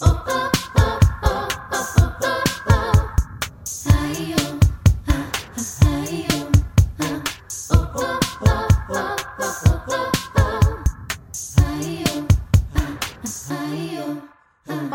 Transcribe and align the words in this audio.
Hola 0.00 0.10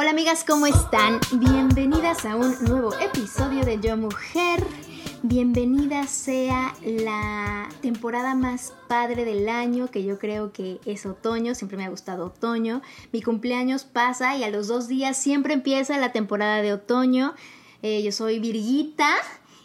amigas, 0.10 0.46
¿cómo 0.48 0.68
están? 0.68 1.20
Bienvenidas 1.34 2.24
a 2.26 2.38
un 2.38 2.56
nuevo 2.64 2.94
episodio 2.94 3.66
de 3.66 3.82
Yo 3.82 3.98
Mujer. 3.98 4.64
Bienvenida 5.26 6.06
sea 6.06 6.76
la 6.84 7.70
temporada 7.82 8.36
más 8.36 8.74
padre 8.90 9.24
del 9.24 9.48
año, 9.48 9.88
que 9.90 10.04
yo 10.04 10.20
creo 10.20 10.52
que 10.52 10.82
es 10.86 11.06
otoño, 11.06 11.56
siempre 11.56 11.78
me 11.78 11.86
ha 11.86 11.90
gustado 11.90 12.26
otoño. 12.26 12.82
Mi 13.14 13.22
cumpleaños 13.22 13.86
pasa 13.86 14.36
y 14.36 14.44
a 14.44 14.50
los 14.50 14.68
dos 14.68 14.90
días 14.90 15.16
siempre 15.16 15.54
empieza 15.54 15.98
la 15.98 16.12
temporada 16.12 16.62
de 16.62 16.74
otoño. 16.74 17.36
Eh, 17.84 18.04
yo 18.04 18.12
soy 18.12 18.40
Virguita 18.40 19.10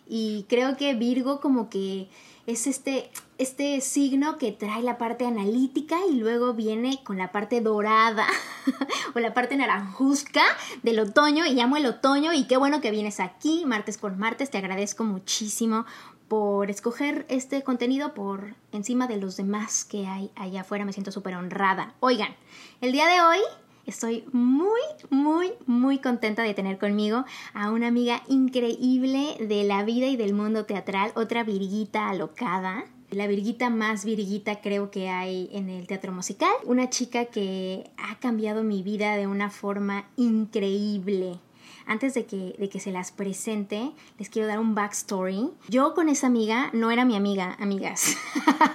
y 0.07 0.47
creo 0.49 0.77
que 0.77 0.95
Virgo 0.95 1.41
como 1.41 1.69
que 1.69 2.09
es 2.49 2.67
este, 2.67 3.11
este 3.37 3.79
signo 3.83 4.39
que 4.39 4.53
trae 4.53 4.83
la 4.83 4.97
parte 4.97 5.27
analítica 5.27 5.99
y 6.11 6.15
luego 6.15 6.55
viene 6.55 6.99
con 7.05 7.19
la 7.19 7.31
parte 7.31 7.61
dorada 7.61 8.27
o 9.15 9.19
la 9.19 9.35
parte 9.35 9.55
naranjusca 9.55 10.43
del 10.83 10.99
otoño 11.01 11.45
y 11.45 11.61
amo 11.61 11.77
el 11.77 11.85
otoño 11.85 12.33
y 12.33 12.47
qué 12.47 12.57
bueno 12.57 12.81
que 12.81 12.91
vienes 12.91 13.21
aquí 13.21 13.65
martes 13.67 13.99
con 13.99 14.19
martes, 14.19 14.51
te 14.51 14.57
agradezco 14.57 15.05
muchísimo 15.05 15.85
por 16.29 16.71
escoger 16.71 17.27
este 17.29 17.63
contenido 17.63 18.15
por 18.15 18.55
encima 18.73 19.07
de 19.09 19.19
los 19.19 19.37
demás 19.37 19.85
que 19.85 20.07
hay 20.07 20.31
allá 20.35 20.63
afuera, 20.63 20.87
me 20.87 20.95
siento 20.95 21.13
súper 21.13 21.35
honrada. 21.35 21.97
Oigan, 22.01 22.35
el 22.81 22.93
día 22.93 23.09
de 23.09 23.21
hoy 23.21 23.41
Estoy 23.89 24.23
muy, 24.33 24.83
muy, 25.09 25.53
muy 25.65 25.99
contenta 25.99 26.43
de 26.43 26.53
tener 26.53 26.77
conmigo 26.77 27.25
a 27.55 27.71
una 27.71 27.87
amiga 27.87 28.23
increíble 28.29 29.39
de 29.41 29.65
la 29.65 29.83
vida 29.83 30.09
y 30.09 30.17
del 30.17 30.35
mundo 30.35 30.67
teatral, 30.67 31.11
otra 31.15 31.43
virguita 31.43 32.11
alocada. 32.11 32.85
La 33.11 33.27
virguita 33.27 33.71
más 33.71 34.05
virguita 34.05 34.61
creo 34.61 34.91
que 34.91 35.09
hay 35.09 35.49
en 35.53 35.71
el 35.71 35.87
teatro 35.87 36.13
musical. 36.13 36.53
Una 36.65 36.91
chica 36.91 37.25
que 37.25 37.91
ha 37.97 38.19
cambiado 38.19 38.63
mi 38.63 38.83
vida 38.83 39.17
de 39.17 39.27
una 39.27 39.49
forma 39.49 40.11
increíble 40.17 41.41
antes 41.89 42.15
de 42.15 42.27
que, 42.27 42.55
de 42.59 42.69
que 42.69 42.79
se 42.79 42.93
las 42.93 43.11
presente, 43.11 43.93
les 44.19 44.29
quiero 44.29 44.47
dar 44.47 44.61
un 44.61 44.75
backstory. 44.75 45.51
Yo 45.69 45.95
con 45.95 46.09
esa 46.09 46.29
amiga 46.29 46.71
no 46.73 46.91
era 46.91 47.05
mi 47.05 47.17
amiga, 47.17 47.57
amigas. 47.59 48.17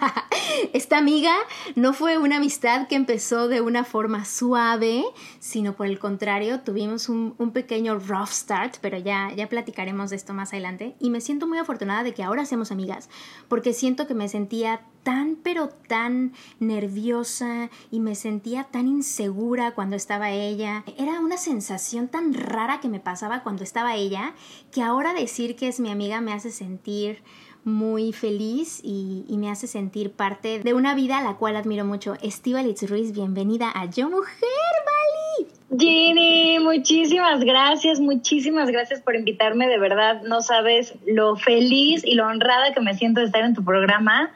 Esta 0.73 0.97
amiga 0.97 1.33
no 1.75 1.93
fue 1.93 2.17
una 2.17 2.37
amistad 2.37 2.87
que 2.87 2.95
empezó 2.95 3.47
de 3.47 3.61
una 3.61 3.83
forma 3.83 4.25
suave, 4.25 5.03
sino 5.39 5.75
por 5.75 5.87
el 5.87 5.99
contrario, 5.99 6.61
tuvimos 6.61 7.07
un, 7.09 7.35
un, 7.37 7.51
pequeño 7.51 7.99
rough 7.99 8.29
start, 8.29 8.77
pero 8.81 8.97
ya, 8.97 9.31
ya 9.35 9.47
platicaremos 9.47 10.09
de 10.09 10.15
esto 10.15 10.33
más 10.33 10.51
adelante. 10.53 10.95
Y 10.99 11.09
me 11.09 11.21
siento 11.21 11.47
muy 11.47 11.59
afortunada 11.59 12.03
de 12.03 12.13
que 12.13 12.23
ahora 12.23 12.45
seamos 12.45 12.71
amigas, 12.71 13.09
porque 13.47 13.73
siento 13.73 14.07
que 14.07 14.15
me 14.15 14.27
sentía 14.27 14.81
tan 15.03 15.37
pero 15.43 15.69
tan 15.69 16.33
nerviosa 16.59 17.69
y 17.91 17.99
me 17.99 18.15
sentía 18.15 18.63
tan 18.65 18.87
insegura 18.87 19.71
cuando 19.71 19.95
estaba 19.95 20.31
ella. 20.31 20.83
Era 20.97 21.19
una 21.19 21.37
sensación 21.37 22.07
tan 22.07 22.33
rara 22.33 22.79
que 22.81 22.89
me 22.89 22.99
pasaba 22.99 23.43
cuando 23.43 23.63
estaba 23.63 23.95
ella 23.95 24.33
que 24.71 24.81
ahora 24.81 25.13
decir 25.13 25.55
que 25.55 25.67
es 25.67 25.79
mi 25.79 25.91
amiga 25.91 26.21
me 26.21 26.33
hace 26.33 26.51
sentir 26.51 27.21
muy 27.63 28.11
feliz 28.11 28.81
y, 28.83 29.25
me 29.37 29.49
hace 29.49 29.67
sentir 29.67 30.11
parte 30.11 30.59
de 30.59 30.73
una 30.73 30.95
vida 30.95 31.17
a 31.17 31.23
la 31.23 31.35
cual 31.35 31.55
admiro 31.55 31.85
mucho. 31.85 32.15
Estivalitz 32.21 32.89
Ruiz, 32.89 33.13
bienvenida 33.13 33.71
a 33.73 33.85
Yo 33.85 34.09
Mujer, 34.09 34.49
Bali. 34.85 35.49
Ginny, 35.77 36.59
muchísimas 36.59 37.43
gracias, 37.43 37.99
muchísimas 37.99 38.69
gracias 38.69 39.01
por 39.01 39.15
invitarme, 39.15 39.67
de 39.67 39.79
verdad 39.79 40.21
no 40.23 40.41
sabes 40.41 40.93
lo 41.05 41.35
feliz 41.35 42.03
y 42.05 42.15
lo 42.15 42.27
honrada 42.27 42.73
que 42.73 42.81
me 42.81 42.93
siento 42.93 43.21
de 43.21 43.27
estar 43.27 43.43
en 43.43 43.53
tu 43.53 43.63
programa. 43.63 44.31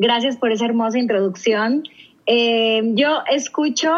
Gracias 0.00 0.38
por 0.38 0.50
esa 0.50 0.64
hermosa 0.64 0.98
introducción. 0.98 1.84
Eh, 2.24 2.80
yo 2.94 3.22
escucho 3.30 3.90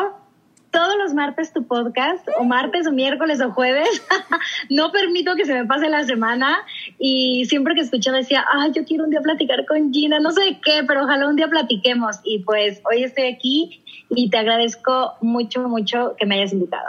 todos 0.72 0.96
los 0.98 1.14
martes 1.14 1.52
tu 1.52 1.64
podcast, 1.64 2.26
o 2.40 2.42
martes, 2.42 2.88
o 2.88 2.90
miércoles, 2.90 3.40
o 3.40 3.52
jueves. 3.52 3.88
no 4.68 4.90
permito 4.90 5.36
que 5.36 5.44
se 5.44 5.54
me 5.54 5.64
pase 5.64 5.88
la 5.88 6.02
semana. 6.02 6.58
Y 6.98 7.44
siempre 7.44 7.76
que 7.76 7.82
escucho 7.82 8.10
decía, 8.10 8.44
ay, 8.52 8.72
yo 8.74 8.84
quiero 8.84 9.04
un 9.04 9.10
día 9.10 9.20
platicar 9.20 9.64
con 9.64 9.92
Gina, 9.92 10.18
no 10.18 10.32
sé 10.32 10.58
qué, 10.64 10.82
pero 10.88 11.04
ojalá 11.04 11.28
un 11.28 11.36
día 11.36 11.46
platiquemos. 11.46 12.16
Y 12.24 12.40
pues 12.40 12.82
hoy 12.90 13.04
estoy 13.04 13.28
aquí 13.28 13.84
y 14.10 14.28
te 14.28 14.38
agradezco 14.38 15.12
mucho, 15.20 15.68
mucho 15.68 16.16
que 16.18 16.26
me 16.26 16.34
hayas 16.34 16.52
invitado. 16.52 16.88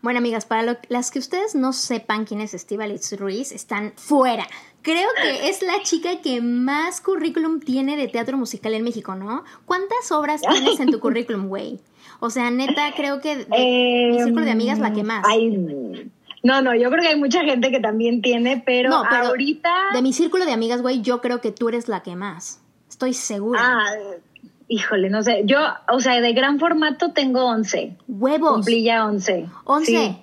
Bueno, 0.00 0.20
amigas, 0.20 0.46
para 0.46 0.78
las 0.88 1.10
que 1.10 1.18
ustedes 1.18 1.54
no 1.54 1.74
sepan 1.74 2.24
quién 2.24 2.40
es 2.40 2.54
Estivalitz 2.54 3.12
Ruiz, 3.18 3.52
están 3.52 3.92
fuera. 3.96 4.46
Creo 4.84 5.08
que 5.22 5.48
es 5.48 5.62
la 5.62 5.82
chica 5.82 6.20
que 6.20 6.42
más 6.42 7.00
currículum 7.00 7.58
tiene 7.58 7.96
de 7.96 8.06
teatro 8.06 8.36
musical 8.36 8.74
en 8.74 8.84
México, 8.84 9.14
¿no? 9.14 9.42
¿Cuántas 9.64 10.12
obras 10.12 10.42
tienes 10.42 10.78
en 10.78 10.90
tu 10.90 11.00
currículum, 11.00 11.48
güey? 11.48 11.80
O 12.20 12.28
sea, 12.28 12.50
neta, 12.50 12.92
creo 12.94 13.18
que 13.22 13.46
de, 13.46 14.10
mi 14.12 14.22
círculo 14.22 14.44
de 14.44 14.50
amigas 14.50 14.78
la 14.78 14.92
que 14.92 15.02
más. 15.02 15.24
Ay, 15.26 16.10
no, 16.42 16.60
no, 16.60 16.74
yo 16.74 16.90
creo 16.90 17.00
que 17.00 17.08
hay 17.08 17.18
mucha 17.18 17.42
gente 17.44 17.70
que 17.70 17.80
también 17.80 18.20
tiene, 18.20 18.62
pero, 18.64 18.90
no, 18.90 19.04
pero 19.08 19.28
ahorita... 19.28 19.72
De 19.94 20.02
mi 20.02 20.12
círculo 20.12 20.44
de 20.44 20.52
amigas, 20.52 20.82
güey, 20.82 21.00
yo 21.00 21.22
creo 21.22 21.40
que 21.40 21.50
tú 21.50 21.70
eres 21.70 21.88
la 21.88 22.02
que 22.02 22.14
más. 22.14 22.60
Estoy 22.90 23.14
segura. 23.14 23.60
Ah, 23.62 23.94
híjole, 24.68 25.08
no 25.08 25.22
sé. 25.22 25.44
Yo, 25.46 25.60
o 25.90 26.00
sea, 26.00 26.20
de 26.20 26.34
gran 26.34 26.58
formato 26.58 27.12
tengo 27.12 27.46
11. 27.46 27.96
Huevos. 28.06 28.52
Cumplí 28.52 28.84
ya 28.84 29.06
11. 29.06 29.46
11. 29.64 29.86
Sí. 29.86 30.18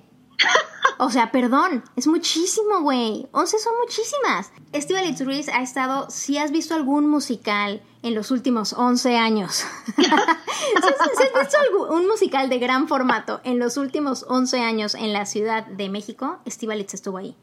O 1.03 1.09
sea, 1.09 1.31
perdón, 1.31 1.83
es 1.95 2.05
muchísimo, 2.05 2.81
güey. 2.81 3.27
11 3.31 3.57
son 3.57 3.73
muchísimas. 3.81 4.51
Estivalitz 4.71 5.25
Ruiz 5.25 5.49
ha 5.49 5.63
estado, 5.63 6.07
si 6.11 6.37
has 6.37 6.51
visto 6.51 6.75
algún 6.75 7.09
musical 7.09 7.81
en 8.03 8.13
los 8.13 8.29
últimos 8.29 8.73
11 8.73 9.17
años, 9.17 9.65
si 9.95 10.05
has 10.05 11.33
visto 11.33 11.57
un 11.89 12.05
musical 12.07 12.49
de 12.49 12.59
gran 12.59 12.87
formato 12.87 13.41
en 13.43 13.57
los 13.57 13.77
últimos 13.77 14.27
11 14.29 14.59
años 14.59 14.93
en 14.93 15.11
la 15.11 15.25
Ciudad 15.25 15.65
de 15.65 15.89
México, 15.89 16.37
Estivalitz 16.45 16.93
estuvo 16.93 17.17
ahí. 17.17 17.35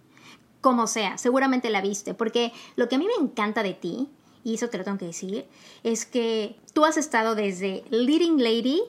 Como 0.60 0.86
sea, 0.86 1.18
seguramente 1.18 1.68
la 1.68 1.80
viste, 1.80 2.14
porque 2.14 2.52
lo 2.76 2.88
que 2.88 2.94
a 2.94 2.98
mí 2.98 3.08
me 3.08 3.24
encanta 3.24 3.64
de 3.64 3.74
ti, 3.74 4.08
y 4.44 4.54
eso 4.54 4.68
te 4.68 4.78
lo 4.78 4.84
tengo 4.84 4.98
que 4.98 5.06
decir, 5.06 5.48
es 5.82 6.06
que 6.06 6.60
tú 6.74 6.84
has 6.84 6.96
estado 6.96 7.34
desde 7.34 7.82
Leading 7.90 8.40
Lady 8.40 8.82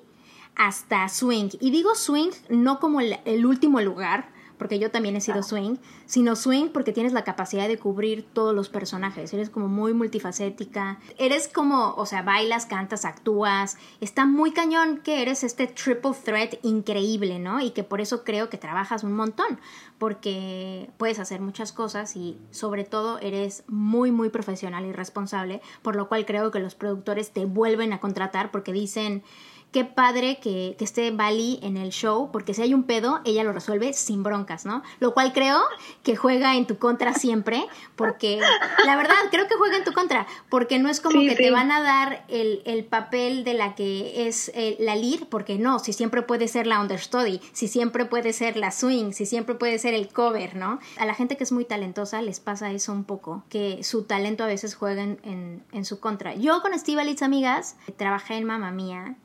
hasta 0.56 1.10
Swing. 1.10 1.50
Y 1.60 1.72
digo 1.72 1.96
Swing 1.96 2.34
no 2.50 2.80
como 2.80 3.02
el 3.02 3.46
último 3.48 3.82
lugar, 3.82 4.38
porque 4.60 4.78
yo 4.78 4.92
también 4.92 5.16
he 5.16 5.22
sido 5.22 5.42
swing, 5.42 5.78
sino 6.06 6.36
swing 6.36 6.68
porque 6.68 6.92
tienes 6.92 7.14
la 7.14 7.24
capacidad 7.24 7.68
de 7.68 7.80
cubrir 7.80 8.28
todos 8.34 8.54
los 8.54 8.70
personajes, 8.70 9.34
eres 9.34 9.50
como 9.50 9.68
muy 9.68 9.94
multifacética, 9.94 11.00
eres 11.18 11.48
como, 11.48 11.96
o 11.96 12.06
sea, 12.06 12.22
bailas, 12.22 12.68
cantas, 12.68 13.06
actúas, 13.06 13.78
está 14.02 14.26
muy 14.26 14.52
cañón 14.52 15.00
que 15.04 15.22
eres 15.22 15.44
este 15.44 15.66
triple 15.66 16.12
threat 16.24 16.56
increíble, 16.62 17.40
¿no? 17.40 17.62
Y 17.62 17.72
que 17.72 17.84
por 17.84 18.02
eso 18.02 18.24
creo 18.24 18.50
que 18.50 18.58
trabajas 18.58 19.04
un 19.04 19.14
montón, 19.14 19.60
porque 19.98 20.92
puedes 20.98 21.20
hacer 21.20 21.40
muchas 21.40 21.72
cosas 21.72 22.16
y 22.18 22.38
sobre 22.52 22.84
todo 22.84 23.18
eres 23.20 23.64
muy, 23.68 24.12
muy 24.12 24.30
profesional 24.30 24.86
y 24.86 24.92
responsable, 24.92 25.62
por 25.82 25.96
lo 25.96 26.10
cual 26.10 26.26
creo 26.26 26.52
que 26.52 26.60
los 26.60 26.76
productores 26.76 27.32
te 27.32 27.46
vuelven 27.46 27.94
a 27.94 28.00
contratar 28.00 28.52
porque 28.52 28.74
dicen 28.74 29.24
qué 29.72 29.86
padre 29.86 30.40
que, 30.42 30.76
que 30.78 30.84
esté 30.84 31.12
Bali 31.12 31.60
en 31.62 31.78
el 31.78 31.92
show, 31.92 32.30
porque 32.32 32.54
si 32.54 32.62
hay 32.62 32.74
un 32.74 32.84
pedo, 32.84 33.22
ella 33.26 33.44
lo 33.44 33.54
resuelve 33.54 33.94
sin 33.94 34.24
broncas, 34.24 34.66
¿no? 34.66 34.82
Lo 35.00 35.14
cual 35.14 35.34
creo 35.34 35.62
que 36.04 36.16
juega 36.16 36.56
en 36.56 36.66
tu 36.66 36.78
contra 36.78 37.14
siempre, 37.14 37.66
porque 37.96 38.40
la 38.86 38.96
verdad, 38.96 39.16
creo 39.32 39.48
que 39.48 39.56
juega 39.56 39.78
en 39.78 39.84
tu 39.84 39.94
contra, 39.94 40.26
porque 40.50 40.80
no 40.80 40.90
es 40.90 41.00
como 41.00 41.22
que 41.22 41.36
te 41.36 41.52
van 41.52 41.72
a 41.72 41.82
dar 41.82 42.26
el, 42.30 42.62
el, 42.66 42.84
papel 42.86 43.44
de 43.44 43.54
la 43.54 43.76
que 43.76 44.28
es 44.28 44.52
eh, 44.56 44.76
la 44.80 44.96
lead, 44.96 45.28
porque 45.30 45.60
no, 45.60 45.80
si 45.80 45.94
siempre 45.94 46.24
puede 46.24 46.48
ser 46.48 46.66
la 46.66 46.80
understudy, 46.80 47.40
si 47.54 47.68
siempre 47.68 48.06
puede 48.06 48.34
ser 48.34 48.58
la 48.58 48.72
swing, 48.72 49.12
si 49.12 49.26
siempre 49.26 49.56
puede 49.56 49.78
ser 49.78 49.94
el 49.94 50.08
cover, 50.08 50.56
¿no? 50.56 50.80
A 50.98 51.06
la 51.06 51.14
gente 51.14 51.38
que 51.38 51.44
es 51.44 51.52
muy 51.52 51.66
talentosa 51.66 52.22
les 52.22 52.40
pasa 52.40 52.72
eso 52.72 52.92
un 52.92 53.04
poco, 53.04 53.44
que 53.50 53.84
su 53.84 54.04
talento 54.04 54.44
a 54.44 54.48
veces 54.48 54.76
juega 54.76 55.04
en, 55.04 55.64
en, 55.72 55.86
su 55.86 56.00
contra. 56.00 56.34
Yo 56.36 56.62
con 56.62 56.78
Steve 56.78 57.02
Alitz, 57.02 57.22
amigas, 57.22 57.76
trabajé 57.98 58.36
en 58.36 58.46
Mamma 58.46 58.72
Mía 58.72 59.16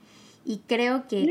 y 0.44 0.58
creo 0.66 1.06
que 1.08 1.28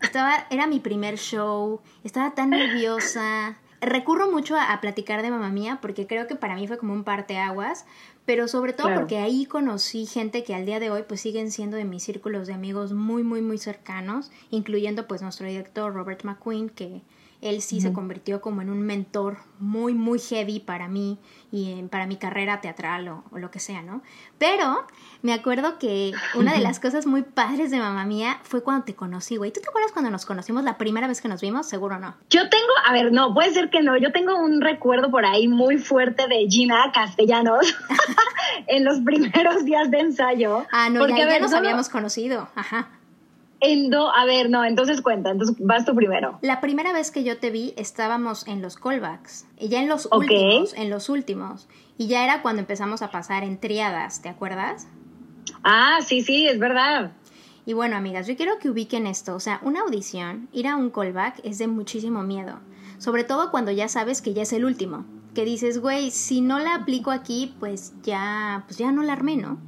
estaba, 0.00 0.46
era 0.50 0.66
mi 0.66 0.80
primer 0.80 1.18
show, 1.18 1.80
estaba 2.04 2.34
tan 2.34 2.50
nerviosa. 2.50 3.58
Recurro 3.80 4.30
mucho 4.30 4.56
a, 4.58 4.78
platicar 4.80 5.22
de 5.22 5.30
mamá 5.30 5.50
mía 5.50 5.78
porque 5.80 6.06
creo 6.06 6.26
que 6.26 6.36
para 6.36 6.54
mí 6.54 6.66
fue 6.66 6.76
como 6.76 6.92
un 6.92 7.04
parteaguas, 7.04 7.86
pero 8.26 8.46
sobre 8.46 8.72
todo 8.72 8.94
porque 8.94 9.18
ahí 9.18 9.46
conocí 9.46 10.04
gente 10.06 10.44
que 10.44 10.54
al 10.54 10.66
día 10.66 10.80
de 10.80 10.90
hoy 10.90 11.04
pues 11.08 11.22
siguen 11.22 11.50
siendo 11.50 11.76
de 11.76 11.84
mis 11.84 12.02
círculos 12.02 12.46
de 12.46 12.52
amigos 12.52 12.92
muy 12.92 13.22
muy 13.22 13.40
muy 13.40 13.56
cercanos, 13.56 14.30
incluyendo 14.50 15.08
pues 15.08 15.22
nuestro 15.22 15.46
director 15.46 15.94
Robert 15.94 16.24
McQueen 16.24 16.68
que 16.68 17.02
él 17.42 17.62
sí 17.62 17.80
se 17.80 17.92
convirtió 17.92 18.40
como 18.40 18.60
en 18.60 18.70
un 18.70 18.82
mentor 18.82 19.38
muy, 19.58 19.94
muy 19.94 20.18
heavy 20.18 20.60
para 20.60 20.88
mí 20.88 21.18
y 21.50 21.82
para 21.84 22.06
mi 22.06 22.16
carrera 22.16 22.60
teatral 22.60 23.08
o, 23.08 23.24
lo 23.32 23.50
que 23.50 23.58
sea, 23.58 23.82
¿no? 23.82 24.02
Pero 24.38 24.86
me 25.22 25.32
acuerdo 25.32 25.78
que 25.78 26.12
una 26.34 26.52
de 26.52 26.60
las 26.60 26.80
cosas 26.80 27.06
muy 27.06 27.22
padres 27.22 27.70
de 27.70 27.78
mamá 27.78 28.04
mía 28.04 28.38
fue 28.42 28.62
cuando 28.62 28.84
te 28.84 28.94
conocí, 28.94 29.36
güey. 29.36 29.52
¿Tú 29.52 29.60
te 29.60 29.68
acuerdas 29.68 29.92
cuando 29.92 30.10
nos 30.10 30.26
conocimos 30.26 30.64
la 30.64 30.76
primera 30.76 31.06
vez 31.06 31.20
que 31.20 31.28
nos 31.28 31.40
vimos? 31.40 31.66
Seguro 31.66 31.98
no. 31.98 32.14
Yo 32.28 32.48
tengo, 32.48 32.72
a 32.86 32.92
ver, 32.92 33.12
no, 33.12 33.32
puede 33.32 33.52
ser 33.52 33.70
que 33.70 33.82
no. 33.82 33.96
Yo 33.96 34.12
tengo 34.12 34.38
un 34.38 34.60
recuerdo 34.60 35.10
por 35.10 35.24
ahí 35.24 35.48
muy 35.48 35.78
fuerte 35.78 36.28
de 36.28 36.46
Gina 36.48 36.90
Castellanos 36.92 37.74
en 38.66 38.84
los 38.84 39.00
primeros 39.00 39.64
días 39.64 39.90
de 39.90 40.00
ensayo. 40.00 40.66
Ah, 40.70 40.90
no, 40.90 41.00
porque, 41.00 41.26
ya, 41.26 41.38
nos 41.38 41.52
habíamos 41.52 41.88
conocido. 41.88 42.48
Ajá. 42.54 42.88
En 43.62 43.94
a 43.94 44.24
ver, 44.24 44.48
no, 44.48 44.64
entonces 44.64 45.02
cuenta, 45.02 45.30
entonces 45.30 45.56
vas 45.58 45.84
tú 45.84 45.94
primero. 45.94 46.38
La 46.40 46.62
primera 46.62 46.94
vez 46.94 47.10
que 47.10 47.24
yo 47.24 47.38
te 47.38 47.50
vi 47.50 47.74
estábamos 47.76 48.48
en 48.48 48.62
los 48.62 48.76
callbacks, 48.76 49.46
y 49.58 49.68
ya 49.68 49.82
en 49.82 49.88
los 49.88 50.08
últimos, 50.10 50.72
en 50.74 50.88
los 50.88 51.10
últimos, 51.10 51.68
y 51.98 52.06
ya 52.06 52.24
era 52.24 52.40
cuando 52.40 52.60
empezamos 52.60 53.02
a 53.02 53.10
pasar 53.10 53.44
en 53.44 53.58
triadas, 53.58 54.22
¿te 54.22 54.30
acuerdas? 54.30 54.86
Ah, 55.62 55.98
sí, 56.00 56.22
sí, 56.22 56.46
es 56.46 56.58
verdad. 56.58 57.12
Y 57.66 57.74
bueno, 57.74 57.96
amigas, 57.96 58.26
yo 58.26 58.34
quiero 58.34 58.58
que 58.58 58.70
ubiquen 58.70 59.06
esto, 59.06 59.34
o 59.34 59.40
sea, 59.40 59.60
una 59.62 59.80
audición, 59.82 60.48
ir 60.52 60.66
a 60.66 60.76
un 60.76 60.88
callback 60.88 61.40
es 61.44 61.58
de 61.58 61.66
muchísimo 61.66 62.22
miedo, 62.22 62.60
sobre 62.96 63.24
todo 63.24 63.50
cuando 63.50 63.72
ya 63.72 63.88
sabes 63.88 64.22
que 64.22 64.32
ya 64.32 64.42
es 64.42 64.54
el 64.54 64.64
último, 64.64 65.04
que 65.34 65.44
dices, 65.44 65.80
güey, 65.80 66.10
si 66.10 66.40
no 66.40 66.58
la 66.58 66.76
aplico 66.76 67.10
aquí, 67.10 67.54
pues 67.60 67.92
ya, 68.02 68.64
pues 68.66 68.78
ya 68.78 68.90
no 68.90 69.02
la 69.02 69.12
armé, 69.12 69.36
¿no? 69.36 69.58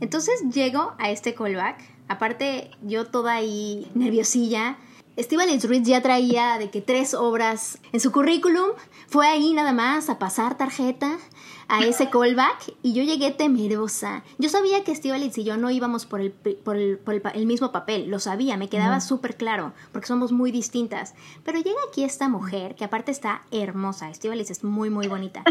Entonces 0.00 0.42
llego 0.52 0.94
a 0.98 1.10
este 1.10 1.34
callback 1.34 1.91
Aparte, 2.08 2.70
yo 2.82 3.06
toda 3.06 3.34
ahí 3.34 3.90
nerviosilla. 3.94 4.78
Esteban 5.16 5.48
Ruiz 5.62 5.82
ya 5.82 6.00
traía 6.00 6.58
de 6.58 6.70
que 6.70 6.80
tres 6.80 7.14
obras 7.14 7.78
en 7.92 8.00
su 8.00 8.12
currículum. 8.12 8.70
Fue 9.08 9.26
ahí 9.26 9.52
nada 9.52 9.72
más 9.72 10.08
a 10.08 10.18
pasar 10.18 10.56
tarjeta 10.56 11.18
a 11.68 11.84
ese 11.84 12.10
callback 12.10 12.74
y 12.82 12.92
yo 12.92 13.02
llegué 13.02 13.30
temerosa. 13.30 14.22
Yo 14.38 14.48
sabía 14.48 14.84
que 14.84 14.92
Estivalis 14.92 15.36
y 15.38 15.44
yo 15.44 15.56
no 15.56 15.70
íbamos 15.70 16.06
por 16.06 16.20
el, 16.20 16.32
por 16.32 16.76
el, 16.76 16.98
por 16.98 17.14
el, 17.14 17.46
mismo 17.46 17.72
papel, 17.72 18.08
lo 18.08 18.18
sabía, 18.18 18.56
me 18.56 18.68
quedaba 18.68 19.00
súper 19.00 19.36
claro, 19.36 19.72
porque 19.92 20.06
somos 20.06 20.32
muy 20.32 20.50
distintas. 20.50 21.14
Pero 21.44 21.58
llega 21.58 21.78
aquí 21.88 22.04
esta 22.04 22.28
mujer, 22.28 22.74
que 22.74 22.84
aparte 22.84 23.10
está 23.10 23.42
hermosa, 23.50 24.10
Estivalis 24.10 24.50
es 24.50 24.64
muy, 24.64 24.90
muy 24.90 25.08
bonita. 25.08 25.44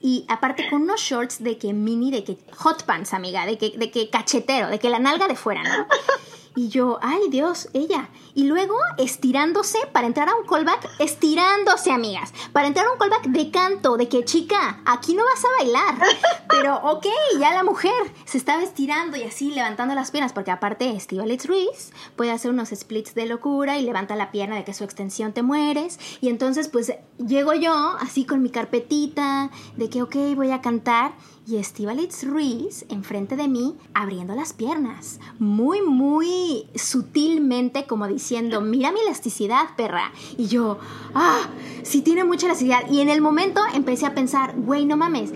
Y 0.00 0.26
aparte 0.28 0.68
con 0.68 0.82
unos 0.82 1.00
shorts 1.00 1.42
de 1.42 1.56
que 1.56 1.72
mini, 1.72 2.10
de 2.10 2.24
que 2.24 2.38
hot 2.56 2.84
pants, 2.84 3.14
amiga, 3.14 3.46
de 3.46 3.56
que, 3.56 3.76
de 3.76 3.90
que 3.90 4.10
cachetero, 4.10 4.68
de 4.68 4.78
que 4.78 4.90
la 4.90 4.98
nalga 4.98 5.28
de 5.28 5.34
fuera, 5.34 5.62
¿no? 5.62 5.86
Y 6.56 6.68
yo, 6.68 6.98
ay 7.02 7.28
Dios, 7.30 7.68
ella. 7.72 8.08
Y 8.34 8.44
luego 8.44 8.76
estirándose 8.98 9.78
para 9.92 10.06
entrar 10.06 10.28
a 10.28 10.34
un 10.34 10.46
callback, 10.46 10.88
estirándose, 10.98 11.90
amigas. 11.90 12.32
Para 12.52 12.68
entrar 12.68 12.86
a 12.86 12.92
un 12.92 12.98
callback 12.98 13.26
de 13.26 13.50
canto, 13.50 13.96
de 13.96 14.08
que 14.08 14.24
chica, 14.24 14.80
aquí 14.84 15.14
no 15.14 15.24
vas 15.24 15.44
a 15.44 15.48
bailar. 15.58 16.08
Pero 16.48 16.76
ok, 16.76 17.06
ya 17.38 17.54
la 17.54 17.64
mujer 17.64 17.92
se 18.24 18.38
estaba 18.38 18.62
estirando 18.62 19.16
y 19.16 19.22
así 19.22 19.50
levantando 19.50 19.94
las 19.94 20.10
piernas, 20.10 20.32
porque 20.32 20.50
aparte 20.50 20.94
Alex 21.20 21.46
Ruiz 21.46 21.92
puede 22.16 22.30
hacer 22.30 22.50
unos 22.50 22.70
splits 22.70 23.14
de 23.14 23.26
locura 23.26 23.78
y 23.78 23.82
levanta 23.82 24.16
la 24.16 24.30
pierna 24.30 24.56
de 24.56 24.64
que 24.64 24.74
su 24.74 24.84
extensión 24.84 25.32
te 25.32 25.42
mueres. 25.42 25.98
Y 26.20 26.28
entonces 26.28 26.68
pues 26.68 26.92
llego 27.18 27.54
yo 27.54 27.74
así 28.00 28.24
con 28.24 28.42
mi 28.42 28.50
carpetita 28.50 29.50
de 29.76 29.90
que 29.90 30.02
ok, 30.02 30.16
voy 30.36 30.50
a 30.50 30.60
cantar 30.60 31.12
y 31.46 31.56
Estivalitz 31.56 32.24
Ruiz 32.24 32.86
enfrente 32.88 33.36
de 33.36 33.48
mí 33.48 33.76
abriendo 33.92 34.34
las 34.34 34.52
piernas, 34.52 35.20
muy, 35.38 35.82
muy 35.82 36.66
sutilmente 36.74 37.86
como 37.86 38.08
diciendo, 38.08 38.60
mira 38.60 38.92
mi 38.92 39.00
elasticidad, 39.00 39.76
perra. 39.76 40.12
Y 40.38 40.46
yo, 40.46 40.78
ah, 41.14 41.48
sí 41.82 42.02
tiene 42.02 42.24
mucha 42.24 42.46
elasticidad. 42.46 42.90
Y 42.90 43.00
en 43.00 43.08
el 43.08 43.20
momento 43.20 43.60
empecé 43.74 44.06
a 44.06 44.14
pensar, 44.14 44.54
güey, 44.56 44.86
no 44.86 44.96
mames, 44.96 45.32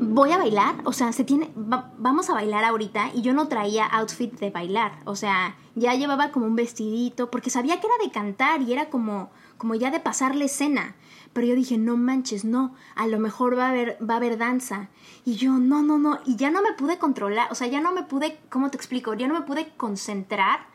voy 0.00 0.32
a 0.32 0.38
bailar, 0.38 0.76
o 0.84 0.92
sea, 0.92 1.12
se 1.12 1.24
tiene, 1.24 1.50
vamos 1.54 2.30
a 2.30 2.32
bailar 2.32 2.64
ahorita 2.64 3.10
y 3.14 3.20
yo 3.20 3.34
no 3.34 3.48
traía 3.48 3.86
outfit 3.86 4.32
de 4.40 4.50
bailar, 4.50 4.98
o 5.04 5.14
sea, 5.14 5.56
ya 5.74 5.94
llevaba 5.94 6.32
como 6.32 6.46
un 6.46 6.56
vestidito 6.56 7.30
porque 7.30 7.50
sabía 7.50 7.78
que 7.80 7.86
era 7.86 8.02
de 8.02 8.10
cantar 8.10 8.62
y 8.62 8.72
era 8.72 8.88
como, 8.88 9.30
como 9.58 9.74
ya 9.74 9.90
de 9.90 10.00
pasarle 10.00 10.46
escena. 10.46 10.96
Pero 11.32 11.46
yo 11.46 11.54
dije, 11.54 11.78
no 11.78 11.96
manches, 11.96 12.44
no, 12.44 12.74
a 12.96 13.06
lo 13.06 13.20
mejor 13.20 13.56
va 13.56 13.66
a 13.66 13.70
haber, 13.70 13.96
va 14.02 14.14
a 14.14 14.16
haber 14.16 14.36
danza. 14.36 14.88
Y 15.24 15.36
yo, 15.36 15.52
no, 15.58 15.80
no, 15.82 15.96
no, 15.96 16.18
y 16.26 16.34
ya 16.34 16.50
no 16.50 16.60
me 16.60 16.72
pude 16.72 16.98
controlar, 16.98 17.52
o 17.52 17.54
sea, 17.54 17.68
ya 17.68 17.80
no 17.80 17.92
me 17.92 18.02
pude, 18.02 18.40
¿cómo 18.48 18.70
te 18.70 18.76
explico? 18.76 19.14
Ya 19.14 19.28
no 19.28 19.34
me 19.34 19.42
pude 19.42 19.68
concentrar 19.76 20.66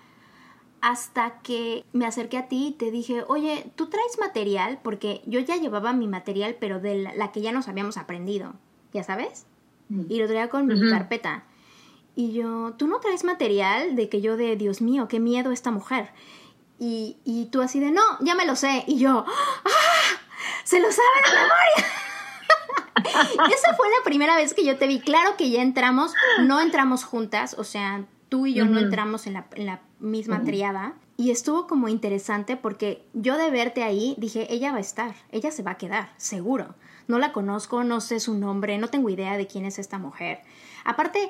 hasta 0.85 1.39
que 1.39 1.83
me 1.93 2.05
acerqué 2.05 2.37
a 2.37 2.47
ti 2.47 2.67
y 2.67 2.71
te 2.73 2.91
dije, 2.91 3.23
oye, 3.27 3.71
¿tú 3.75 3.87
traes 3.87 4.19
material? 4.19 4.79
Porque 4.83 5.23
yo 5.25 5.39
ya 5.39 5.57
llevaba 5.57 5.93
mi 5.93 6.07
material, 6.07 6.57
pero 6.59 6.79
de 6.79 7.11
la, 7.15 7.31
que 7.31 7.41
ya 7.41 7.51
nos 7.51 7.67
habíamos 7.67 7.97
aprendido, 7.97 8.53
¿ya 8.95 9.03
sabes? 9.03 9.45
Mm. 9.89 10.05
Y 10.09 10.19
lo 10.19 10.27
traía 10.27 10.49
con 10.49 10.65
mi 10.65 10.89
carpeta. 10.89 11.43
Y 12.15 12.31
yo, 12.31 12.73
¿tú 12.77 12.87
no 12.87 12.99
traes 13.01 13.25
material 13.25 13.95
de 13.97 14.07
que 14.07 14.21
yo 14.21 14.37
de, 14.37 14.55
Dios 14.55 14.81
mío, 14.81 15.09
qué 15.09 15.19
miedo 15.19 15.51
esta 15.51 15.69
mujer? 15.69 16.11
Y, 16.79 17.17
y 17.25 17.47
tú 17.47 17.61
así 17.61 17.79
de, 17.81 17.91
no, 17.91 18.01
ya 18.21 18.35
me 18.35 18.45
lo 18.45 18.55
sé. 18.55 18.85
Y 18.87 18.97
yo, 18.97 19.25
¡ah! 19.27 20.19
¡Se 20.63 20.79
lo 20.79 20.87
sabe 20.91 21.07
de 21.25 21.35
memoria! 21.35 21.93
Esa 23.53 23.75
fue 23.75 23.87
la 23.89 24.03
primera 24.05 24.37
vez 24.37 24.53
que 24.53 24.65
yo 24.65 24.77
te 24.77 24.87
vi. 24.87 24.99
Claro 24.99 25.35
que 25.37 25.49
ya 25.49 25.61
entramos, 25.61 26.13
no 26.41 26.61
entramos 26.61 27.03
juntas, 27.03 27.55
o 27.57 27.65
sea, 27.65 28.05
tú 28.29 28.47
y 28.47 28.53
yo 28.53 28.65
no 28.65 28.79
entramos 28.79 29.27
en 29.27 29.33
la, 29.33 29.81
misma 29.99 30.41
triada. 30.43 30.93
Y 31.17 31.31
estuvo 31.31 31.67
como 31.67 31.87
interesante 31.87 32.57
porque 32.57 33.05
yo 33.13 33.37
de 33.37 33.49
verte 33.49 33.83
ahí 33.83 34.15
dije, 34.17 34.47
ella 34.53 34.71
va 34.71 34.77
a 34.77 34.81
estar, 34.81 35.15
ella 35.31 35.51
se 35.51 35.63
va 35.63 35.71
a 35.71 35.77
quedar, 35.77 36.13
seguro. 36.17 36.75
No 37.07 37.19
la 37.19 37.31
conozco, 37.31 37.83
no 37.83 38.01
sé 38.01 38.19
su 38.19 38.35
nombre, 38.35 38.77
no 38.77 38.87
tengo 38.87 39.09
idea 39.09 39.37
de 39.37 39.47
quién 39.47 39.65
es 39.65 39.79
esta 39.79 39.97
mujer. 39.97 40.39
Aparte, 40.83 41.29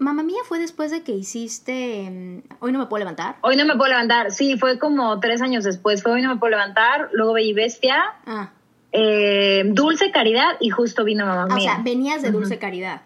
Mamá 0.00 0.22
mía 0.22 0.38
fue 0.46 0.58
después 0.58 0.90
de 0.90 1.02
que 1.02 1.12
hiciste 1.12 2.06
em, 2.06 2.42
Hoy 2.60 2.72
no 2.72 2.78
me 2.78 2.86
puedo 2.86 3.00
levantar. 3.00 3.36
Hoy 3.42 3.54
no 3.56 3.66
me 3.66 3.76
puedo 3.76 3.90
levantar, 3.90 4.32
sí, 4.32 4.56
fue 4.56 4.78
como 4.78 5.20
tres 5.20 5.42
años 5.42 5.62
después. 5.62 6.02
Fue 6.02 6.12
Hoy 6.12 6.22
no 6.22 6.30
me 6.30 6.40
puedo 6.40 6.52
levantar, 6.52 7.10
luego 7.12 7.34
veí 7.34 7.52
Bestia. 7.52 8.02
Ah. 8.24 8.50
Eh, 8.92 9.62
Dulce 9.66 10.10
Caridad 10.10 10.56
y 10.58 10.70
justo 10.70 11.04
vino 11.04 11.26
mamá 11.26 11.54
mía. 11.54 11.72
O 11.72 11.74
sea, 11.74 11.82
venías 11.84 12.22
de 12.22 12.30
Dulce 12.30 12.58
Caridad. 12.58 13.02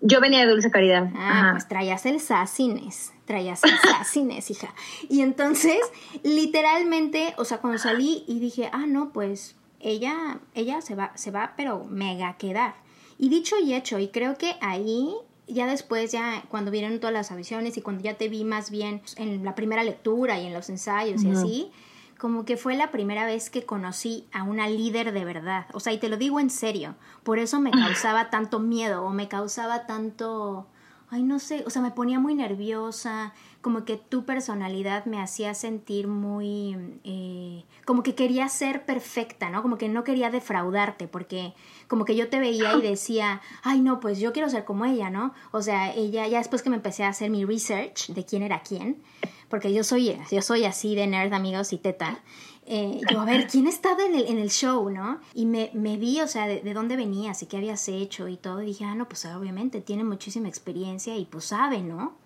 Yo 0.00 0.22
venía 0.22 0.40
de 0.40 0.46
Dulce 0.46 0.70
Caridad. 0.70 1.10
Ah, 1.16 1.50
pues 1.52 1.68
traías 1.68 2.06
el 2.06 2.18
Sacines, 2.18 3.12
traías 3.26 3.62
el 3.64 3.70
Sacines, 3.82 4.50
hija. 4.50 4.74
Y 5.10 5.20
entonces, 5.20 5.78
literalmente, 6.22 7.34
o 7.36 7.44
sea, 7.44 7.58
cuando 7.58 7.78
salí 7.78 8.24
y 8.26 8.40
dije, 8.40 8.70
ah, 8.72 8.86
no, 8.86 9.10
pues 9.10 9.54
ella, 9.80 10.40
ella 10.54 10.80
se 10.80 10.94
va, 10.94 11.12
se 11.16 11.30
va, 11.30 11.54
pero 11.56 11.84
mega 11.84 12.36
quedar. 12.36 12.74
Y 13.18 13.28
dicho 13.28 13.56
y 13.58 13.74
hecho, 13.74 13.98
y 13.98 14.08
creo 14.08 14.38
que 14.38 14.56
ahí, 14.60 15.12
ya 15.46 15.66
después, 15.66 16.12
ya 16.12 16.44
cuando 16.48 16.70
vieron 16.70 17.00
todas 17.00 17.12
las 17.12 17.30
audiciones 17.30 17.76
y 17.76 17.82
cuando 17.82 18.02
ya 18.02 18.14
te 18.14 18.28
vi 18.28 18.44
más 18.44 18.70
bien 18.70 19.02
en 19.16 19.44
la 19.44 19.54
primera 19.54 19.82
lectura 19.82 20.40
y 20.40 20.46
en 20.46 20.54
los 20.54 20.68
ensayos 20.68 21.22
y 21.22 21.30
así, 21.30 21.70
como 22.18 22.44
que 22.44 22.56
fue 22.56 22.76
la 22.76 22.90
primera 22.90 23.24
vez 23.26 23.48
que 23.48 23.64
conocí 23.64 24.26
a 24.32 24.42
una 24.42 24.68
líder 24.68 25.12
de 25.12 25.24
verdad. 25.24 25.66
O 25.72 25.80
sea, 25.80 25.92
y 25.92 25.98
te 25.98 26.08
lo 26.08 26.16
digo 26.16 26.40
en 26.40 26.50
serio, 26.50 26.96
por 27.22 27.38
eso 27.38 27.60
me 27.60 27.70
causaba 27.72 28.30
tanto 28.30 28.58
miedo 28.58 29.04
o 29.04 29.10
me 29.10 29.28
causaba 29.28 29.86
tanto, 29.86 30.66
ay, 31.10 31.22
no 31.22 31.38
sé, 31.38 31.64
o 31.66 31.70
sea, 31.70 31.82
me 31.82 31.92
ponía 31.92 32.18
muy 32.18 32.34
nerviosa, 32.34 33.32
como 33.68 33.84
que 33.84 33.98
tu 33.98 34.24
personalidad 34.24 35.04
me 35.04 35.20
hacía 35.20 35.52
sentir 35.52 36.08
muy, 36.08 36.74
eh, 37.04 37.66
como 37.84 38.02
que 38.02 38.14
quería 38.14 38.48
ser 38.48 38.86
perfecta, 38.86 39.50
¿no? 39.50 39.60
Como 39.60 39.76
que 39.76 39.90
no 39.90 40.04
quería 40.04 40.30
defraudarte, 40.30 41.06
porque 41.06 41.52
como 41.86 42.06
que 42.06 42.16
yo 42.16 42.30
te 42.30 42.40
veía 42.40 42.74
y 42.78 42.80
decía, 42.80 43.42
ay, 43.62 43.82
no, 43.82 44.00
pues 44.00 44.20
yo 44.20 44.32
quiero 44.32 44.48
ser 44.48 44.64
como 44.64 44.86
ella, 44.86 45.10
¿no? 45.10 45.34
O 45.50 45.60
sea, 45.60 45.92
ella, 45.92 46.26
ya 46.26 46.38
después 46.38 46.62
que 46.62 46.70
me 46.70 46.76
empecé 46.76 47.04
a 47.04 47.08
hacer 47.08 47.28
mi 47.28 47.44
research 47.44 48.08
de 48.08 48.24
quién 48.24 48.42
era 48.42 48.62
quién, 48.62 49.02
porque 49.50 49.70
yo 49.70 49.84
soy, 49.84 50.16
yo 50.30 50.40
soy 50.40 50.64
así 50.64 50.94
de 50.94 51.06
nerd, 51.06 51.34
amigos, 51.34 51.74
y 51.74 51.76
teta. 51.76 52.22
Eh, 52.64 53.02
yo, 53.10 53.20
a 53.20 53.26
ver, 53.26 53.48
¿quién 53.48 53.66
estaba 53.66 54.02
en 54.02 54.14
el, 54.14 54.28
en 54.28 54.38
el 54.38 54.48
show, 54.48 54.88
no? 54.88 55.20
Y 55.34 55.44
me, 55.44 55.70
me 55.74 55.98
vi, 55.98 56.22
o 56.22 56.26
sea, 56.26 56.46
de, 56.46 56.62
de, 56.62 56.72
dónde 56.72 56.96
venías 56.96 57.42
y 57.42 57.46
qué 57.46 57.58
habías 57.58 57.86
hecho 57.88 58.28
y 58.28 58.38
todo. 58.38 58.62
Y 58.62 58.66
dije, 58.68 58.86
ah, 58.86 58.94
no, 58.94 59.06
pues 59.06 59.26
obviamente 59.26 59.82
tiene 59.82 60.04
muchísima 60.04 60.48
experiencia 60.48 61.18
y 61.18 61.26
pues 61.26 61.44
sabe, 61.44 61.82
¿no? 61.82 62.16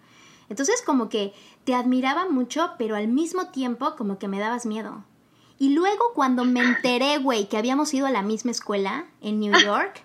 Entonces 0.48 0.82
como 0.82 1.08
que 1.08 1.32
te 1.64 1.74
admiraba 1.74 2.28
mucho, 2.28 2.72
pero 2.78 2.96
al 2.96 3.08
mismo 3.08 3.48
tiempo 3.48 3.96
como 3.96 4.18
que 4.18 4.28
me 4.28 4.40
dabas 4.40 4.66
miedo. 4.66 5.04
Y 5.58 5.70
luego 5.70 6.12
cuando 6.14 6.44
me 6.44 6.60
enteré, 6.60 7.18
güey, 7.18 7.48
que 7.48 7.56
habíamos 7.56 7.94
ido 7.94 8.06
a 8.06 8.10
la 8.10 8.22
misma 8.22 8.50
escuela 8.50 9.06
en 9.20 9.38
New 9.38 9.52
York, 9.58 10.02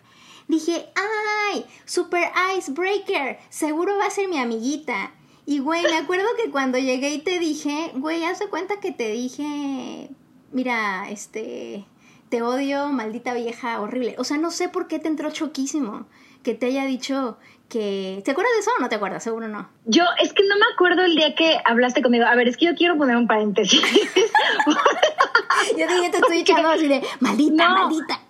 dije, 0.47 0.89
¡ay! 0.95 1.65
Super 1.85 2.31
Icebreaker, 2.57 3.39
seguro 3.49 3.97
va 3.97 4.05
a 4.05 4.11
ser 4.11 4.27
mi 4.27 4.37
amiguita. 4.37 5.11
Y, 5.45 5.59
güey, 5.59 5.83
me 5.83 5.97
acuerdo 5.97 6.27
que 6.41 6.51
cuando 6.51 6.77
llegué 6.77 7.11
y 7.11 7.19
te 7.19 7.39
dije, 7.39 7.91
güey, 7.95 8.23
haz 8.25 8.39
de 8.39 8.49
cuenta 8.49 8.79
que 8.79 8.91
te 8.91 9.11
dije, 9.11 10.09
mira, 10.51 11.09
este, 11.09 11.85
te 12.29 12.41
odio, 12.41 12.89
maldita 12.89 13.33
vieja, 13.33 13.79
horrible. 13.79 14.15
O 14.17 14.23
sea, 14.23 14.37
no 14.37 14.51
sé 14.51 14.69
por 14.69 14.87
qué 14.87 14.99
te 14.99 15.07
entró 15.07 15.31
choquísimo 15.31 16.05
que 16.43 16.53
te 16.53 16.67
haya 16.67 16.85
dicho 16.85 17.37
que... 17.69 18.21
¿Te 18.23 18.31
acuerdas 18.31 18.53
de 18.53 18.59
eso 18.59 18.71
o 18.77 18.81
no 18.81 18.89
te 18.89 18.95
acuerdas? 18.95 19.23
Seguro 19.23 19.47
no. 19.47 19.69
Yo, 19.85 20.03
es 20.21 20.33
que 20.33 20.43
no 20.43 20.55
me 20.55 20.65
acuerdo 20.73 21.03
el 21.03 21.15
día 21.15 21.35
que 21.35 21.57
hablaste 21.65 22.01
conmigo. 22.01 22.25
A 22.25 22.35
ver, 22.35 22.47
es 22.47 22.57
que 22.57 22.65
yo 22.65 22.75
quiero 22.75 22.97
poner 22.97 23.15
un 23.15 23.27
paréntesis. 23.27 23.81
yo 25.77 25.87
dije, 25.87 26.09
te 26.11 26.17
estoy 26.17 26.39
echando 26.39 26.69
así 26.69 26.87
de, 26.87 27.01
maldita, 27.19 27.69
maldita. 27.69 28.21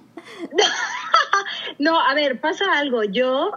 no, 1.80 2.00
a 2.00 2.14
ver, 2.14 2.40
pasa 2.40 2.66
algo. 2.76 3.04
Yo, 3.04 3.52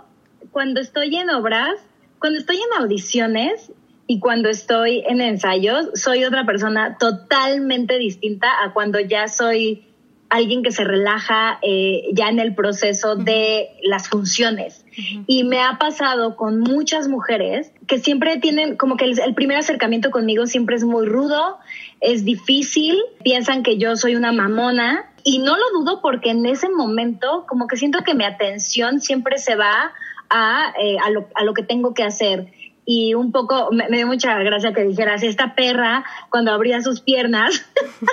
cuando 0.51 0.81
estoy 0.81 1.17
en 1.17 1.31
obras, 1.31 1.75
cuando 2.19 2.39
estoy 2.39 2.57
en 2.57 2.83
audiciones 2.83 3.73
y 4.07 4.21
cuando 4.21 4.49
estoy 4.49 5.03
en 5.07 5.21
ensayos, 5.21 5.89
soy 5.95 6.25
otra 6.25 6.45
persona 6.45 6.99
totalmente 6.99 7.97
distinta 7.99 8.49
a 8.63 8.73
cuando 8.73 9.01
ya 9.01 9.29
soy 9.29 9.90
alguien 10.31 10.63
que 10.63 10.71
se 10.71 10.85
relaja 10.85 11.59
eh, 11.61 12.05
ya 12.13 12.29
en 12.29 12.39
el 12.39 12.55
proceso 12.55 13.17
de 13.17 13.69
las 13.83 14.09
funciones. 14.09 14.85
Y 15.27 15.45
me 15.45 15.61
ha 15.61 15.77
pasado 15.79 16.37
con 16.37 16.61
muchas 16.61 17.09
mujeres 17.09 17.73
que 17.87 17.99
siempre 17.99 18.39
tienen 18.39 18.77
como 18.77 18.97
que 18.97 19.07
el, 19.07 19.35
primer 19.35 19.59
acercamiento 19.59 20.11
conmigo 20.11 20.47
siempre 20.47 20.77
es 20.77 20.85
muy 20.85 21.07
rudo, 21.07 21.59
es 22.01 22.25
difícil, 22.25 22.97
piensan 23.25 23.63
que 23.63 23.77
yo 23.77 23.97
soy 23.97 24.15
una 24.15 24.33
mamona 24.33 25.11
y 25.25 25.41
no 25.41 25.57
lo 25.57 25.71
dudo 25.73 26.01
porque 26.01 26.31
en 26.31 26.47
ese 26.47 26.69
momento 26.69 27.45
como 27.49 27.67
que 27.67 27.77
siento 27.77 28.01
que 28.05 28.15
mi 28.15 28.25
atención 28.25 29.01
siempre 29.01 29.39
se 29.39 29.57
va 29.57 29.93
a, 30.29 30.73
eh, 30.81 30.97
a, 31.05 31.11
lo, 31.11 31.29
a 31.35 31.45
lo 31.45 31.55
que 31.55 31.63
tengo 31.63 31.93
que 31.93 32.05
hacer. 32.05 32.53
Y 32.85 33.15
un 33.15 33.31
poco 33.31 33.69
me, 33.73 33.89
dio 33.89 34.07
mucha 34.07 34.39
gracia 34.43 34.73
que 34.73 34.83
dijeras 34.83 35.23
esta 35.23 35.55
perra 35.55 36.05
cuando 36.29 36.53
abría 36.53 36.81
sus 36.83 37.01
piernas, 37.01 37.65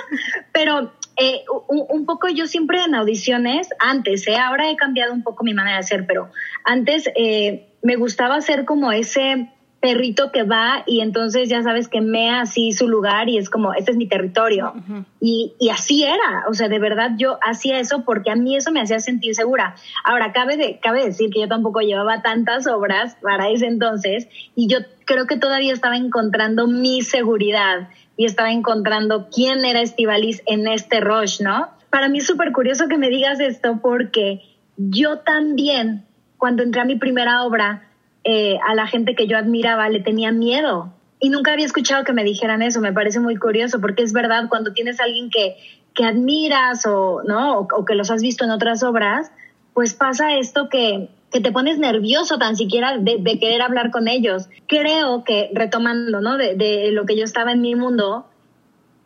pero 0.52 0.92
eh, 1.20 1.44
un, 1.68 2.06
poco 2.06 2.28
yo 2.28 2.46
siempre 2.46 2.82
en 2.84 2.94
audiciones, 2.94 3.68
antes, 3.80 4.26
eh, 4.28 4.36
ahora 4.36 4.70
he 4.70 4.76
cambiado 4.76 5.12
un 5.12 5.24
poco 5.24 5.42
mi 5.42 5.52
manera 5.52 5.76
de 5.76 5.80
hacer, 5.80 6.06
pero 6.06 6.30
antes 6.64 7.08
eh, 7.16 7.68
me 7.82 7.96
gustaba 7.96 8.36
hacer 8.36 8.64
como 8.64 8.92
ese 8.92 9.50
perrito 9.80 10.32
que 10.32 10.42
va 10.42 10.82
y 10.86 11.00
entonces 11.00 11.48
ya 11.48 11.62
sabes 11.62 11.88
que 11.88 12.00
mea 12.00 12.40
así 12.40 12.72
su 12.72 12.88
lugar 12.88 13.28
y 13.28 13.38
es 13.38 13.50
como, 13.50 13.74
este 13.74 13.92
es 13.92 13.96
mi 13.96 14.06
territorio. 14.06 14.74
y, 15.20 15.54
y, 15.58 15.70
así 15.70 16.04
era, 16.04 16.44
o 16.48 16.54
sea, 16.54 16.68
de 16.68 16.78
verdad 16.78 17.12
yo 17.16 17.38
hacía 17.42 17.78
eso 17.80 18.04
porque 18.04 18.30
a 18.30 18.36
mí 18.36 18.56
eso 18.56 18.70
me 18.70 18.80
hacía 18.80 19.00
sentir 19.00 19.34
segura. 19.34 19.74
Ahora, 20.04 20.32
cabe, 20.32 20.56
de, 20.56 20.78
cabe 20.80 21.04
decir 21.04 21.30
que 21.30 21.40
yo 21.40 21.48
tampoco 21.48 21.80
llevaba 21.80 22.22
tantas 22.22 22.66
obras 22.66 23.16
para 23.22 23.50
ese 23.50 23.66
entonces 23.66 24.28
y 24.54 24.68
yo 24.68 24.78
creo 25.04 25.26
que 25.26 25.36
todavía 25.36 25.72
estaba 25.72 25.96
encontrando 25.96 26.66
mi 26.66 27.02
seguridad 27.02 27.88
y 28.18 28.24
estaba 28.24 28.50
encontrando 28.50 29.28
quién 29.32 29.64
era 29.64 29.80
Estivalis 29.80 30.42
en 30.44 30.66
este 30.66 30.98
rush, 31.00 31.40
¿no? 31.40 31.68
Para 31.88 32.08
mí 32.08 32.18
es 32.18 32.26
súper 32.26 32.50
curioso 32.52 32.88
que 32.88 32.98
me 32.98 33.08
digas 33.08 33.38
esto 33.38 33.78
porque 33.80 34.42
yo 34.76 35.20
también, 35.20 36.04
cuando 36.36 36.64
entré 36.64 36.80
a 36.80 36.84
mi 36.84 36.96
primera 36.96 37.44
obra, 37.44 37.88
eh, 38.24 38.58
a 38.66 38.74
la 38.74 38.88
gente 38.88 39.14
que 39.14 39.28
yo 39.28 39.38
admiraba 39.38 39.88
le 39.88 40.00
tenía 40.00 40.32
miedo. 40.32 40.92
Y 41.20 41.30
nunca 41.30 41.52
había 41.52 41.64
escuchado 41.64 42.02
que 42.02 42.12
me 42.12 42.24
dijeran 42.24 42.60
eso, 42.60 42.80
me 42.80 42.92
parece 42.92 43.20
muy 43.20 43.36
curioso, 43.36 43.80
porque 43.80 44.02
es 44.02 44.12
verdad, 44.12 44.48
cuando 44.48 44.72
tienes 44.72 44.98
a 44.98 45.04
alguien 45.04 45.30
que, 45.30 45.56
que 45.94 46.04
admiras 46.04 46.86
o, 46.86 47.22
¿no? 47.24 47.60
o 47.60 47.84
que 47.84 47.94
los 47.94 48.10
has 48.10 48.20
visto 48.20 48.44
en 48.44 48.50
otras 48.50 48.82
obras, 48.82 49.30
pues 49.74 49.94
pasa 49.94 50.34
esto 50.34 50.68
que, 50.68 51.08
que 51.30 51.40
te 51.40 51.52
pones 51.52 51.78
nervioso 51.78 52.38
tan 52.38 52.56
siquiera 52.56 52.96
de, 52.98 53.38
querer 53.38 53.62
hablar 53.62 53.90
con 53.90 54.08
ellos. 54.08 54.48
Creo 54.66 55.24
que, 55.24 55.50
retomando, 55.52 56.20
¿no? 56.20 56.36
De, 56.38 56.54
de, 56.54 56.90
lo 56.92 57.04
que 57.04 57.16
yo 57.16 57.24
estaba 57.24 57.52
en 57.52 57.60
mi 57.60 57.74
mundo, 57.74 58.26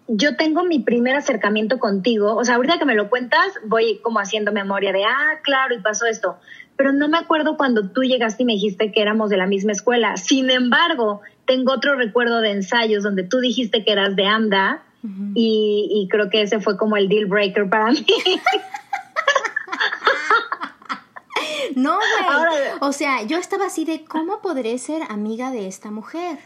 yo 0.06 0.36
tengo 0.36 0.64
mi 0.64 0.78
primer 0.78 1.16
acercamiento 1.16 1.78
contigo. 1.78 2.36
O 2.36 2.44
sea, 2.44 2.56
ahorita 2.56 2.78
que 2.78 2.84
me 2.84 2.94
lo 2.94 3.10
cuentas, 3.10 3.46
voy 3.64 3.98
como 4.02 4.20
haciendo 4.20 4.52
memoria 4.52 4.92
de, 4.92 5.04
ah, 5.04 5.40
claro, 5.42 5.74
y 5.74 5.80
pasó 5.80 6.06
esto. 6.06 6.36
Pero 6.76 6.92
no 6.92 7.08
me 7.08 7.18
acuerdo 7.18 7.56
cuando 7.56 7.90
tú 7.90 8.02
llegaste 8.02 8.44
y 8.44 8.46
me 8.46 8.54
dijiste 8.54 8.92
que 8.92 9.02
éramos 9.02 9.28
de 9.30 9.36
la 9.36 9.46
misma 9.46 9.72
escuela. 9.72 10.16
Sin 10.16 10.50
embargo, 10.50 11.22
tengo 11.44 11.72
otro 11.72 11.96
recuerdo 11.96 12.40
de 12.40 12.52
ensayos 12.52 13.02
donde 13.02 13.24
tú 13.24 13.40
dijiste 13.40 13.84
que 13.84 13.92
eras 13.92 14.14
de 14.16 14.26
AMDA 14.26 14.82
y, 15.34 15.88
y 15.90 16.08
creo 16.08 16.30
que 16.30 16.42
ese 16.42 16.60
fue 16.60 16.76
como 16.76 16.96
el 16.96 17.08
deal 17.08 17.26
breaker 17.26 17.68
para 17.68 17.90
mí. 17.90 18.06
No, 21.76 21.96
güey. 21.96 22.62
O 22.80 22.92
sea, 22.92 23.22
yo 23.22 23.38
estaba 23.38 23.66
así 23.66 23.84
de, 23.84 24.04
¿cómo 24.04 24.40
podré 24.40 24.78
ser 24.78 25.02
amiga 25.08 25.50
de 25.50 25.68
esta 25.68 25.90
mujer? 25.90 26.38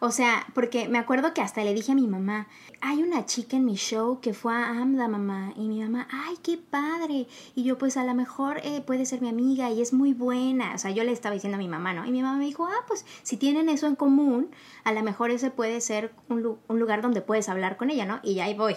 O 0.00 0.10
sea, 0.10 0.46
porque 0.54 0.88
me 0.88 0.98
acuerdo 0.98 1.34
que 1.34 1.40
hasta 1.40 1.64
le 1.64 1.74
dije 1.74 1.92
a 1.92 1.94
mi 1.94 2.06
mamá, 2.06 2.48
hay 2.80 3.02
una 3.02 3.24
chica 3.26 3.56
en 3.56 3.64
mi 3.64 3.76
show 3.76 4.20
que 4.20 4.34
fue 4.34 4.52
a 4.52 4.68
AMDA, 4.70 5.08
mamá. 5.08 5.52
Y 5.56 5.68
mi 5.68 5.80
mamá, 5.80 6.06
ay, 6.10 6.36
qué 6.42 6.58
padre. 6.58 7.26
Y 7.54 7.64
yo, 7.64 7.78
pues 7.78 7.96
a 7.96 8.04
lo 8.04 8.14
mejor 8.14 8.58
eh, 8.64 8.82
puede 8.82 9.06
ser 9.06 9.20
mi 9.20 9.28
amiga 9.28 9.70
y 9.70 9.80
es 9.80 9.92
muy 9.92 10.12
buena. 10.12 10.74
O 10.74 10.78
sea, 10.78 10.90
yo 10.90 11.04
le 11.04 11.12
estaba 11.12 11.34
diciendo 11.34 11.56
a 11.56 11.58
mi 11.58 11.68
mamá, 11.68 11.94
¿no? 11.94 12.04
Y 12.04 12.10
mi 12.10 12.22
mamá 12.22 12.36
me 12.36 12.44
dijo, 12.44 12.66
ah, 12.66 12.84
pues 12.86 13.06
si 13.22 13.36
tienen 13.36 13.68
eso 13.68 13.86
en 13.86 13.96
común, 13.96 14.50
a 14.84 14.92
lo 14.92 15.02
mejor 15.02 15.30
ese 15.30 15.50
puede 15.50 15.80
ser 15.80 16.12
un, 16.28 16.58
un 16.68 16.78
lugar 16.78 17.00
donde 17.00 17.20
puedes 17.22 17.48
hablar 17.48 17.76
con 17.76 17.90
ella, 17.90 18.04
¿no? 18.04 18.20
Y 18.22 18.40
ahí 18.40 18.54
voy. 18.54 18.76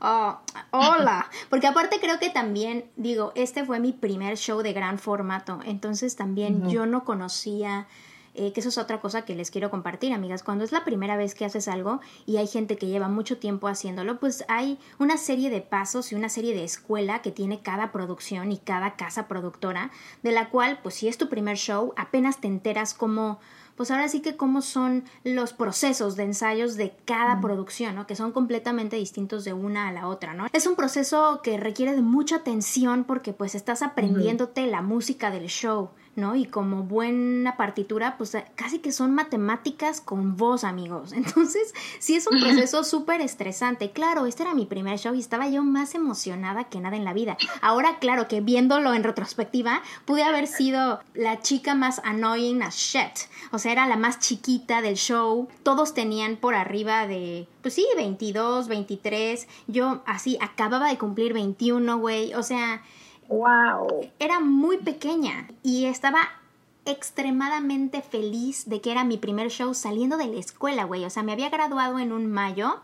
Oh, 0.00 0.38
hola. 0.70 1.30
Porque 1.50 1.66
aparte 1.66 2.00
creo 2.00 2.18
que 2.18 2.30
también, 2.30 2.90
digo, 2.96 3.32
este 3.34 3.64
fue 3.64 3.80
mi 3.80 3.92
primer 3.92 4.36
show 4.36 4.62
de 4.62 4.72
gran 4.72 4.98
formato. 4.98 5.60
Entonces 5.64 6.16
también 6.16 6.68
yo 6.68 6.86
no 6.86 7.04
conocía 7.04 7.86
eh, 8.34 8.52
que 8.52 8.60
eso 8.60 8.68
es 8.68 8.78
otra 8.78 9.00
cosa 9.00 9.24
que 9.24 9.34
les 9.34 9.50
quiero 9.50 9.70
compartir, 9.70 10.12
amigas. 10.12 10.42
Cuando 10.42 10.64
es 10.64 10.72
la 10.72 10.84
primera 10.84 11.16
vez 11.16 11.34
que 11.34 11.44
haces 11.44 11.68
algo 11.68 12.00
y 12.26 12.36
hay 12.36 12.46
gente 12.46 12.76
que 12.76 12.86
lleva 12.86 13.08
mucho 13.08 13.38
tiempo 13.38 13.68
haciéndolo, 13.68 14.18
pues 14.18 14.44
hay 14.48 14.78
una 14.98 15.16
serie 15.16 15.50
de 15.50 15.60
pasos 15.60 16.12
y 16.12 16.14
una 16.14 16.28
serie 16.28 16.54
de 16.54 16.64
escuela 16.64 17.22
que 17.22 17.30
tiene 17.30 17.60
cada 17.60 17.92
producción 17.92 18.52
y 18.52 18.58
cada 18.58 18.96
casa 18.96 19.28
productora, 19.28 19.90
de 20.22 20.32
la 20.32 20.50
cual, 20.50 20.80
pues 20.82 20.96
si 20.96 21.08
es 21.08 21.18
tu 21.18 21.28
primer 21.28 21.56
show, 21.56 21.92
apenas 21.96 22.40
te 22.40 22.48
enteras 22.48 22.94
cómo 22.94 23.38
pues 23.76 23.90
ahora 23.90 24.08
sí 24.08 24.20
que 24.20 24.36
cómo 24.36 24.62
son 24.62 25.04
los 25.24 25.52
procesos 25.52 26.16
de 26.16 26.24
ensayos 26.24 26.76
de 26.76 26.94
cada 27.04 27.40
producción, 27.40 27.96
¿no? 27.96 28.06
Que 28.06 28.16
son 28.16 28.32
completamente 28.32 28.96
distintos 28.96 29.44
de 29.44 29.52
una 29.52 29.88
a 29.88 29.92
la 29.92 30.06
otra, 30.06 30.34
¿no? 30.34 30.46
Es 30.52 30.66
un 30.66 30.76
proceso 30.76 31.40
que 31.42 31.56
requiere 31.56 31.94
de 31.94 32.02
mucha 32.02 32.36
atención 32.36 33.04
porque 33.04 33.32
pues 33.32 33.54
estás 33.54 33.82
aprendiéndote 33.82 34.66
la 34.66 34.82
música 34.82 35.30
del 35.30 35.46
show, 35.46 35.90
¿no? 36.16 36.36
Y 36.36 36.46
como 36.46 36.82
buena 36.82 37.56
partitura, 37.56 38.16
pues 38.16 38.34
eh, 38.34 38.44
casi 38.54 38.78
que 38.78 38.92
son 38.92 39.14
matemáticas 39.14 40.00
con 40.00 40.36
voz, 40.36 40.64
amigos. 40.64 41.12
Entonces, 41.14 41.74
sí 41.98 42.16
es 42.16 42.26
un 42.26 42.40
proceso 42.40 42.84
súper 42.84 43.20
estresante. 43.20 43.90
Claro, 43.90 44.26
este 44.26 44.42
era 44.42 44.54
mi 44.54 44.66
primer 44.66 44.98
show 44.98 45.14
y 45.14 45.20
estaba 45.20 45.48
yo 45.48 45.62
más 45.62 45.94
emocionada 45.94 46.64
que 46.64 46.80
nada 46.80 46.96
en 46.96 47.04
la 47.04 47.12
vida. 47.12 47.36
Ahora, 47.60 47.98
claro, 47.98 48.28
que 48.28 48.40
viéndolo 48.40 48.94
en 48.94 49.04
retrospectiva, 49.04 49.82
pude 50.04 50.22
haber 50.22 50.46
sido 50.46 51.00
la 51.14 51.40
chica 51.40 51.74
más 51.74 52.00
annoying 52.04 52.62
as 52.62 52.76
shit. 52.76 53.28
O 53.50 53.58
sea, 53.58 53.72
era 53.72 53.86
la 53.86 53.96
más 53.96 54.18
chiquita 54.18 54.82
del 54.82 54.96
show. 54.96 55.48
Todos 55.62 55.94
tenían 55.94 56.36
por 56.36 56.54
arriba 56.54 57.06
de, 57.06 57.46
pues 57.62 57.74
sí, 57.74 57.86
22, 57.96 58.68
23. 58.68 59.48
Yo 59.66 60.02
así 60.06 60.38
acababa 60.40 60.88
de 60.88 60.98
cumplir 60.98 61.32
21, 61.32 61.98
güey. 61.98 62.34
O 62.34 62.42
sea, 62.42 62.82
Wow. 63.28 64.10
Era 64.18 64.40
muy 64.40 64.78
pequeña 64.78 65.48
y 65.62 65.86
estaba 65.86 66.28
extremadamente 66.86 68.02
feliz 68.02 68.68
de 68.68 68.80
que 68.80 68.90
era 68.90 69.04
mi 69.04 69.16
primer 69.16 69.50
show 69.50 69.74
saliendo 69.74 70.16
de 70.16 70.26
la 70.26 70.38
escuela, 70.38 70.84
güey. 70.84 71.04
O 71.04 71.10
sea, 71.10 71.22
me 71.22 71.32
había 71.32 71.48
graduado 71.48 71.98
en 71.98 72.12
un 72.12 72.26
mayo 72.26 72.80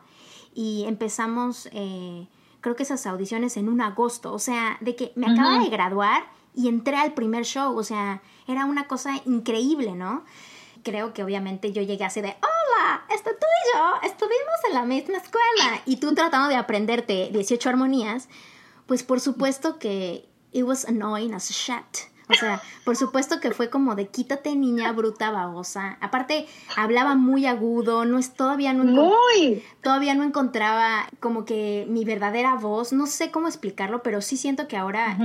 y 0.54 0.84
empezamos, 0.86 1.68
eh, 1.72 2.26
creo 2.60 2.76
que 2.76 2.82
esas 2.82 3.06
audiciones 3.06 3.56
en 3.56 3.68
un 3.68 3.80
agosto. 3.80 4.32
O 4.32 4.38
sea, 4.38 4.78
de 4.80 4.96
que 4.96 5.12
me 5.16 5.26
acaba 5.26 5.58
de 5.58 5.68
graduar 5.68 6.24
y 6.54 6.68
entré 6.68 6.96
al 6.96 7.12
primer 7.12 7.44
show. 7.44 7.76
O 7.76 7.84
sea, 7.84 8.22
era 8.46 8.64
una 8.64 8.86
cosa 8.86 9.20
increíble, 9.26 9.92
¿no? 9.92 10.24
Creo 10.82 11.12
que 11.12 11.22
obviamente 11.22 11.72
yo 11.72 11.82
llegué 11.82 12.04
así 12.04 12.22
de, 12.22 12.28
hola, 12.28 13.04
esto 13.14 13.30
tú 13.38 13.46
y 13.46 13.76
yo 13.76 14.08
estuvimos 14.08 14.56
en 14.68 14.74
la 14.74 14.84
misma 14.84 15.18
escuela 15.18 15.82
y 15.84 15.96
tú 15.96 16.14
tratando 16.14 16.48
de 16.48 16.56
aprenderte 16.56 17.28
18 17.32 17.68
armonías, 17.68 18.30
pues 18.86 19.02
por 19.02 19.20
supuesto 19.20 19.78
que 19.78 20.29
it 20.52 20.64
was 20.64 20.84
annoying 20.84 21.34
as 21.34 21.50
shit. 21.50 22.10
O 22.30 22.34
sea, 22.34 22.62
por 22.84 22.96
supuesto 22.96 23.40
que 23.40 23.50
fue 23.50 23.70
como 23.70 23.96
de 23.96 24.08
quítate 24.08 24.54
niña 24.54 24.92
bruta 24.92 25.30
babosa. 25.30 25.98
Aparte, 26.00 26.46
hablaba 26.76 27.16
muy 27.16 27.46
agudo, 27.46 28.04
no 28.04 28.18
es 28.18 28.34
todavía 28.34 28.72
no 28.72 28.84
muy. 28.84 29.62
todavía 29.82 30.14
no 30.14 30.22
encontraba 30.22 31.08
como 31.18 31.44
que 31.44 31.86
mi 31.88 32.04
verdadera 32.04 32.54
voz, 32.54 32.92
no 32.92 33.06
sé 33.06 33.30
cómo 33.30 33.48
explicarlo, 33.48 34.02
pero 34.02 34.20
sí 34.20 34.36
siento 34.36 34.68
que 34.68 34.76
ahora 34.76 35.18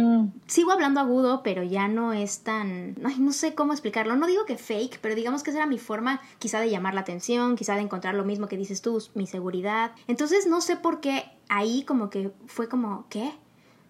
sigo 0.48 0.72
hablando 0.72 1.00
agudo, 1.00 1.44
pero 1.44 1.64
ya 1.64 1.88
no 1.88 2.14
es 2.14 2.40
tan, 2.40 2.96
ay, 3.06 3.18
no 3.20 3.32
sé 3.32 3.54
cómo 3.54 3.74
explicarlo. 3.74 4.16
No 4.16 4.26
digo 4.26 4.46
que 4.46 4.58
fake, 4.58 5.00
pero 5.00 5.16
digamos 5.16 5.44
que 5.44 5.52
esa 5.52 5.60
era 5.60 5.68
mi 5.68 5.78
forma 5.78 6.22
quizá 6.40 6.60
de 6.60 6.70
llamar 6.72 6.96
la 6.96 7.02
atención, 7.02 7.56
quizá 7.56 7.76
de 7.76 7.82
encontrar 7.82 8.16
lo 8.16 8.26
mismo 8.26 8.48
que 8.48 8.58
dices 8.58 8.82
tú, 8.82 9.02
mi 9.14 9.28
seguridad. 9.28 9.92
Entonces, 10.08 10.48
no 10.48 10.62
sé 10.62 10.76
por 10.76 11.02
qué 11.02 11.26
ahí 11.50 11.84
como 11.84 12.10
que 12.10 12.32
fue 12.48 12.68
como, 12.68 13.06
¿qué? 13.10 13.32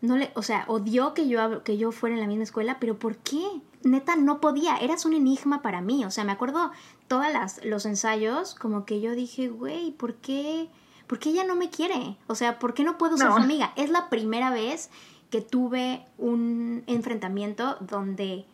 No 0.06 0.18
le, 0.18 0.32
o 0.36 0.42
sea, 0.42 0.66
odió 0.68 1.14
que 1.14 1.28
yo, 1.28 1.64
que 1.64 1.78
yo 1.78 1.92
fuera 1.92 2.16
en 2.16 2.22
la 2.22 2.28
misma 2.28 2.44
escuela, 2.44 2.78
pero 2.80 2.98
¿por 2.98 3.18
qué? 3.18 3.44
Neta, 3.84 4.16
no 4.16 4.42
podía, 4.42 4.78
eras 4.78 5.06
un 5.06 5.14
enigma 5.14 5.62
para 5.62 5.82
mí, 5.82 6.06
o 6.06 6.12
sea, 6.12 6.24
me 6.24 6.32
acuerdo 6.32 6.72
todos 7.08 7.26
los 7.64 7.86
ensayos, 7.86 8.56
como 8.56 8.86
que 8.86 9.02
yo 9.02 9.12
dije, 9.12 9.48
güey, 9.48 9.92
¿por 9.92 10.16
qué? 10.16 10.70
¿Por 11.08 11.20
qué 11.20 11.30
ella 11.30 11.44
no 11.44 11.56
me 11.56 11.70
quiere? 11.70 12.18
O 12.28 12.36
sea, 12.36 12.58
¿por 12.58 12.74
qué 12.74 12.84
no 12.84 12.98
puedo 12.98 13.16
ser 13.18 13.28
su 13.28 13.38
amiga? 13.38 13.74
Es 13.76 13.92
la 13.92 14.10
primera 14.10 14.50
vez 14.50 14.90
que 15.30 15.42
tuve 15.42 16.06
un 16.18 16.84
enfrentamiento 16.88 17.78
donde 17.80 18.46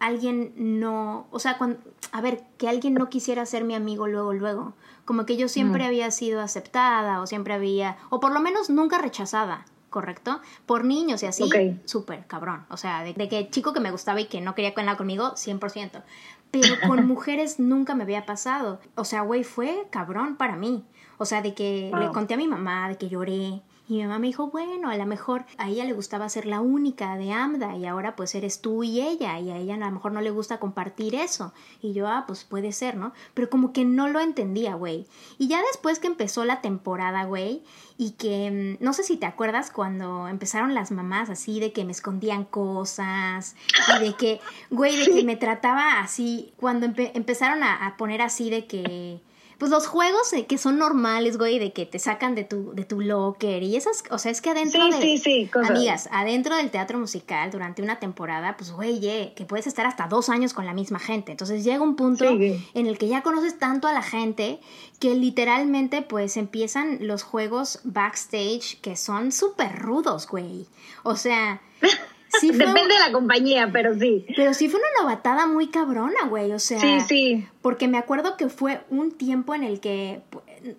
alguien 0.00 0.52
no, 0.56 1.26
o 1.30 1.38
sea, 1.38 1.58
cuando, 1.58 1.78
a 2.10 2.20
ver, 2.20 2.42
que 2.58 2.68
alguien 2.68 2.94
no 2.94 3.08
quisiera 3.08 3.46
ser 3.46 3.62
mi 3.62 3.76
amigo 3.76 4.08
luego, 4.08 4.32
luego, 4.32 4.74
como 5.04 5.26
que 5.26 5.36
yo 5.36 5.48
siempre 5.48 5.84
mm. 5.84 5.86
había 5.86 6.10
sido 6.10 6.40
aceptada 6.40 7.20
o 7.20 7.26
siempre 7.28 7.54
había, 7.54 7.96
o 8.10 8.18
por 8.18 8.32
lo 8.32 8.40
menos 8.40 8.68
nunca 8.68 8.98
rechazada. 8.98 9.64
¿Correcto? 9.92 10.40
Por 10.66 10.84
niños 10.84 11.22
y 11.22 11.26
así, 11.26 11.48
súper 11.84 12.26
cabrón. 12.26 12.66
O 12.68 12.76
sea, 12.76 13.04
de, 13.04 13.14
que 13.28 13.48
chico 13.50 13.72
que 13.72 13.78
me 13.78 13.92
gustaba 13.92 14.20
y 14.20 14.24
que 14.24 14.40
no 14.40 14.56
quería 14.56 14.72
nada 14.78 14.96
conmigo, 14.96 15.34
100%. 15.34 16.02
Pero 16.50 16.74
con 16.88 17.06
mujeres 17.06 17.60
nunca 17.60 17.94
me 17.94 18.02
había 18.02 18.26
pasado. 18.26 18.80
O 18.96 19.04
sea, 19.04 19.20
güey, 19.20 19.44
fue 19.44 19.86
cabrón 19.90 20.36
para 20.36 20.56
mí. 20.56 20.84
O 21.18 21.24
sea, 21.24 21.42
de 21.42 21.54
que 21.54 21.92
le 21.96 22.10
conté 22.10 22.34
a 22.34 22.36
mi 22.36 22.48
mamá, 22.48 22.88
de 22.88 22.96
que 22.96 23.08
lloré, 23.08 23.62
y 23.92 23.96
mi 23.96 24.02
mamá 24.04 24.18
me 24.18 24.28
dijo, 24.28 24.46
bueno, 24.46 24.88
a 24.88 24.96
lo 24.96 25.04
mejor 25.04 25.44
a 25.58 25.68
ella 25.68 25.84
le 25.84 25.92
gustaba 25.92 26.26
ser 26.30 26.46
la 26.46 26.60
única 26.60 27.14
de 27.16 27.30
AMDA 27.30 27.76
y 27.76 27.84
ahora 27.84 28.16
pues 28.16 28.34
eres 28.34 28.62
tú 28.62 28.84
y 28.84 29.02
ella 29.02 29.38
y 29.38 29.50
a 29.50 29.58
ella 29.58 29.74
a 29.74 29.78
lo 29.78 29.90
mejor 29.90 30.12
no 30.12 30.22
le 30.22 30.30
gusta 30.30 30.58
compartir 30.58 31.14
eso. 31.14 31.52
Y 31.82 31.92
yo, 31.92 32.08
ah, 32.08 32.24
pues 32.26 32.44
puede 32.44 32.72
ser, 32.72 32.96
¿no? 32.96 33.12
Pero 33.34 33.50
como 33.50 33.74
que 33.74 33.84
no 33.84 34.08
lo 34.08 34.20
entendía, 34.20 34.76
güey. 34.76 35.06
Y 35.36 35.48
ya 35.48 35.60
después 35.70 35.98
que 35.98 36.06
empezó 36.06 36.46
la 36.46 36.62
temporada, 36.62 37.24
güey, 37.24 37.62
y 37.98 38.12
que 38.12 38.78
mm, 38.80 38.82
no 38.82 38.94
sé 38.94 39.02
si 39.02 39.18
te 39.18 39.26
acuerdas 39.26 39.70
cuando 39.70 40.26
empezaron 40.26 40.72
las 40.72 40.90
mamás 40.90 41.28
así 41.28 41.60
de 41.60 41.72
que 41.72 41.84
me 41.84 41.92
escondían 41.92 42.46
cosas 42.46 43.56
y 43.94 44.04
de 44.04 44.14
que, 44.14 44.40
güey, 44.70 44.96
de 44.96 45.12
que 45.12 45.22
me 45.22 45.36
trataba 45.36 46.00
así, 46.00 46.54
cuando 46.56 46.86
empezaron 46.86 47.62
a 47.62 47.94
poner 47.98 48.22
así 48.22 48.48
de 48.48 48.66
que 48.66 49.20
pues 49.62 49.70
los 49.70 49.86
juegos 49.86 50.34
que 50.48 50.58
son 50.58 50.76
normales, 50.76 51.38
güey, 51.38 51.60
de 51.60 51.72
que 51.72 51.86
te 51.86 52.00
sacan 52.00 52.34
de 52.34 52.42
tu, 52.42 52.72
de 52.74 52.84
tu 52.84 53.00
locker 53.00 53.62
y 53.62 53.76
esas, 53.76 54.02
o 54.10 54.18
sea, 54.18 54.32
es 54.32 54.40
que 54.40 54.50
adentro 54.50 54.84
de, 54.86 55.00
sí, 55.00 55.18
sí, 55.18 55.48
amigas, 55.54 56.08
adentro 56.10 56.56
del 56.56 56.72
teatro 56.72 56.98
musical 56.98 57.52
durante 57.52 57.80
una 57.80 58.00
temporada, 58.00 58.56
pues, 58.56 58.72
güey, 58.72 58.98
que 59.36 59.44
puedes 59.44 59.68
estar 59.68 59.86
hasta 59.86 60.08
dos 60.08 60.30
años 60.30 60.52
con 60.52 60.66
la 60.66 60.74
misma 60.74 60.98
gente. 60.98 61.30
Entonces 61.30 61.62
llega 61.62 61.80
un 61.80 61.94
punto 61.94 62.24
en 62.24 62.86
el 62.88 62.98
que 62.98 63.06
ya 63.06 63.22
conoces 63.22 63.56
tanto 63.56 63.86
a 63.86 63.92
la 63.92 64.02
gente 64.02 64.58
que 64.98 65.14
literalmente, 65.14 66.02
pues, 66.02 66.36
empiezan 66.36 66.98
los 67.06 67.22
juegos 67.22 67.78
backstage 67.84 68.80
que 68.80 68.96
son 68.96 69.30
súper 69.30 69.78
rudos, 69.78 70.26
güey. 70.26 70.66
O 71.04 71.14
sea... 71.14 71.62
Depende 72.40 72.94
de 72.94 73.00
la 73.00 73.12
compañía, 73.12 73.70
pero 73.72 73.98
sí. 73.98 74.24
Pero 74.36 74.54
sí 74.54 74.68
fue 74.68 74.80
una 74.80 75.02
novatada 75.02 75.46
muy 75.46 75.68
cabrona, 75.68 76.26
güey. 76.28 76.52
O 76.52 76.58
sea. 76.58 76.80
Sí, 76.80 77.00
sí. 77.00 77.46
Porque 77.60 77.88
me 77.88 77.98
acuerdo 77.98 78.36
que 78.36 78.48
fue 78.48 78.82
un 78.90 79.12
tiempo 79.12 79.54
en 79.54 79.64
el 79.64 79.80
que. 79.80 80.22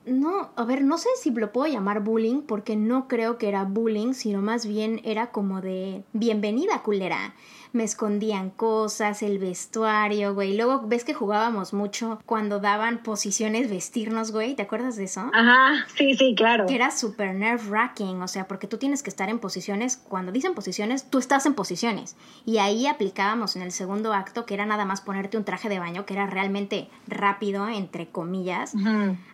No, 0.05 0.51
a 0.55 0.63
ver, 0.63 0.83
no 0.83 0.97
sé 0.97 1.09
si 1.21 1.31
lo 1.31 1.51
puedo 1.51 1.71
llamar 1.71 2.01
bullying, 2.01 2.41
porque 2.41 2.75
no 2.75 3.07
creo 3.07 3.37
que 3.37 3.49
era 3.49 3.63
bullying, 3.63 4.13
sino 4.13 4.41
más 4.41 4.65
bien 4.65 5.01
era 5.03 5.31
como 5.31 5.61
de 5.61 6.03
bienvenida, 6.13 6.81
culera 6.83 7.33
me 7.73 7.83
escondían 7.83 8.51
cosas, 8.51 9.23
el 9.23 9.39
vestuario, 9.39 10.33
güey. 10.33 10.55
Luego 10.55 10.83
ves 10.85 11.03
que 11.03 11.13
jugábamos 11.13 11.73
mucho 11.73 12.19
cuando 12.25 12.59
daban 12.59 13.01
posiciones 13.01 13.69
vestirnos, 13.69 14.31
güey. 14.31 14.55
¿Te 14.55 14.61
acuerdas 14.61 14.95
de 14.95 15.05
eso? 15.05 15.29
Ajá, 15.33 15.85
sí, 15.97 16.15
sí, 16.15 16.35
claro. 16.35 16.67
Que 16.67 16.75
era 16.75 16.91
super 16.91 17.33
nerve 17.33 17.63
wracking, 17.67 18.21
o 18.21 18.27
sea, 18.27 18.47
porque 18.47 18.67
tú 18.67 18.77
tienes 18.77 19.01
que 19.01 19.09
estar 19.09 19.27
en 19.29 19.39
posiciones, 19.39 19.97
cuando 19.97 20.31
dicen 20.31 20.53
posiciones, 20.53 21.09
tú 21.09 21.17
estás 21.17 21.45
en 21.47 21.55
posiciones. 21.55 22.15
Y 22.45 22.59
ahí 22.59 22.85
aplicábamos 22.85 23.55
en 23.55 23.63
el 23.63 23.71
segundo 23.71 24.13
acto, 24.13 24.45
que 24.45 24.53
era 24.53 24.67
nada 24.67 24.85
más 24.85 25.01
ponerte 25.01 25.37
un 25.37 25.43
traje 25.43 25.67
de 25.67 25.79
baño, 25.79 26.05
que 26.05 26.13
era 26.13 26.27
realmente 26.27 26.89
rápido, 27.07 27.67
entre 27.67 28.07
comillas. 28.07 28.75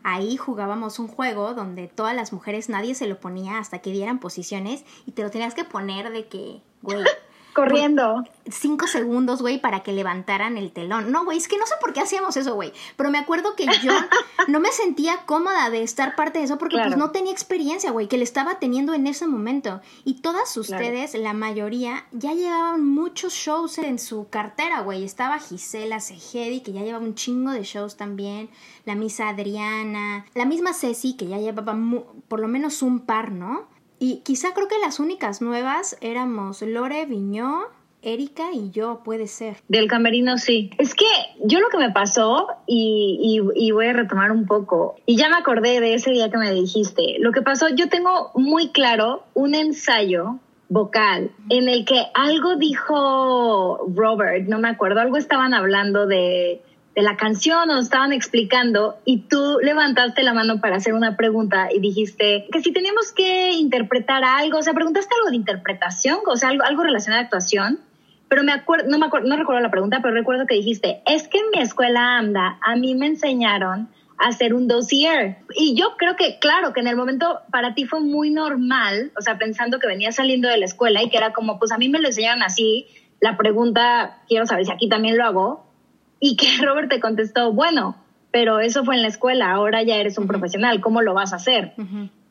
Ahí 0.03 0.37
jugábamos 0.37 0.97
un 0.99 1.09
juego 1.09 1.53
donde 1.53 1.87
todas 1.87 2.15
las 2.15 2.31
mujeres 2.31 2.69
nadie 2.69 2.95
se 2.95 3.07
lo 3.07 3.19
ponía 3.19 3.59
hasta 3.59 3.79
que 3.79 3.91
dieran 3.91 4.19
posiciones 4.19 4.85
y 5.05 5.11
te 5.11 5.23
lo 5.23 5.29
tenías 5.29 5.53
que 5.53 5.65
poner 5.65 6.11
de 6.11 6.27
que, 6.27 6.61
güey. 6.81 7.03
Corriendo. 7.59 8.23
Cinco 8.49 8.87
segundos, 8.87 9.41
güey, 9.41 9.59
para 9.59 9.81
que 9.81 9.93
levantaran 9.93 10.57
el 10.57 10.71
telón. 10.71 11.11
No, 11.11 11.25
güey, 11.25 11.37
es 11.37 11.47
que 11.47 11.57
no 11.57 11.65
sé 11.65 11.75
por 11.81 11.93
qué 11.93 12.01
hacíamos 12.01 12.35
eso, 12.37 12.55
güey. 12.55 12.73
Pero 12.95 13.11
me 13.11 13.17
acuerdo 13.17 13.55
que 13.55 13.65
yo 13.83 13.91
no 14.47 14.59
me 14.59 14.71
sentía 14.71 15.25
cómoda 15.25 15.69
de 15.69 15.83
estar 15.83 16.15
parte 16.15 16.39
de 16.39 16.45
eso 16.45 16.57
porque 16.57 16.77
pues 16.77 16.97
no 16.97 17.11
tenía 17.11 17.31
experiencia, 17.31 17.91
güey, 17.91 18.07
que 18.07 18.17
le 18.17 18.23
estaba 18.23 18.59
teniendo 18.59 18.93
en 18.93 19.07
ese 19.07 19.27
momento. 19.27 19.81
Y 20.05 20.21
todas 20.21 20.55
ustedes, 20.57 21.13
la 21.15 21.33
mayoría, 21.33 22.05
ya 22.11 22.33
llevaban 22.33 22.85
muchos 22.85 23.33
shows 23.33 23.77
en 23.77 23.99
su 23.99 24.27
cartera, 24.29 24.81
güey. 24.81 25.03
Estaba 25.03 25.39
Gisela 25.39 25.99
Segedi, 25.99 26.61
que 26.61 26.71
ya 26.71 26.81
llevaba 26.81 27.03
un 27.03 27.15
chingo 27.15 27.51
de 27.51 27.63
shows 27.63 27.97
también. 27.97 28.49
La 28.85 28.95
misa 28.95 29.29
Adriana. 29.29 30.25
La 30.33 30.45
misma 30.45 30.73
Ceci, 30.73 31.13
que 31.13 31.27
ya 31.27 31.37
llevaba 31.37 31.77
por 32.27 32.39
lo 32.39 32.47
menos 32.47 32.81
un 32.81 33.01
par, 33.01 33.31
¿no? 33.31 33.67
Y 33.99 34.21
quizá 34.23 34.53
creo 34.53 34.67
que 34.67 34.79
las 34.79 34.99
únicas 34.99 35.41
nuevas 35.41 35.97
éramos 36.01 36.62
Lore 36.62 37.05
Viñó, 37.05 37.63
Erika 38.01 38.53
y 38.53 38.71
yo, 38.71 39.01
puede 39.03 39.27
ser. 39.27 39.57
Del 39.67 39.88
camerino 39.88 40.38
sí. 40.38 40.71
Es 40.77 40.95
que 40.95 41.05
yo 41.43 41.59
lo 41.59 41.67
que 41.67 41.77
me 41.77 41.91
pasó, 41.91 42.47
y, 42.65 43.41
y, 43.55 43.71
voy 43.71 43.88
a 43.88 43.93
retomar 43.93 44.31
un 44.31 44.45
poco, 44.45 44.95
y 45.05 45.17
ya 45.17 45.27
me 45.29 45.35
acordé 45.35 45.81
de 45.81 45.95
ese 45.95 46.12
día 46.12 46.29
que 46.31 46.38
me 46.38 46.53
dijiste, 46.53 47.17
lo 47.19 47.33
que 47.33 47.41
pasó, 47.41 47.67
yo 47.69 47.89
tengo 47.89 48.31
muy 48.35 48.69
claro 48.69 49.23
un 49.33 49.53
ensayo 49.53 50.39
vocal 50.69 51.31
en 51.49 51.67
el 51.67 51.83
que 51.83 52.05
algo 52.13 52.55
dijo 52.55 53.79
Robert, 53.93 54.47
no 54.47 54.59
me 54.59 54.69
acuerdo, 54.69 55.01
algo 55.01 55.17
estaban 55.17 55.53
hablando 55.53 56.05
de 56.05 56.62
de 56.99 57.03
la 57.03 57.15
canción 57.15 57.69
nos 57.69 57.85
estaban 57.85 58.12
explicando 58.12 58.97
y 59.05 59.21
tú 59.21 59.57
levantaste 59.62 60.21
la 60.21 60.33
mano 60.33 60.59
para 60.59 60.75
hacer 60.75 60.93
una 60.93 61.15
pregunta 61.15 61.69
y 61.71 61.79
dijiste 61.79 62.45
que 62.51 62.59
si 62.59 62.73
teníamos 62.73 63.13
que 63.13 63.51
interpretar 63.53 64.21
algo, 64.25 64.57
o 64.57 64.62
sea, 64.62 64.73
preguntaste 64.73 65.15
algo 65.15 65.29
de 65.29 65.38
interpretación, 65.38 66.19
o 66.27 66.35
sea, 66.35 66.49
algo, 66.49 66.65
algo 66.65 66.83
relacionado 66.83 67.21
a 67.21 67.23
actuación, 67.23 67.79
pero 68.27 68.43
me 68.43 68.51
acuerdo, 68.51 68.89
no 68.89 68.99
me 68.99 69.05
acuerdo, 69.05 69.29
no 69.29 69.38
recuerdo 69.38 69.62
la 69.62 69.71
pregunta, 69.71 69.99
pero 70.01 70.13
recuerdo 70.13 70.45
que 70.45 70.55
dijiste, 70.55 71.01
es 71.05 71.29
que 71.29 71.38
en 71.38 71.45
mi 71.55 71.62
escuela 71.62 72.17
AMDA 72.17 72.59
a 72.62 72.75
mí 72.75 72.95
me 72.95 73.05
enseñaron 73.05 73.88
a 74.17 74.27
hacer 74.27 74.53
un 74.53 74.67
dossier. 74.67 75.38
Y 75.55 75.75
yo 75.75 75.95
creo 75.97 76.17
que, 76.17 76.38
claro, 76.39 76.73
que 76.73 76.81
en 76.81 76.88
el 76.88 76.97
momento 76.97 77.39
para 77.49 77.75
ti 77.75 77.85
fue 77.85 78.01
muy 78.01 78.29
normal, 78.29 79.13
o 79.17 79.21
sea, 79.21 79.38
pensando 79.38 79.79
que 79.79 79.88
venía 79.88 80.12
saliendo 80.12 80.49
de 80.49 80.57
la 80.57 80.65
escuela 80.65 81.01
y 81.01 81.09
que 81.09 81.15
era 81.15 81.31
como, 81.31 81.59
pues 81.59 81.71
a 81.71 81.77
mí 81.77 81.88
me 81.88 82.01
lo 82.01 82.09
enseñaron 82.09 82.43
así, 82.43 82.88
la 83.21 83.38
pregunta, 83.38 84.17
quiero 84.27 84.45
saber 84.45 84.65
si 84.65 84.73
aquí 84.73 84.89
también 84.89 85.17
lo 85.17 85.23
hago, 85.23 85.68
y 86.19 86.36
que 86.36 86.47
Robert 86.65 86.89
te 86.89 86.99
contestó, 86.99 87.53
bueno, 87.53 87.95
pero 88.32 88.60
eso 88.60 88.86
fue 88.86 88.95
en 88.95 89.01
la 89.01 89.08
escuela, 89.08 89.51
ahora 89.51 89.84
ya 89.84 89.95
eres 89.95 90.17
un 90.17 90.27
profesional, 90.27 90.82
¿cómo 90.82 91.01
lo 91.01 91.13
vas 91.13 91.34
a 91.34 91.38
hacer? 91.38 91.73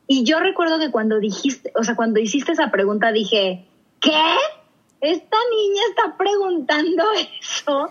Y 0.07 0.23
yo 0.23 0.39
recuerdo 0.39 0.79
que 0.79 0.91
cuando 0.91 1.19
dijiste, 1.19 1.71
o 1.75 1.83
sea, 1.83 1.95
cuando 1.95 2.19
hiciste 2.19 2.53
esa 2.53 2.71
pregunta 2.71 3.11
dije, 3.11 3.65
¿qué? 3.99 4.23
Esta 5.01 5.37
niña 5.51 5.81
está 5.89 6.17
preguntando 6.17 7.03
eso, 7.41 7.89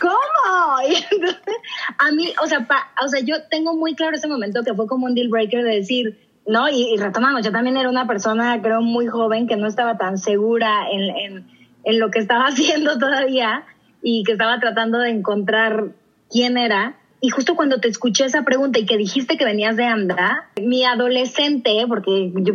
¿cómo? 0.00 0.88
Y 0.88 0.94
entonces, 1.14 1.56
a 1.98 2.12
mí, 2.12 2.32
o 2.42 2.46
sea, 2.46 2.66
o 3.04 3.08
sea, 3.08 3.20
yo 3.20 3.36
tengo 3.50 3.74
muy 3.74 3.94
claro 3.94 4.16
ese 4.16 4.28
momento 4.28 4.62
que 4.62 4.74
fue 4.74 4.86
como 4.86 5.06
un 5.06 5.14
deal 5.14 5.28
breaker 5.28 5.64
de 5.64 5.74
decir, 5.74 6.18
¿no? 6.46 6.68
Y, 6.68 6.96
retomamos, 6.96 7.44
yo 7.44 7.52
también 7.52 7.76
era 7.76 7.88
una 7.88 8.06
persona, 8.06 8.60
creo, 8.62 8.80
muy 8.80 9.06
joven 9.08 9.46
que 9.46 9.56
no 9.56 9.66
estaba 9.66 9.98
tan 9.98 10.16
segura 10.16 10.88
en, 10.90 11.16
en, 11.16 11.46
en 11.84 11.98
lo 11.98 12.10
que 12.10 12.20
estaba 12.20 12.46
haciendo 12.46 12.98
todavía 12.98 13.64
y 14.02 14.24
que 14.24 14.32
estaba 14.32 14.58
tratando 14.60 14.98
de 14.98 15.10
encontrar 15.10 15.92
quién 16.30 16.56
era. 16.56 16.96
Y 17.20 17.30
justo 17.30 17.56
cuando 17.56 17.80
te 17.80 17.88
escuché 17.88 18.26
esa 18.26 18.42
pregunta 18.42 18.78
y 18.78 18.86
que 18.86 18.96
dijiste 18.96 19.36
que 19.36 19.44
venías 19.44 19.76
de 19.76 19.86
AMDA, 19.86 20.50
mi 20.62 20.84
adolescente, 20.84 21.84
porque 21.88 22.32
yo 22.32 22.54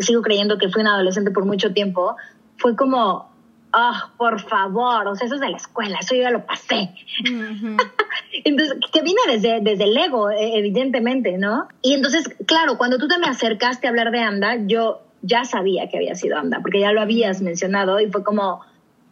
sigo 0.00 0.22
creyendo 0.22 0.58
que 0.58 0.68
fui 0.68 0.82
un 0.82 0.88
adolescente 0.88 1.30
por 1.30 1.44
mucho 1.44 1.72
tiempo, 1.72 2.16
fue 2.56 2.74
como, 2.74 3.32
ah, 3.72 4.10
por 4.16 4.40
favor, 4.40 5.06
o 5.06 5.14
sea, 5.14 5.26
eso 5.26 5.36
es 5.36 5.40
de 5.40 5.50
la 5.50 5.56
escuela, 5.56 5.98
eso 6.00 6.14
yo 6.14 6.22
ya 6.22 6.30
lo 6.30 6.44
pasé. 6.44 6.90
entonces, 8.44 8.76
que 8.92 9.02
vine 9.02 9.20
desde, 9.28 9.60
desde 9.60 9.84
el 9.84 9.96
ego, 9.96 10.30
e, 10.30 10.58
evidentemente, 10.58 11.38
¿no? 11.38 11.68
Y 11.80 11.94
entonces, 11.94 12.28
claro, 12.46 12.78
cuando 12.78 12.98
tú 12.98 13.06
te 13.06 13.18
me 13.18 13.26
acercaste 13.26 13.86
a 13.86 13.90
hablar 13.90 14.10
de 14.10 14.20
AMDA, 14.20 14.66
yo 14.66 15.02
ya 15.22 15.44
sabía 15.44 15.88
que 15.88 15.98
había 15.98 16.14
sido 16.14 16.38
AMDA, 16.38 16.60
porque 16.60 16.80
ya 16.80 16.92
lo 16.92 17.00
habías 17.00 17.40
mencionado 17.40 18.00
y 18.00 18.10
fue 18.10 18.24
como, 18.24 18.62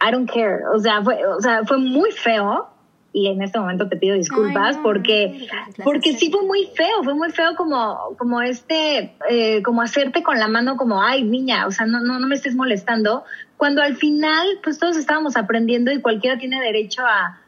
I 0.01 0.11
don't 0.11 0.31
care. 0.31 0.63
O 0.75 0.79
sea, 0.79 1.03
fue, 1.03 1.25
o 1.27 1.41
sea, 1.41 1.65
fue 1.65 1.79
muy 1.79 2.11
feo. 2.13 2.69
Y 3.13 3.27
en 3.27 3.43
este 3.43 3.59
momento 3.59 3.89
te 3.89 3.97
pido 3.97 4.15
disculpas 4.15 4.77
porque 4.77 5.49
porque 5.83 6.13
sí 6.13 6.31
fue 6.31 6.45
muy 6.47 6.71
feo. 6.77 7.03
Fue 7.03 7.15
muy 7.15 7.31
feo 7.33 7.57
como 7.57 8.15
como 8.17 8.41
este 8.41 9.17
eh, 9.29 9.63
como 9.63 9.83
hacerte 9.83 10.23
con 10.23 10.39
la 10.39 10.47
mano 10.47 10.77
como 10.77 11.03
ay 11.03 11.25
niña 11.25 11.67
o 11.67 11.73
sea 11.73 11.87
no 11.87 11.99
no 11.99 12.21
no 12.21 12.29
me 12.29 12.37
estés 12.37 12.55
molestando 12.55 13.25
cuando 13.57 13.83
al 13.83 13.97
final 13.97 14.47
pues 14.63 14.79
todos 14.79 14.97
estábamos 14.97 15.37
aprendiendo 15.37 15.91
y 15.91 16.01
cualquiera 16.01 16.39
tiene 16.39 16.61
derecho 16.61 17.03
a 17.05 17.41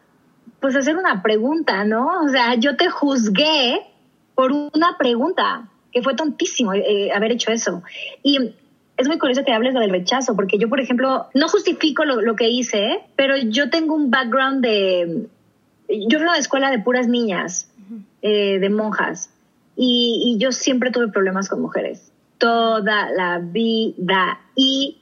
pues 0.58 0.74
hacer 0.74 0.96
una 0.96 1.22
pregunta 1.22 1.84
no 1.84 2.22
o 2.24 2.28
sea 2.28 2.56
yo 2.56 2.74
te 2.74 2.90
juzgué 2.90 3.86
por 4.34 4.50
una 4.50 4.98
pregunta 4.98 5.68
que 5.92 6.02
fue 6.02 6.14
tontísimo 6.14 6.72
eh, 6.74 7.12
haber 7.14 7.32
hecho 7.32 7.52
eso. 7.52 7.82
Y 8.22 8.54
es 8.96 9.08
muy 9.08 9.18
curioso 9.18 9.44
que 9.44 9.52
hables 9.52 9.74
del 9.74 9.90
rechazo, 9.90 10.36
porque 10.36 10.58
yo, 10.58 10.68
por 10.68 10.80
ejemplo, 10.80 11.26
no 11.34 11.48
justifico 11.48 12.04
lo, 12.04 12.20
lo 12.20 12.36
que 12.36 12.48
hice, 12.48 13.00
pero 13.16 13.36
yo 13.36 13.70
tengo 13.70 13.94
un 13.94 14.10
background 14.10 14.62
de, 14.62 15.26
yo 15.88 16.18
fui 16.18 16.26
a 16.26 16.30
una 16.30 16.38
escuela 16.38 16.70
de 16.70 16.78
puras 16.78 17.08
niñas, 17.08 17.68
eh, 18.22 18.58
de 18.58 18.70
monjas, 18.70 19.30
y, 19.76 20.36
yo 20.38 20.52
siempre 20.52 20.90
tuve 20.90 21.08
problemas 21.08 21.48
con 21.48 21.60
mujeres, 21.60 22.12
toda 22.38 23.10
la 23.10 23.38
vida. 23.38 24.40
Y 24.54 24.98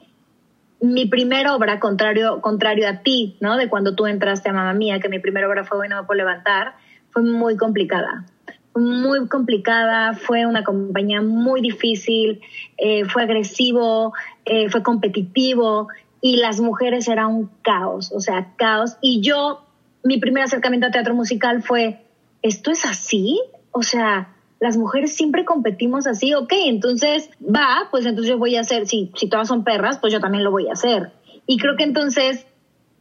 mi 0.79 1.05
primera 1.05 1.55
obra, 1.55 1.79
contrario, 1.79 2.41
contrario 2.41 2.87
a 2.87 3.01
ti, 3.01 3.37
¿no? 3.41 3.57
De 3.57 3.69
cuando 3.69 3.95
tú 3.95 4.07
entraste 4.07 4.49
a 4.49 4.53
Mamá 4.53 4.73
Mía, 4.73 4.99
que 4.99 5.09
mi 5.09 5.19
primera 5.19 5.47
obra 5.47 5.63
fue 5.65 5.79
Hoy 5.79 5.89
no 5.89 6.01
me 6.01 6.07
puedo 6.07 6.17
levantar, 6.17 6.75
fue 7.11 7.23
muy 7.23 7.57
complicada. 7.57 8.25
Muy 8.73 9.27
complicada, 9.27 10.13
fue 10.13 10.45
una 10.45 10.63
compañía 10.63 11.21
muy 11.21 11.61
difícil, 11.61 12.41
eh, 12.77 13.05
fue 13.05 13.23
agresivo, 13.23 14.13
eh, 14.45 14.69
fue 14.69 14.81
competitivo 14.81 15.89
y 16.21 16.37
las 16.37 16.61
mujeres 16.61 17.07
eran 17.07 17.27
un 17.27 17.49
caos, 17.63 18.11
o 18.13 18.19
sea, 18.19 18.53
caos. 18.55 18.97
Y 19.01 19.21
yo 19.21 19.61
mi 20.03 20.19
primer 20.19 20.43
acercamiento 20.43 20.87
a 20.87 20.91
teatro 20.91 21.13
musical 21.13 21.61
fue, 21.61 22.05
¿esto 22.41 22.71
es 22.71 22.85
así? 22.85 23.41
O 23.71 23.83
sea, 23.83 24.35
las 24.59 24.77
mujeres 24.77 25.15
siempre 25.15 25.43
competimos 25.43 26.05
así, 26.07 26.33
ok, 26.33 26.53
entonces 26.67 27.29
va, 27.43 27.87
pues 27.89 28.05
entonces 28.05 28.29
yo 28.29 28.37
voy 28.37 28.55
a 28.55 28.61
hacer, 28.61 28.87
si, 28.87 29.11
si 29.15 29.27
todas 29.27 29.47
son 29.47 29.63
perras, 29.63 29.97
pues 29.97 30.13
yo 30.13 30.19
también 30.19 30.43
lo 30.43 30.51
voy 30.51 30.69
a 30.69 30.73
hacer. 30.73 31.11
Y 31.47 31.57
creo 31.57 31.75
que 31.75 31.83
entonces, 31.83 32.45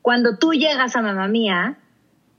cuando 0.01 0.39
tú 0.39 0.53
llegas 0.53 0.97
a 0.97 1.03
mamá 1.03 1.29
mía, 1.29 1.79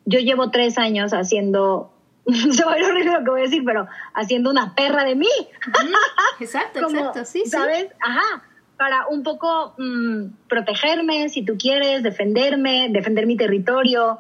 yo 0.06 0.20
llevo 0.20 0.50
tres 0.50 0.80
años 0.80 1.14
haciendo, 1.14 1.91
se 2.28 2.64
va 2.64 2.74
a 2.74 2.76
horrible 2.76 3.12
lo 3.12 3.24
que 3.24 3.30
voy 3.32 3.42
a 3.42 3.44
decir, 3.44 3.64
pero 3.66 3.88
haciendo 4.14 4.50
una 4.50 4.76
perra 4.76 5.04
de 5.04 5.16
mí. 5.16 5.28
Exacto, 6.40 6.80
exacto, 6.80 7.26
sí, 7.26 7.44
¿Sabes? 7.46 7.88
Ajá 8.00 8.44
para 8.78 9.06
un 9.06 9.22
poco 9.22 9.76
mm, 9.78 10.48
protegerme, 10.50 11.30
si 11.30 11.46
tú 11.46 11.56
quieres, 11.56 12.02
defenderme, 12.02 12.88
defender 12.90 13.28
mi 13.28 13.38
territorio, 13.38 14.18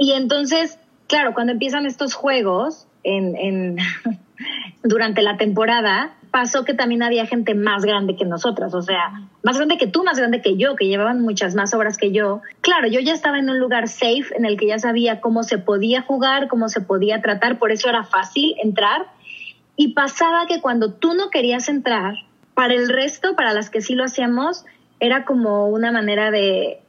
y 0.00 0.12
entonces, 0.12 0.78
claro, 1.08 1.34
cuando 1.34 1.52
empiezan 1.52 1.84
estos 1.84 2.14
juegos 2.14 2.88
en, 3.02 3.76
durante 4.82 5.20
la 5.20 5.36
temporada, 5.36 6.16
pasó 6.30 6.64
que 6.64 6.74
también 6.74 7.02
había 7.02 7.26
gente 7.26 7.54
más 7.54 7.84
grande 7.84 8.16
que 8.16 8.24
nosotras, 8.24 8.74
o 8.74 8.82
sea, 8.82 9.28
más 9.42 9.56
grande 9.56 9.78
que 9.78 9.86
tú, 9.86 10.04
más 10.04 10.18
grande 10.18 10.40
que 10.40 10.56
yo, 10.56 10.76
que 10.76 10.86
llevaban 10.86 11.20
muchas 11.20 11.54
más 11.54 11.74
obras 11.74 11.96
que 11.96 12.12
yo. 12.12 12.42
Claro, 12.60 12.88
yo 12.88 13.00
ya 13.00 13.12
estaba 13.12 13.38
en 13.38 13.50
un 13.50 13.58
lugar 13.58 13.88
safe 13.88 14.26
en 14.36 14.44
el 14.44 14.56
que 14.56 14.66
ya 14.66 14.78
sabía 14.78 15.20
cómo 15.20 15.42
se 15.42 15.58
podía 15.58 16.02
jugar, 16.02 16.48
cómo 16.48 16.68
se 16.68 16.80
podía 16.80 17.20
tratar, 17.20 17.58
por 17.58 17.72
eso 17.72 17.88
era 17.88 18.04
fácil 18.04 18.54
entrar. 18.62 19.06
Y 19.76 19.94
pasaba 19.94 20.46
que 20.46 20.60
cuando 20.60 20.92
tú 20.92 21.14
no 21.14 21.30
querías 21.30 21.68
entrar, 21.68 22.14
para 22.54 22.74
el 22.74 22.88
resto, 22.88 23.36
para 23.36 23.54
las 23.54 23.70
que 23.70 23.80
sí 23.80 23.94
lo 23.94 24.04
hacíamos, 24.04 24.66
era 24.98 25.24
como 25.24 25.68
una 25.68 25.92
manera 25.92 26.30
de, 26.30 26.80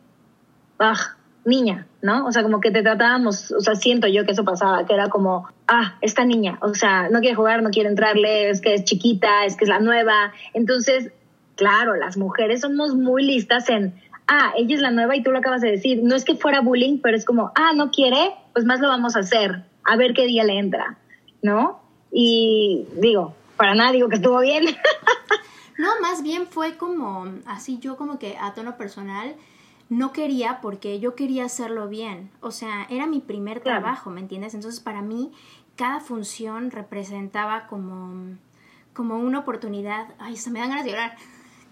ah, 0.79 1.15
niña, 1.45 1.87
¿no? 2.01 2.25
O 2.25 2.31
sea, 2.31 2.43
como 2.43 2.59
que 2.59 2.71
te 2.71 2.83
tratábamos, 2.83 3.51
o 3.51 3.61
sea, 3.61 3.75
siento 3.75 4.07
yo 4.07 4.25
que 4.25 4.31
eso 4.31 4.43
pasaba, 4.43 4.85
que 4.85 4.93
era 4.93 5.09
como, 5.09 5.47
ah, 5.67 5.97
esta 6.01 6.23
niña, 6.25 6.57
o 6.61 6.73
sea, 6.73 7.09
no 7.09 7.19
quiere 7.19 7.35
jugar, 7.35 7.63
no 7.63 7.69
quiere 7.69 7.89
entrarle, 7.89 8.49
es 8.49 8.61
que 8.61 8.73
es 8.75 8.83
chiquita, 8.83 9.45
es 9.45 9.55
que 9.55 9.65
es 9.65 9.69
la 9.69 9.79
nueva. 9.79 10.33
Entonces, 10.53 11.11
claro, 11.55 11.95
las 11.95 12.17
mujeres 12.17 12.61
somos 12.61 12.95
muy 12.95 13.23
listas 13.23 13.69
en, 13.69 13.95
ah, 14.27 14.53
ella 14.57 14.75
es 14.75 14.81
la 14.81 14.91
nueva 14.91 15.15
y 15.15 15.23
tú 15.23 15.31
lo 15.31 15.39
acabas 15.39 15.61
de 15.61 15.71
decir. 15.71 16.01
No 16.03 16.15
es 16.15 16.25
que 16.25 16.35
fuera 16.35 16.61
bullying, 16.61 16.99
pero 17.01 17.17
es 17.17 17.25
como, 17.25 17.51
ah, 17.55 17.73
no 17.75 17.91
quiere, 17.91 18.33
pues 18.53 18.65
más 18.65 18.79
lo 18.79 18.87
vamos 18.87 19.15
a 19.15 19.19
hacer, 19.19 19.63
a 19.83 19.95
ver 19.95 20.13
qué 20.13 20.25
día 20.25 20.43
le 20.43 20.59
entra, 20.59 20.97
¿no? 21.41 21.81
Y 22.11 22.85
digo, 22.97 23.35
para 23.57 23.73
nada 23.73 23.91
digo 23.91 24.09
que 24.09 24.15
estuvo 24.15 24.39
bien. 24.39 24.65
No, 25.77 25.99
más 25.99 26.21
bien 26.21 26.45
fue 26.45 26.77
como, 26.77 27.25
así 27.47 27.79
yo 27.79 27.97
como 27.97 28.19
que 28.19 28.37
a 28.39 28.53
tono 28.53 28.77
personal, 28.77 29.35
no 29.91 30.13
quería 30.13 30.61
porque 30.61 31.01
yo 31.01 31.15
quería 31.15 31.43
hacerlo 31.43 31.89
bien. 31.89 32.31
O 32.39 32.51
sea, 32.51 32.87
era 32.89 33.07
mi 33.07 33.19
primer 33.19 33.59
trabajo, 33.59 34.09
¿me 34.09 34.21
entiendes? 34.21 34.53
Entonces, 34.53 34.79
para 34.79 35.01
mí, 35.01 35.33
cada 35.75 35.99
función 35.99 36.71
representaba 36.71 37.67
como, 37.67 38.37
como 38.93 39.17
una 39.17 39.39
oportunidad. 39.39 40.07
Ay, 40.17 40.37
se 40.37 40.49
me 40.49 40.59
dan 40.59 40.69
ganas 40.69 40.85
de 40.85 40.91
llorar. 40.91 41.17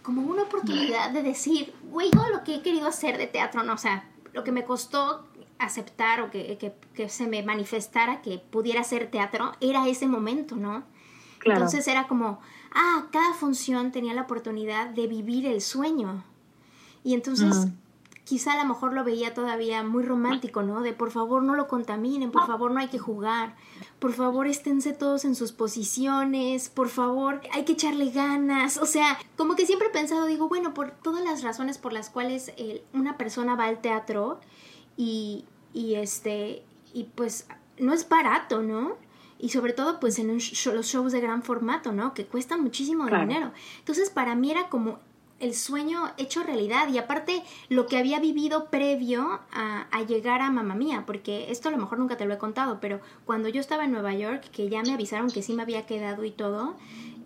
Como 0.03 0.21
una 0.23 0.43
oportunidad 0.43 1.11
de 1.11 1.23
decir, 1.23 1.73
güey, 1.83 2.11
todo 2.11 2.27
lo 2.27 2.43
que 2.43 2.55
he 2.55 2.61
querido 2.61 2.87
hacer 2.87 3.17
de 3.17 3.27
teatro, 3.27 3.63
no, 3.63 3.71
o 3.71 3.77
sea, 3.77 4.09
lo 4.33 4.43
que 4.43 4.51
me 4.51 4.65
costó 4.65 5.25
aceptar 5.57 6.19
o 6.19 6.29
que, 6.29 6.57
que, 6.57 6.73
que 6.93 7.07
se 7.07 7.25
me 7.25 7.41
manifestara 7.41 8.21
que 8.21 8.37
pudiera 8.37 8.81
hacer 8.81 9.09
teatro, 9.09 9.53
era 9.61 9.87
ese 9.87 10.07
momento, 10.07 10.57
¿no? 10.57 10.83
Entonces 11.45 11.87
era 11.87 12.09
como, 12.09 12.41
ah, 12.73 13.05
cada 13.13 13.33
función 13.33 13.93
tenía 13.93 14.13
la 14.13 14.23
oportunidad 14.23 14.89
de 14.89 15.07
vivir 15.07 15.45
el 15.45 15.61
sueño. 15.61 16.25
Y 17.01 17.13
entonces 17.13 17.69
quizá 18.29 18.53
a 18.53 18.63
lo 18.63 18.69
mejor 18.69 18.93
lo 18.93 19.03
veía 19.03 19.33
todavía 19.33 19.81
muy 19.81 20.03
romántico, 20.03 20.61
¿no? 20.61 20.81
De 20.81 20.93
por 20.93 21.09
favor 21.09 21.41
no 21.41 21.55
lo 21.55 21.67
contaminen, 21.67 22.29
por 22.29 22.45
favor 22.45 22.69
no 22.69 22.79
hay 22.79 22.87
que 22.87 22.99
jugar, 22.99 23.55
por 23.97 24.13
favor 24.13 24.45
esténse 24.45 24.93
todos 24.93 25.25
en 25.25 25.33
sus 25.33 25.51
posiciones, 25.51 26.69
por 26.69 26.89
favor 26.89 27.41
hay 27.51 27.65
que 27.65 27.71
echarle 27.71 28.11
ganas, 28.11 28.77
o 28.77 28.85
sea, 28.85 29.17
como 29.35 29.55
que 29.55 29.65
siempre 29.65 29.87
he 29.87 29.91
pensado, 29.91 30.27
digo, 30.27 30.47
bueno, 30.47 30.75
por 30.75 30.91
todas 30.91 31.23
las 31.23 31.41
razones 31.41 31.79
por 31.79 31.91
las 31.91 32.11
cuales 32.11 32.53
eh, 32.57 32.83
una 32.93 33.17
persona 33.17 33.55
va 33.55 33.65
al 33.65 33.81
teatro 33.81 34.39
y, 34.95 35.45
y 35.73 35.95
este, 35.95 36.61
y 36.93 37.05
pues 37.05 37.47
no 37.79 37.93
es 37.93 38.07
barato, 38.07 38.61
¿no? 38.61 38.97
y 39.41 39.49
sobre 39.49 39.71
todo 39.71 40.01
pues 40.01 40.19
en 40.19 40.27
los 40.27 40.43
shows 40.43 41.13
de 41.13 41.21
gran 41.21 41.43
formato, 41.43 41.93
¿no? 41.93 42.13
Que 42.13 42.25
cuestan 42.25 42.61
muchísimo 42.61 43.05
dinero. 43.05 43.53
Entonces 43.79 44.09
para 44.09 44.35
mí 44.35 44.51
era 44.51 44.67
como 44.67 44.99
el 45.39 45.53
sueño 45.53 46.11
hecho 46.17 46.43
realidad 46.43 46.87
y 46.89 46.97
aparte 46.97 47.43
lo 47.69 47.87
que 47.87 47.97
había 47.97 48.19
vivido 48.19 48.69
previo 48.69 49.39
a, 49.51 49.85
llegar 50.07 50.41
a 50.41 50.49
Mamá 50.49 50.75
Mía, 50.75 51.03
porque 51.05 51.51
esto 51.51 51.67
a 51.67 51.71
lo 51.71 51.77
mejor 51.77 51.99
nunca 51.99 52.17
te 52.17 52.25
lo 52.25 52.33
he 52.33 52.37
contado, 52.37 52.79
pero 52.79 52.99
cuando 53.25 53.49
yo 53.49 53.59
estaba 53.59 53.83
en 53.83 53.91
Nueva 53.91 54.13
York, 54.13 54.49
que 54.51 54.69
ya 54.69 54.81
me 54.81 54.93
avisaron 54.93 55.29
que 55.29 55.43
sí 55.43 55.53
me 55.53 55.61
había 55.61 55.85
quedado 55.85 56.23
y 56.23 56.31
todo, 56.31 56.75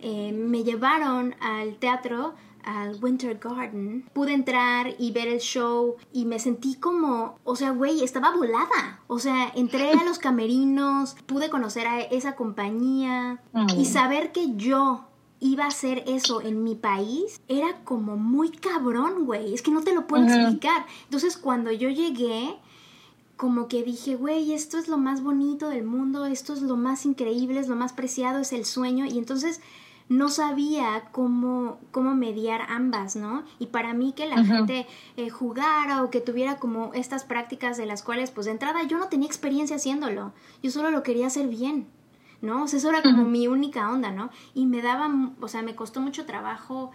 eh, 0.00 0.32
me 0.32 0.64
llevaron 0.64 1.34
al 1.40 1.76
teatro 1.76 2.34
al 2.64 2.96
Winter 3.02 3.38
Garden, 3.38 4.08
pude 4.12 4.32
entrar 4.32 4.94
y 4.98 5.12
ver 5.12 5.28
el 5.28 5.40
show 5.40 5.96
y 6.12 6.24
me 6.24 6.38
sentí 6.38 6.74
como, 6.76 7.38
o 7.44 7.56
sea, 7.56 7.70
güey, 7.70 8.02
estaba 8.02 8.34
volada. 8.34 9.00
O 9.06 9.18
sea, 9.18 9.52
entré 9.54 9.92
a 9.92 10.04
los 10.04 10.18
camerinos, 10.18 11.14
pude 11.26 11.50
conocer 11.50 11.86
a 11.86 12.00
esa 12.00 12.34
compañía 12.34 13.40
y 13.76 13.84
saber 13.84 14.32
que 14.32 14.56
yo 14.56 15.04
iba 15.44 15.64
a 15.64 15.68
hacer 15.68 16.04
eso 16.06 16.40
en 16.40 16.64
mi 16.64 16.74
país, 16.74 17.42
era 17.48 17.84
como 17.84 18.16
muy 18.16 18.48
cabrón, 18.48 19.26
güey. 19.26 19.52
Es 19.52 19.60
que 19.60 19.70
no 19.70 19.82
te 19.82 19.94
lo 19.94 20.06
puedo 20.06 20.24
explicar. 20.24 20.86
Entonces, 21.04 21.36
cuando 21.36 21.70
yo 21.70 21.90
llegué, 21.90 22.56
como 23.36 23.68
que 23.68 23.82
dije, 23.82 24.16
güey, 24.16 24.54
esto 24.54 24.78
es 24.78 24.88
lo 24.88 24.96
más 24.96 25.22
bonito 25.22 25.68
del 25.68 25.84
mundo, 25.84 26.24
esto 26.24 26.54
es 26.54 26.62
lo 26.62 26.76
más 26.76 27.04
increíble, 27.04 27.60
es 27.60 27.68
lo 27.68 27.76
más 27.76 27.92
preciado, 27.92 28.38
es 28.38 28.54
el 28.54 28.64
sueño. 28.64 29.04
Y 29.04 29.18
entonces 29.18 29.60
no 30.08 30.30
sabía 30.30 31.10
cómo, 31.12 31.78
cómo 31.90 32.14
mediar 32.14 32.62
ambas, 32.70 33.14
¿no? 33.14 33.44
Y 33.58 33.66
para 33.66 33.92
mí 33.92 34.14
que 34.16 34.24
la 34.24 34.42
gente 34.44 34.86
eh, 35.18 35.28
jugara 35.28 36.02
o 36.02 36.10
que 36.10 36.22
tuviera 36.22 36.56
como 36.56 36.94
estas 36.94 37.24
prácticas 37.24 37.76
de 37.76 37.84
las 37.84 38.02
cuales, 38.02 38.30
pues 38.30 38.46
de 38.46 38.52
entrada 38.52 38.82
yo 38.84 38.96
no 38.96 39.08
tenía 39.08 39.26
experiencia 39.26 39.76
haciéndolo, 39.76 40.32
yo 40.62 40.70
solo 40.70 40.90
lo 40.90 41.02
quería 41.02 41.26
hacer 41.26 41.48
bien. 41.48 41.86
¿No? 42.44 42.64
O 42.64 42.68
sea, 42.68 42.78
eso 42.78 42.90
era 42.90 43.02
como 43.02 43.24
mi 43.24 43.48
única 43.48 43.90
onda, 43.90 44.10
¿no? 44.10 44.30
Y 44.54 44.66
me 44.66 44.82
daba, 44.82 45.10
o 45.40 45.48
sea, 45.48 45.62
me 45.62 45.74
costó 45.74 46.00
mucho 46.00 46.26
trabajo 46.26 46.92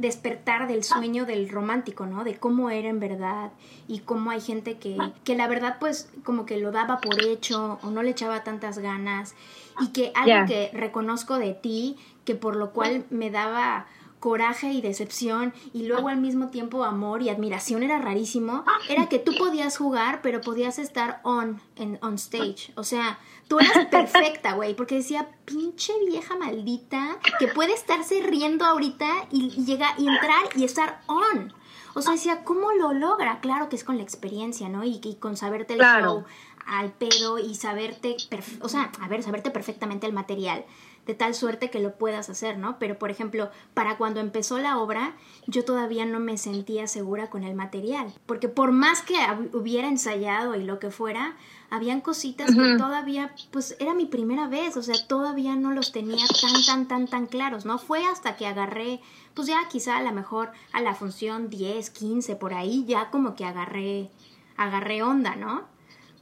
despertar 0.00 0.66
del 0.66 0.82
sueño 0.82 1.26
del 1.26 1.50
romántico, 1.50 2.06
¿no? 2.06 2.24
De 2.24 2.38
cómo 2.38 2.70
era 2.70 2.88
en 2.88 3.00
verdad 3.00 3.52
y 3.86 3.98
cómo 3.98 4.30
hay 4.30 4.40
gente 4.40 4.78
que, 4.78 4.96
que 5.24 5.36
la 5.36 5.46
verdad 5.46 5.76
pues 5.78 6.10
como 6.24 6.46
que 6.46 6.56
lo 6.56 6.72
daba 6.72 7.00
por 7.00 7.22
hecho 7.22 7.78
o 7.82 7.90
no 7.90 8.02
le 8.02 8.10
echaba 8.10 8.42
tantas 8.42 8.78
ganas 8.78 9.34
y 9.78 9.88
que 9.88 10.10
algo 10.14 10.46
que 10.46 10.70
reconozco 10.72 11.38
de 11.38 11.52
ti, 11.52 11.98
que 12.24 12.34
por 12.34 12.56
lo 12.56 12.70
cual 12.70 13.04
me 13.10 13.30
daba 13.30 13.86
coraje 14.20 14.72
y 14.72 14.80
decepción 14.80 15.52
y 15.72 15.86
luego 15.86 16.08
al 16.08 16.20
mismo 16.20 16.48
tiempo 16.48 16.84
amor 16.84 17.22
y 17.22 17.30
admiración 17.30 17.82
era 17.82 17.98
rarísimo, 17.98 18.64
era 18.88 19.08
que 19.08 19.18
tú 19.18 19.32
podías 19.36 19.76
jugar 19.76 20.20
pero 20.22 20.40
podías 20.40 20.78
estar 20.78 21.20
on, 21.24 21.60
en, 21.76 21.98
on 22.02 22.14
stage, 22.14 22.72
o 22.76 22.84
sea, 22.84 23.18
Tú 23.50 23.58
eras 23.58 23.86
perfecta, 23.90 24.52
güey, 24.52 24.74
porque 24.74 24.94
decía, 24.94 25.28
pinche 25.44 25.92
vieja 26.06 26.36
maldita, 26.36 27.18
que 27.40 27.48
puede 27.48 27.74
estarse 27.74 28.22
riendo 28.22 28.64
ahorita 28.64 29.26
y, 29.32 29.50
llega 29.64 29.92
y 29.98 30.06
entrar 30.06 30.44
y 30.54 30.62
estar 30.62 31.00
on. 31.08 31.52
O 31.94 32.00
sea, 32.00 32.12
decía, 32.12 32.44
¿cómo 32.44 32.70
lo 32.70 32.92
logra? 32.92 33.40
Claro 33.40 33.68
que 33.68 33.74
es 33.74 33.82
con 33.82 33.96
la 33.96 34.04
experiencia, 34.04 34.68
¿no? 34.68 34.84
Y, 34.84 35.00
y 35.02 35.16
con 35.16 35.36
saberte 35.36 35.74
el 35.74 35.80
show 35.80 36.24
al 36.64 36.92
pedo 36.92 37.40
y 37.40 37.56
saberte, 37.56 38.16
o 38.60 38.68
sea, 38.68 38.92
a 39.00 39.08
ver, 39.08 39.24
saberte 39.24 39.50
perfectamente 39.50 40.06
el 40.06 40.12
material 40.12 40.64
de 41.06 41.14
tal 41.14 41.34
suerte 41.34 41.70
que 41.70 41.80
lo 41.80 41.96
puedas 41.96 42.28
hacer, 42.30 42.58
¿no? 42.58 42.78
Pero, 42.78 42.98
por 42.98 43.10
ejemplo, 43.10 43.50
para 43.74 43.96
cuando 43.96 44.20
empezó 44.20 44.58
la 44.58 44.78
obra, 44.78 45.16
yo 45.46 45.64
todavía 45.64 46.04
no 46.04 46.20
me 46.20 46.38
sentía 46.38 46.86
segura 46.86 47.30
con 47.30 47.42
el 47.42 47.54
material, 47.54 48.12
porque 48.26 48.48
por 48.48 48.72
más 48.72 49.02
que 49.02 49.14
hubiera 49.52 49.88
ensayado 49.88 50.54
y 50.54 50.64
lo 50.64 50.78
que 50.78 50.90
fuera, 50.90 51.36
habían 51.70 52.00
cositas 52.00 52.54
que 52.54 52.76
todavía, 52.76 53.34
pues 53.50 53.76
era 53.78 53.94
mi 53.94 54.06
primera 54.06 54.48
vez, 54.48 54.76
o 54.76 54.82
sea, 54.82 54.94
todavía 55.06 55.56
no 55.56 55.72
los 55.72 55.92
tenía 55.92 56.24
tan, 56.40 56.64
tan, 56.64 56.88
tan, 56.88 57.06
tan 57.06 57.26
claros, 57.26 57.64
¿no? 57.64 57.78
Fue 57.78 58.04
hasta 58.04 58.36
que 58.36 58.46
agarré, 58.46 59.00
pues 59.34 59.48
ya 59.48 59.68
quizá 59.68 59.96
a 59.96 60.02
lo 60.02 60.12
mejor 60.12 60.50
a 60.72 60.80
la 60.80 60.94
función 60.94 61.48
10, 61.48 61.90
15, 61.90 62.36
por 62.36 62.54
ahí, 62.54 62.84
ya 62.86 63.10
como 63.10 63.34
que 63.34 63.44
agarré, 63.44 64.10
agarré 64.56 65.02
onda, 65.02 65.36
¿no? 65.36 65.64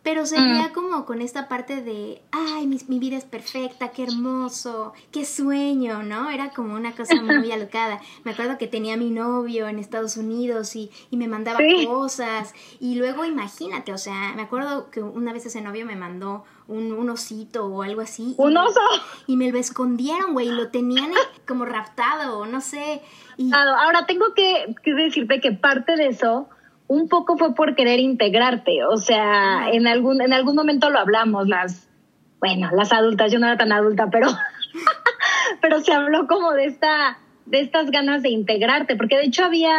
Pero 0.08 0.24
seguía 0.24 0.68
mm. 0.68 0.72
como 0.72 1.04
con 1.04 1.20
esta 1.20 1.48
parte 1.48 1.82
de, 1.82 2.22
ay, 2.32 2.66
mi, 2.66 2.78
mi, 2.88 2.98
vida 2.98 3.18
es 3.18 3.26
perfecta, 3.26 3.90
qué 3.90 4.04
hermoso, 4.04 4.94
qué 5.12 5.26
sueño, 5.26 6.02
¿no? 6.02 6.30
Era 6.30 6.48
como 6.48 6.74
una 6.74 6.92
cosa 6.92 7.20
muy 7.20 7.52
alocada. 7.52 8.00
Me 8.24 8.30
acuerdo 8.30 8.56
que 8.56 8.66
tenía 8.66 8.96
mi 8.96 9.10
novio 9.10 9.68
en 9.68 9.78
Estados 9.78 10.16
Unidos 10.16 10.74
y, 10.76 10.90
y 11.10 11.18
me 11.18 11.28
mandaba 11.28 11.58
cosas. 11.84 12.54
Y 12.80 12.94
luego 12.94 13.26
imagínate, 13.26 13.92
o 13.92 13.98
sea, 13.98 14.32
me 14.34 14.40
acuerdo 14.40 14.90
que 14.90 15.02
una 15.02 15.34
vez 15.34 15.44
ese 15.44 15.60
novio 15.60 15.84
me 15.84 15.94
mandó 15.94 16.42
un, 16.68 16.90
un 16.92 17.10
osito 17.10 17.66
o 17.66 17.82
algo 17.82 18.00
así. 18.00 18.34
¿Un 18.38 18.56
oso? 18.56 18.80
Y 19.26 19.36
me 19.36 19.52
lo 19.52 19.58
escondieron, 19.58 20.32
güey, 20.32 20.48
y 20.48 20.52
lo 20.52 20.70
tenían 20.70 21.10
como 21.46 21.66
raptado, 21.66 22.46
no 22.46 22.62
sé. 22.62 23.02
Y... 23.36 23.50
Ahora, 23.52 24.06
tengo 24.06 24.32
que, 24.32 24.74
que 24.82 24.94
decirte 24.94 25.42
que 25.42 25.52
parte 25.52 25.96
de 25.96 26.06
eso 26.06 26.48
un 26.88 27.08
poco 27.08 27.36
fue 27.36 27.54
por 27.54 27.74
querer 27.74 28.00
integrarte, 28.00 28.84
o 28.84 28.96
sea, 28.96 29.70
en 29.70 29.86
algún, 29.86 30.22
en 30.22 30.32
algún 30.32 30.56
momento 30.56 30.88
lo 30.88 30.98
hablamos, 30.98 31.46
las, 31.46 31.88
bueno, 32.40 32.70
las 32.72 32.92
adultas, 32.92 33.30
yo 33.30 33.38
no 33.38 33.46
era 33.46 33.58
tan 33.58 33.72
adulta, 33.72 34.08
pero, 34.10 34.28
pero 35.60 35.80
se 35.80 35.92
habló 35.92 36.26
como 36.26 36.52
de 36.52 36.64
esta, 36.64 37.18
de 37.44 37.60
estas 37.60 37.90
ganas 37.90 38.22
de 38.22 38.30
integrarte, 38.30 38.96
porque 38.96 39.16
de 39.16 39.24
hecho 39.24 39.44
había, 39.44 39.70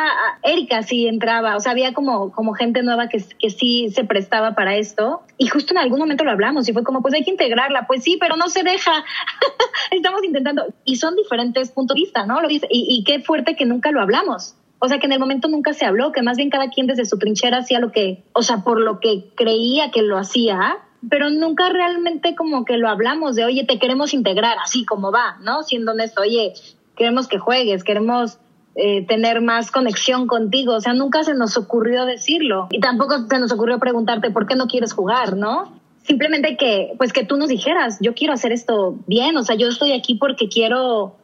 Erika 0.43 0.83
sí 0.83 1.07
entraba, 1.07 1.55
o 1.55 1.59
sea, 1.59 1.71
había 1.71 1.93
como, 1.93 2.31
como 2.31 2.53
gente 2.53 2.83
nueva 2.83 3.09
que, 3.09 3.23
que 3.39 3.49
sí 3.49 3.89
se 3.89 4.03
prestaba 4.03 4.53
para 4.53 4.75
esto, 4.75 5.23
y 5.39 5.47
justo 5.47 5.73
en 5.73 5.79
algún 5.79 5.97
momento 5.97 6.23
lo 6.23 6.31
hablamos, 6.31 6.69
y 6.69 6.73
fue 6.73 6.83
como, 6.83 7.01
pues 7.01 7.15
hay 7.15 7.23
que 7.23 7.31
integrarla, 7.31 7.87
pues 7.87 8.03
sí, 8.03 8.17
pero 8.19 8.35
no 8.35 8.49
se 8.49 8.61
deja, 8.61 9.03
estamos 9.91 10.23
intentando, 10.23 10.67
y 10.85 10.97
son 10.97 11.15
diferentes 11.15 11.71
puntos 11.71 11.95
de 11.95 12.01
vista, 12.01 12.27
¿no? 12.27 12.39
Lo 12.39 12.47
dice, 12.47 12.67
y, 12.69 12.85
y 12.87 13.03
qué 13.03 13.19
fuerte 13.19 13.55
que 13.55 13.65
nunca 13.65 13.89
lo 13.89 13.99
hablamos. 13.99 14.55
O 14.79 14.87
sea, 14.87 14.99
que 14.99 15.05
en 15.05 15.13
el 15.13 15.19
momento 15.19 15.47
nunca 15.47 15.73
se 15.73 15.85
habló, 15.85 16.11
que 16.11 16.21
más 16.21 16.37
bien 16.37 16.49
cada 16.49 16.69
quien 16.69 16.87
desde 16.87 17.05
su 17.05 17.17
trinchera 17.17 17.59
hacía 17.59 17.79
lo 17.79 17.91
que, 17.91 18.23
o 18.33 18.41
sea, 18.41 18.63
por 18.63 18.79
lo 18.79 18.99
que 18.99 19.29
creía 19.35 19.91
que 19.91 20.01
lo 20.01 20.17
hacía, 20.17 20.77
pero 21.09 21.29
nunca 21.29 21.69
realmente 21.69 22.35
como 22.35 22.65
que 22.65 22.77
lo 22.77 22.89
hablamos 22.89 23.35
de, 23.35 23.45
oye, 23.45 23.65
te 23.65 23.79
queremos 23.79 24.13
integrar, 24.13 24.57
así 24.63 24.85
como 24.85 25.11
va, 25.11 25.37
¿no? 25.41 25.63
Siendo 25.63 25.91
honesto, 25.91 26.21
oye, 26.21 26.53
queremos 26.95 27.27
que 27.27 27.39
juegues, 27.39 27.83
queremos 27.83 28.39
eh, 28.75 29.05
tener 29.05 29.41
más 29.41 29.71
conexión 29.71 30.27
contigo, 30.27 30.75
o 30.75 30.81
sea, 30.81 30.93
nunca 30.93 31.23
se 31.23 31.33
nos 31.33 31.57
ocurrió 31.57 32.05
decirlo 32.05 32.67
y 32.71 32.79
tampoco 32.79 33.27
se 33.29 33.39
nos 33.39 33.51
ocurrió 33.51 33.79
preguntarte 33.79 34.31
por 34.31 34.47
qué 34.47 34.55
no 34.55 34.67
quieres 34.67 34.93
jugar, 34.93 35.35
¿no? 35.35 35.73
Simplemente 36.03 36.57
que, 36.57 36.93
pues 36.97 37.11
que 37.13 37.25
tú 37.25 37.37
nos 37.37 37.49
dijeras, 37.49 37.97
yo 38.01 38.13
quiero 38.13 38.33
hacer 38.33 38.51
esto 38.51 38.97
bien, 39.07 39.35
o 39.37 39.43
sea, 39.43 39.55
yo 39.55 39.67
estoy 39.67 39.91
aquí 39.91 40.15
porque 40.15 40.47
quiero 40.49 41.17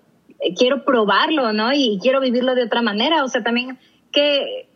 quiero 0.58 0.84
probarlo, 0.86 1.54
¿no? 1.54 1.74
Y 1.74 2.00
quiero 2.02 2.20
vivirlo 2.20 2.56
de 2.56 2.64
otra 2.64 2.82
manera. 2.82 3.24
O 3.24 3.28
sea, 3.28 3.44
también 3.44 3.78
que... 4.12 4.70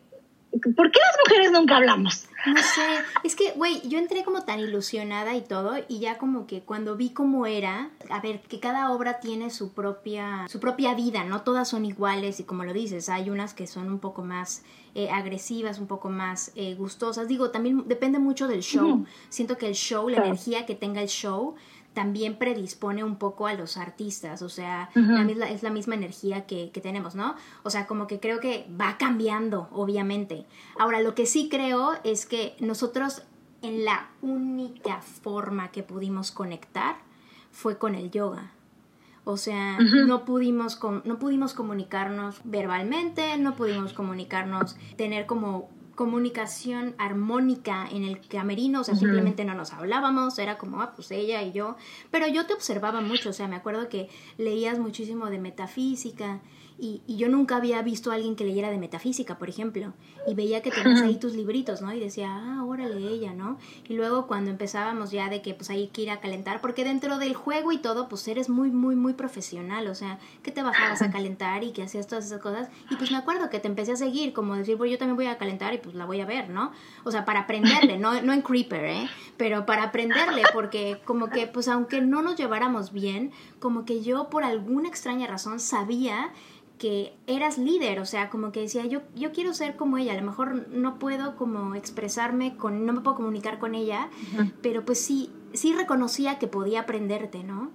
¿Por 0.50 0.90
qué 0.90 0.98
las 0.98 1.16
mujeres 1.24 1.52
nunca 1.52 1.76
hablamos? 1.76 2.26
No 2.46 2.56
sé, 2.56 2.82
es 3.22 3.36
que, 3.36 3.52
güey, 3.52 3.86
yo 3.88 3.98
entré 3.98 4.24
como 4.24 4.42
tan 4.42 4.60
ilusionada 4.60 5.34
y 5.34 5.42
todo, 5.42 5.74
y 5.88 5.98
ya 6.00 6.16
como 6.16 6.46
que 6.46 6.62
cuando 6.62 6.96
vi 6.96 7.10
cómo 7.10 7.46
era, 7.46 7.90
a 8.08 8.20
ver, 8.20 8.40
que 8.40 8.60
cada 8.60 8.92
obra 8.92 9.20
tiene 9.20 9.50
su 9.50 9.74
propia, 9.74 10.46
su 10.48 10.58
propia 10.58 10.94
vida, 10.94 11.22
¿no? 11.24 11.42
Todas 11.42 11.68
son 11.68 11.84
iguales 11.84 12.40
y 12.40 12.44
como 12.44 12.64
lo 12.64 12.72
dices, 12.72 13.08
hay 13.08 13.30
unas 13.30 13.52
que 13.52 13.66
son 13.66 13.88
un 13.88 13.98
poco 13.98 14.22
más 14.22 14.64
eh, 14.94 15.10
agresivas, 15.10 15.78
un 15.78 15.86
poco 15.86 16.08
más 16.08 16.52
eh, 16.56 16.74
gustosas. 16.74 17.28
Digo, 17.28 17.50
también 17.50 17.86
depende 17.86 18.18
mucho 18.18 18.48
del 18.48 18.62
show. 18.62 19.04
Siento 19.28 19.58
que 19.58 19.68
el 19.68 19.74
show, 19.74 20.08
la 20.08 20.18
energía 20.18 20.66
que 20.66 20.74
tenga 20.74 21.02
el 21.02 21.08
show, 21.08 21.54
también 21.94 22.36
predispone 22.36 23.02
un 23.02 23.16
poco 23.16 23.46
a 23.46 23.54
los 23.54 23.76
artistas, 23.76 24.42
o 24.42 24.48
sea, 24.48 24.90
es 24.94 25.62
la 25.62 25.70
misma 25.70 25.96
energía 25.96 26.46
que, 26.46 26.70
que, 26.70 26.80
tenemos, 26.80 27.14
¿no? 27.14 27.34
O 27.64 27.70
sea, 27.70 27.86
como 27.86 28.06
que 28.06 28.20
creo 28.20 28.38
que 28.40 28.66
va 28.80 28.96
cambiando, 28.96 29.68
obviamente. 29.72 30.46
Ahora, 30.78 31.00
lo 31.00 31.14
que 31.14 31.26
sí 31.26 31.48
creo 31.50 31.94
es 32.04 32.26
que 32.26 32.54
nosotros 32.60 33.22
en 33.62 33.84
la 33.84 34.08
única 34.22 35.00
forma 35.00 35.70
que 35.70 35.82
pudimos 35.82 36.30
conectar 36.30 36.96
fue 37.50 37.78
con 37.78 37.94
el 37.94 38.10
yoga. 38.10 38.52
O 39.24 39.36
sea, 39.36 39.78
no, 39.78 40.24
pudimos 40.24 40.80
no 41.04 41.18
pudimos 41.18 41.52
comunicarnos 41.52 42.40
verbalmente, 42.44 43.36
no 43.36 43.54
pudimos 43.54 43.92
comunicarnos, 43.92 44.76
tener 44.96 45.26
como 45.26 45.68
comunicación 46.00 46.94
armónica 46.96 47.86
en 47.92 48.04
el 48.04 48.26
camerino, 48.26 48.80
o 48.80 48.84
sea, 48.84 48.94
simplemente 48.94 49.44
no 49.44 49.54
nos 49.54 49.74
hablábamos, 49.74 50.38
era 50.38 50.56
como, 50.56 50.80
ah, 50.80 50.94
pues 50.96 51.10
ella 51.10 51.42
y 51.42 51.52
yo, 51.52 51.76
pero 52.10 52.26
yo 52.26 52.46
te 52.46 52.54
observaba 52.54 53.02
mucho, 53.02 53.28
o 53.28 53.32
sea, 53.34 53.48
me 53.48 53.56
acuerdo 53.56 53.90
que 53.90 54.08
leías 54.38 54.78
muchísimo 54.78 55.28
de 55.28 55.38
metafísica 55.38 56.40
y, 56.80 57.02
y, 57.06 57.16
yo 57.16 57.28
nunca 57.28 57.56
había 57.56 57.82
visto 57.82 58.10
a 58.10 58.14
alguien 58.14 58.36
que 58.36 58.44
leyera 58.44 58.70
de 58.70 58.78
metafísica, 58.78 59.36
por 59.38 59.50
ejemplo, 59.50 59.92
y 60.26 60.34
veía 60.34 60.62
que 60.62 60.70
tenías 60.70 61.02
ahí 61.02 61.16
tus 61.16 61.34
libritos, 61.34 61.82
¿no? 61.82 61.92
Y 61.92 62.00
decía, 62.00 62.28
ah, 62.30 62.64
órale 62.64 62.96
ella, 62.96 63.34
¿no? 63.34 63.58
Y 63.86 63.94
luego 63.94 64.26
cuando 64.26 64.50
empezábamos 64.50 65.10
ya 65.10 65.28
de 65.28 65.42
que 65.42 65.52
pues 65.52 65.68
hay 65.68 65.88
que 65.88 66.02
ir 66.02 66.10
a 66.10 66.20
calentar, 66.20 66.60
porque 66.62 66.84
dentro 66.84 67.18
del 67.18 67.34
juego 67.34 67.72
y 67.72 67.78
todo, 67.78 68.08
pues 68.08 68.26
eres 68.28 68.48
muy, 68.48 68.70
muy, 68.70 68.96
muy 68.96 69.12
profesional, 69.12 69.88
o 69.88 69.94
sea, 69.94 70.18
que 70.42 70.52
te 70.52 70.62
bajabas 70.62 71.02
a 71.02 71.10
calentar 71.10 71.64
y 71.64 71.72
que 71.72 71.82
hacías 71.82 72.06
todas 72.06 72.24
esas 72.24 72.40
cosas, 72.40 72.68
y 72.90 72.96
pues 72.96 73.10
me 73.10 73.18
acuerdo 73.18 73.50
que 73.50 73.60
te 73.60 73.68
empecé 73.68 73.92
a 73.92 73.96
seguir, 73.96 74.32
como 74.32 74.56
decir, 74.56 74.78
pues 74.78 74.90
yo 74.90 74.96
también 74.96 75.16
voy 75.16 75.26
a 75.26 75.36
calentar 75.36 75.74
y 75.74 75.78
pues 75.78 75.94
la 75.94 76.06
voy 76.06 76.20
a 76.20 76.26
ver, 76.26 76.48
¿no? 76.48 76.72
O 77.04 77.10
sea, 77.10 77.26
para 77.26 77.40
aprenderle, 77.40 77.98
no, 77.98 78.22
no 78.22 78.32
en 78.32 78.40
Creeper, 78.40 78.84
¿eh? 78.84 79.08
Pero 79.36 79.66
para 79.66 79.84
aprenderle, 79.84 80.44
porque 80.54 81.00
como 81.04 81.28
que, 81.28 81.46
pues 81.46 81.68
aunque 81.68 82.00
no 82.00 82.22
nos 82.22 82.36
lleváramos 82.36 82.92
bien, 82.92 83.32
como 83.58 83.84
que 83.84 84.02
yo 84.02 84.30
por 84.30 84.44
alguna 84.44 84.88
extraña 84.88 85.26
razón 85.26 85.60
sabía 85.60 86.32
que 86.80 87.12
eras 87.26 87.58
líder, 87.58 88.00
o 88.00 88.06
sea, 88.06 88.30
como 88.30 88.52
que 88.52 88.60
decía, 88.60 88.86
yo, 88.86 89.02
yo 89.14 89.32
quiero 89.32 89.52
ser 89.52 89.76
como 89.76 89.98
ella, 89.98 90.14
a 90.14 90.16
lo 90.16 90.22
mejor 90.22 90.66
no 90.70 90.98
puedo 90.98 91.36
como 91.36 91.74
expresarme 91.74 92.56
con, 92.56 92.86
no 92.86 92.94
me 92.94 93.02
puedo 93.02 93.16
comunicar 93.16 93.58
con 93.58 93.74
ella, 93.74 94.08
pero 94.62 94.82
pues 94.82 94.98
sí, 94.98 95.30
sí 95.52 95.74
reconocía 95.74 96.38
que 96.38 96.46
podía 96.46 96.80
aprenderte, 96.80 97.44
¿no? 97.44 97.70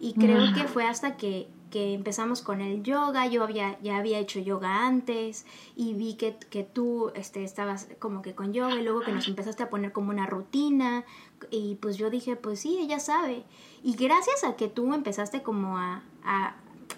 Y 0.00 0.12
creo 0.12 0.52
que 0.52 0.64
fue 0.64 0.86
hasta 0.86 1.16
que, 1.16 1.48
que, 1.70 1.94
empezamos 1.94 2.42
con 2.42 2.60
el 2.60 2.82
yoga, 2.82 3.26
yo 3.26 3.42
había, 3.42 3.80
ya 3.80 3.96
había 3.96 4.18
hecho 4.18 4.38
yoga 4.38 4.86
antes 4.86 5.46
y 5.74 5.94
vi 5.94 6.16
que, 6.16 6.36
que 6.50 6.62
tú 6.62 7.12
este, 7.14 7.42
estabas 7.42 7.88
como 8.00 8.20
que 8.20 8.34
con 8.34 8.52
yoga 8.52 8.74
y 8.74 8.82
luego 8.82 9.00
que 9.00 9.12
nos 9.12 9.26
empezaste 9.28 9.62
a 9.62 9.70
poner 9.70 9.92
como 9.92 10.10
una 10.10 10.26
rutina 10.26 11.06
y 11.50 11.76
pues 11.76 11.96
yo 11.96 12.10
dije, 12.10 12.36
pues 12.36 12.60
sí, 12.60 12.76
ella 12.80 13.00
sabe. 13.00 13.44
Y 13.82 13.96
gracias 13.96 14.44
a 14.44 14.56
que 14.56 14.68
tú 14.68 14.92
empezaste 14.92 15.42
como 15.42 15.78
a 15.78 16.02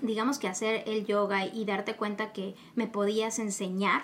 digamos 0.03 0.39
que 0.39 0.49
hacer 0.49 0.85
el 0.87 1.07
yoga 1.07 1.47
y 1.47 1.65
darte 1.65 1.95
cuenta 1.95 2.33
que 2.33 2.55
me 2.75 2.87
podías 2.87 3.39
enseñar, 3.39 4.03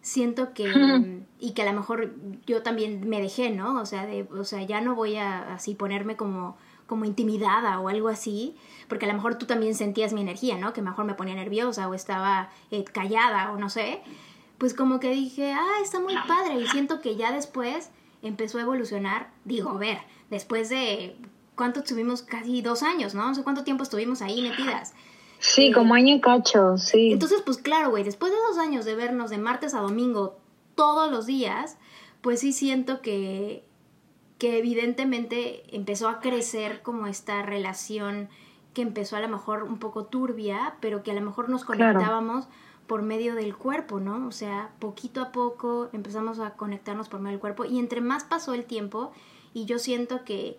siento 0.00 0.54
que, 0.54 1.24
y 1.40 1.52
que 1.52 1.62
a 1.62 1.64
lo 1.66 1.72
mejor 1.72 2.14
yo 2.46 2.62
también 2.62 3.08
me 3.08 3.20
dejé, 3.20 3.50
¿no? 3.50 3.80
O 3.80 3.86
sea, 3.86 4.06
de, 4.06 4.22
o 4.22 4.44
sea 4.44 4.62
ya 4.62 4.80
no 4.80 4.94
voy 4.94 5.16
a 5.16 5.54
así 5.54 5.74
ponerme 5.74 6.16
como, 6.16 6.56
como 6.86 7.04
intimidada 7.04 7.80
o 7.80 7.88
algo 7.88 8.08
así, 8.08 8.56
porque 8.88 9.06
a 9.06 9.08
lo 9.08 9.14
mejor 9.14 9.36
tú 9.36 9.46
también 9.46 9.74
sentías 9.74 10.12
mi 10.12 10.20
energía, 10.20 10.56
¿no? 10.58 10.72
Que 10.72 10.82
mejor 10.82 11.04
me 11.04 11.14
ponía 11.14 11.34
nerviosa 11.34 11.88
o 11.88 11.94
estaba 11.94 12.50
eh, 12.70 12.84
callada 12.84 13.52
o 13.52 13.58
no 13.58 13.68
sé. 13.68 14.00
Pues 14.58 14.72
como 14.72 15.00
que 15.00 15.10
dije, 15.10 15.52
ah, 15.52 15.80
está 15.82 16.00
muy 16.00 16.14
padre 16.26 16.58
y 16.60 16.66
siento 16.68 17.00
que 17.00 17.16
ya 17.16 17.30
después 17.32 17.90
empezó 18.22 18.58
a 18.58 18.62
evolucionar, 18.62 19.30
digo, 19.44 19.70
a 19.70 19.78
ver, 19.78 19.98
después 20.30 20.68
de 20.70 21.16
¿cuánto 21.56 21.80
estuvimos? 21.80 22.22
Casi 22.22 22.62
dos 22.62 22.82
años, 22.82 23.14
¿no? 23.14 23.26
No 23.26 23.34
sé 23.34 23.42
cuánto 23.42 23.64
tiempo 23.64 23.82
estuvimos 23.82 24.22
ahí 24.22 24.42
metidas. 24.42 24.94
Sí, 25.38 25.72
como 25.72 25.94
año 25.94 26.14
y 26.14 26.20
cacho, 26.20 26.78
sí. 26.78 27.12
Entonces, 27.12 27.42
pues 27.44 27.58
claro, 27.58 27.90
güey, 27.90 28.04
después 28.04 28.32
de 28.32 28.38
dos 28.48 28.58
años 28.58 28.84
de 28.84 28.94
vernos 28.94 29.30
de 29.30 29.38
martes 29.38 29.74
a 29.74 29.80
domingo 29.80 30.38
todos 30.74 31.10
los 31.10 31.26
días, 31.26 31.76
pues 32.20 32.40
sí 32.40 32.52
siento 32.52 33.02
que, 33.02 33.64
que 34.38 34.58
evidentemente 34.58 35.64
empezó 35.74 36.08
a 36.08 36.20
crecer 36.20 36.82
como 36.82 37.06
esta 37.06 37.42
relación 37.42 38.28
que 38.72 38.82
empezó 38.82 39.16
a 39.16 39.20
lo 39.20 39.28
mejor 39.28 39.62
un 39.62 39.78
poco 39.78 40.04
turbia, 40.04 40.76
pero 40.80 41.02
que 41.02 41.10
a 41.10 41.14
lo 41.14 41.22
mejor 41.22 41.48
nos 41.48 41.64
conectábamos 41.64 42.46
por 42.86 43.02
medio 43.02 43.34
del 43.34 43.56
cuerpo, 43.56 44.00
¿no? 44.00 44.26
O 44.26 44.32
sea, 44.32 44.70
poquito 44.78 45.22
a 45.22 45.32
poco 45.32 45.88
empezamos 45.92 46.38
a 46.38 46.50
conectarnos 46.54 47.08
por 47.08 47.20
medio 47.20 47.32
del 47.32 47.40
cuerpo 47.40 47.64
y 47.64 47.78
entre 47.78 48.00
más 48.00 48.24
pasó 48.24 48.54
el 48.54 48.64
tiempo 48.64 49.12
y 49.54 49.64
yo 49.64 49.78
siento 49.78 50.24
que 50.24 50.58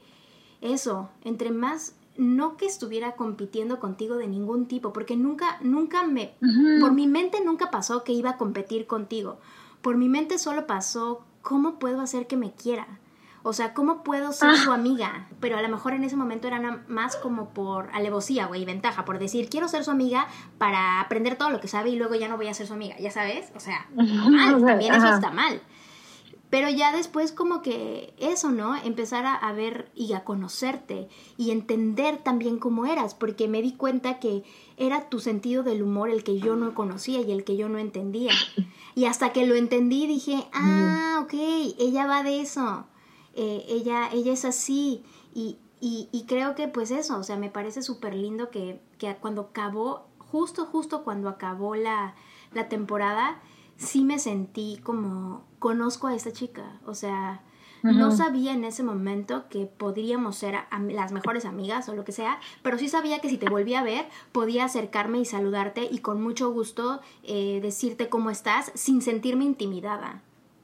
eso, 0.61 1.09
entre 1.23 1.51
más 1.51 1.95
no 2.17 2.57
que 2.57 2.65
estuviera 2.65 3.15
compitiendo 3.15 3.79
contigo 3.79 4.15
de 4.17 4.27
ningún 4.27 4.67
tipo, 4.67 4.91
porque 4.91 5.15
nunca, 5.15 5.59
nunca 5.61 6.03
me, 6.03 6.33
por 6.79 6.91
mi 6.91 7.07
mente 7.07 7.43
nunca 7.43 7.69
pasó 7.69 8.03
que 8.03 8.11
iba 8.11 8.31
a 8.31 8.37
competir 8.37 8.87
contigo. 8.87 9.39
Por 9.81 9.97
mi 9.97 10.09
mente 10.09 10.39
solo 10.39 10.65
pasó 10.65 11.23
cómo 11.43 11.77
puedo 11.79 12.01
hacer 12.01 12.27
que 12.27 12.35
me 12.35 12.51
quiera. 12.51 12.87
O 13.43 13.53
sea, 13.53 13.73
¿cómo 13.73 14.03
puedo 14.03 14.33
ser 14.33 14.57
su 14.57 14.71
ah. 14.71 14.75
amiga? 14.75 15.27
Pero 15.39 15.57
a 15.57 15.61
lo 15.61 15.69
mejor 15.69 15.93
en 15.93 16.03
ese 16.03 16.17
momento 16.17 16.47
era 16.47 16.83
más 16.89 17.15
como 17.15 17.51
por 17.51 17.89
alevosía, 17.93 18.47
güey, 18.47 18.65
ventaja, 18.65 19.05
por 19.05 19.19
decir, 19.19 19.47
quiero 19.47 19.69
ser 19.69 19.85
su 19.85 19.91
amiga 19.91 20.27
para 20.57 20.99
aprender 20.99 21.37
todo 21.37 21.49
lo 21.51 21.61
que 21.61 21.69
sabe 21.69 21.91
y 21.91 21.95
luego 21.95 22.15
ya 22.15 22.27
no 22.27 22.35
voy 22.35 22.47
a 22.47 22.53
ser 22.53 22.67
su 22.67 22.73
amiga, 22.73 22.97
¿ya 22.99 23.11
sabes? 23.11 23.51
O 23.55 23.61
sea, 23.61 23.87
también 23.95 24.93
eso 24.93 25.07
está 25.07 25.31
mal. 25.31 25.61
Pero 26.49 26.69
ya 26.69 26.95
después 26.95 27.33
como 27.33 27.61
que 27.61 28.13
eso, 28.17 28.51
¿no? 28.51 28.75
Empezar 28.75 29.25
a, 29.25 29.51
ver 29.51 29.91
y 29.95 30.13
a 30.13 30.23
conocerte 30.23 31.09
y 31.37 31.51
entender 31.51 32.23
también 32.23 32.57
cómo 32.57 32.85
eras, 32.85 33.15
porque 33.15 33.49
me 33.49 33.61
di 33.61 33.73
cuenta 33.73 34.19
que 34.19 34.43
era 34.77 35.09
tu 35.09 35.19
sentido 35.19 35.63
del 35.63 35.83
humor 35.83 36.09
el 36.09 36.23
que 36.23 36.39
yo 36.39 36.55
no 36.55 36.73
conocía 36.73 37.21
y 37.21 37.31
el 37.31 37.43
que 37.43 37.57
yo 37.57 37.69
no 37.69 37.77
entendía. 37.77 38.33
Y 38.95 39.05
hasta 39.05 39.31
que 39.31 39.45
lo 39.45 39.53
entendí 39.53 40.07
dije, 40.07 40.47
ah, 40.53 41.21
ok, 41.23 41.33
ella 41.33 42.07
va 42.07 42.23
de 42.23 42.41
eso, 42.41 42.87
eh, 43.35 43.63
ella, 43.69 44.09
ella 44.11 44.33
es 44.33 44.43
así. 44.43 45.03
Y, 45.35 45.59
y, 45.79 46.09
y, 46.11 46.23
creo 46.23 46.55
que 46.55 46.67
pues 46.67 46.89
eso, 46.89 47.15
o 47.15 47.21
sea, 47.21 47.37
me 47.37 47.51
parece 47.51 47.83
súper 47.83 48.15
lindo 48.15 48.49
que, 48.49 48.81
que 48.97 49.15
cuando 49.17 49.41
acabó, 49.41 50.07
justo, 50.17 50.65
justo 50.65 51.03
cuando 51.03 51.29
acabó 51.29 51.75
la, 51.75 52.15
la 52.53 52.69
temporada, 52.69 53.39
sí 53.77 54.03
me 54.03 54.17
sentí 54.17 54.79
como, 54.83 55.43
conozco 55.59 56.07
a 56.07 56.15
esta 56.15 56.31
chica, 56.31 56.79
o 56.85 56.93
sea, 56.93 57.41
no 57.83 58.11
sabía 58.11 58.53
en 58.53 58.63
ese 58.63 58.83
momento 58.83 59.47
que 59.49 59.65
podríamos 59.65 60.35
ser 60.35 60.55
las 60.89 61.11
mejores 61.11 61.45
amigas 61.45 61.87
o 61.89 61.95
lo 61.95 62.03
que 62.03 62.11
sea, 62.11 62.39
pero 62.61 62.77
sí 62.77 62.89
sabía 62.89 63.19
que 63.19 63.29
si 63.29 63.37
te 63.37 63.49
volvía 63.49 63.79
a 63.79 63.83
ver, 63.83 64.05
podía 64.31 64.65
acercarme 64.65 65.19
y 65.19 65.25
saludarte 65.25 65.87
y 65.89 65.99
con 65.99 66.21
mucho 66.21 66.51
gusto 66.51 67.01
eh, 67.23 67.59
decirte 67.61 68.09
cómo 68.09 68.29
estás 68.29 68.71
sin 68.75 69.01
sentirme 69.01 69.45
intimidada 69.45 70.21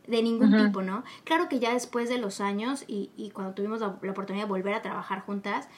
de 0.08 0.22
ningún 0.22 0.52
tipo, 0.58 0.82
¿no? 0.82 1.04
Claro 1.24 1.48
que 1.48 1.60
ya 1.60 1.74
después 1.74 2.10
de 2.10 2.18
los 2.18 2.42
años 2.42 2.84
y, 2.88 3.12
y 3.16 3.30
cuando 3.30 3.54
tuvimos 3.54 3.80
la, 3.80 3.88
oportunidad 3.88 4.46
de 4.46 4.50
volver 4.50 4.74
a 4.74 4.82
trabajar 4.82 5.22
juntas, 5.22 5.70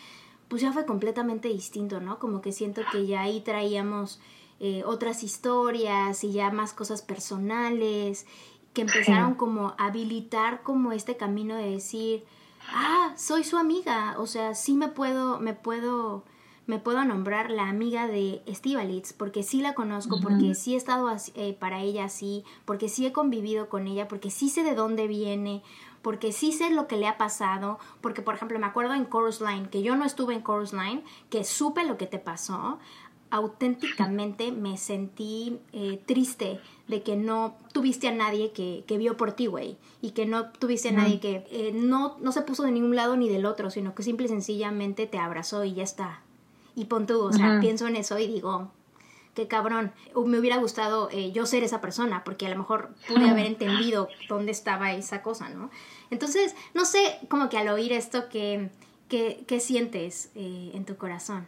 pues 0.48 0.62
ya 0.62 0.72
fue 0.72 0.86
completamente 0.86 1.48
distinto, 1.48 2.00
¿no? 2.00 2.18
Como 2.18 2.42
que 2.42 2.52
siento 2.52 2.82
que 2.92 3.06
ya 3.06 3.22
ahí 3.22 3.42
traíamos 3.42 4.20
eh, 4.60 4.84
otras 4.86 5.22
historias 5.24 6.24
y 6.24 6.32
ya 6.32 6.50
más 6.50 6.74
cosas 6.74 7.02
personales 7.02 8.26
que 8.76 8.82
empezaron 8.82 9.36
como 9.36 9.70
a 9.78 9.86
habilitar 9.88 10.62
como 10.62 10.92
este 10.92 11.16
camino 11.16 11.56
de 11.56 11.72
decir, 11.72 12.26
ah, 12.70 13.14
soy 13.16 13.46
su 13.46 13.58
amiga, 13.58 14.16
o 14.20 14.28
sea, 14.28 14.54
sí 14.54 14.76
me 14.76 14.90
puedo, 14.90 15.40
me 15.40 15.54
puedo, 15.54 16.26
me 16.68 16.78
puedo 16.78 17.06
nombrar 17.06 17.50
la 17.50 17.70
amiga 17.70 18.06
de 18.08 18.44
Estivalitz, 18.46 19.14
porque 19.14 19.44
sí 19.44 19.62
la 19.62 19.74
conozco, 19.76 20.20
porque 20.22 20.56
sí 20.56 20.74
he 20.74 20.78
estado 20.78 21.10
eh, 21.36 21.56
para 21.58 21.82
ella 21.82 22.04
así, 22.04 22.44
porque 22.66 22.90
sí 22.90 23.06
he 23.06 23.14
convivido 23.14 23.70
con 23.70 23.88
ella, 23.88 24.10
porque 24.10 24.30
sí 24.30 24.50
sé 24.50 24.62
de 24.64 24.76
dónde 24.76 25.08
viene, 25.08 25.64
porque 26.02 26.34
sí 26.34 26.52
sé 26.52 26.70
lo 26.70 26.88
que 26.88 26.98
le 26.98 27.08
ha 27.08 27.18
pasado, 27.18 27.80
porque 28.02 28.22
por 28.22 28.36
ejemplo 28.36 28.60
me 28.60 28.68
acuerdo 28.68 28.94
en 28.94 29.10
Chorus 29.10 29.40
Line, 29.40 29.70
que 29.70 29.84
yo 29.84 29.96
no 29.96 30.04
estuve 30.04 30.36
en 30.36 30.44
Chorus 30.44 30.74
Line, 30.74 31.04
que 31.30 31.46
supe 31.46 31.86
lo 31.86 31.98
que 31.98 32.08
te 32.08 32.20
pasó, 32.20 32.78
auténticamente 33.36 34.54
me 34.54 34.78
sentí 34.78 35.60
eh, 35.74 36.00
triste 36.06 36.62
de 36.88 37.04
que 37.04 37.18
no 37.18 37.58
tuviste 37.74 38.08
a 38.08 38.14
nadie 38.14 38.52
que, 38.52 38.86
que 38.88 38.98
vio 38.98 39.18
por 39.18 39.34
ti, 39.34 39.48
güey, 39.48 39.78
y 40.02 40.12
que 40.12 40.26
no 40.26 40.52
tuviste 40.52 40.90
a 40.90 40.92
nadie 40.94 41.20
que 41.20 41.46
eh, 41.52 41.72
no, 41.74 42.16
no 42.22 42.32
se 42.32 42.44
puso 42.44 42.64
de 42.64 42.72
ningún 42.72 42.96
lado 42.96 43.18
ni 43.18 43.28
del 43.28 43.46
otro, 43.46 43.70
sino 43.72 43.94
que 43.94 44.04
simple 44.04 44.28
y 44.28 44.30
sencillamente 44.30 45.06
te 45.06 45.18
abrazó 45.18 45.66
y 45.66 45.74
ya 45.74 45.84
está. 45.84 46.22
Y 46.76 46.86
pon 46.86 47.08
tú, 47.08 47.22
o 47.22 47.34
sea, 47.34 47.60
pienso 47.60 47.88
en 47.88 47.98
eso 47.98 48.18
y 48.20 48.28
digo, 48.28 48.72
qué 49.34 49.48
cabrón, 49.50 49.92
me 50.26 50.40
hubiera 50.40 50.58
gustado 50.58 51.10
eh, 51.12 51.34
yo 51.34 51.46
ser 51.46 51.64
esa 51.64 51.82
persona, 51.82 52.24
porque 52.24 52.46
a 52.46 52.50
lo 52.50 52.58
mejor 52.58 52.96
pude 53.08 53.30
haber 53.30 53.48
entendido 53.48 54.08
dónde 54.30 54.52
estaba 54.52 54.94
esa 54.94 55.22
cosa, 55.22 55.50
¿no? 55.50 55.70
Entonces, 56.10 56.56
no 56.74 56.86
sé, 56.86 57.20
como 57.30 57.50
que 57.50 57.58
al 57.58 57.68
oír 57.68 57.92
esto, 57.92 58.30
¿qué, 58.30 58.70
qué, 59.10 59.60
sientes 59.60 60.32
en 60.36 60.86
tu 60.86 60.96
corazón? 60.98 61.48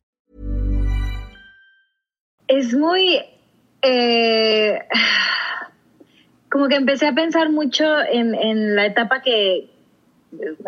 Es 2.51 2.73
muy... 2.73 3.23
Eh, 3.81 4.79
como 6.49 6.67
que 6.67 6.75
empecé 6.75 7.07
a 7.07 7.13
pensar 7.13 7.49
mucho 7.49 7.85
en, 8.01 8.35
en 8.35 8.75
la 8.75 8.85
etapa 8.85 9.21
que, 9.21 9.69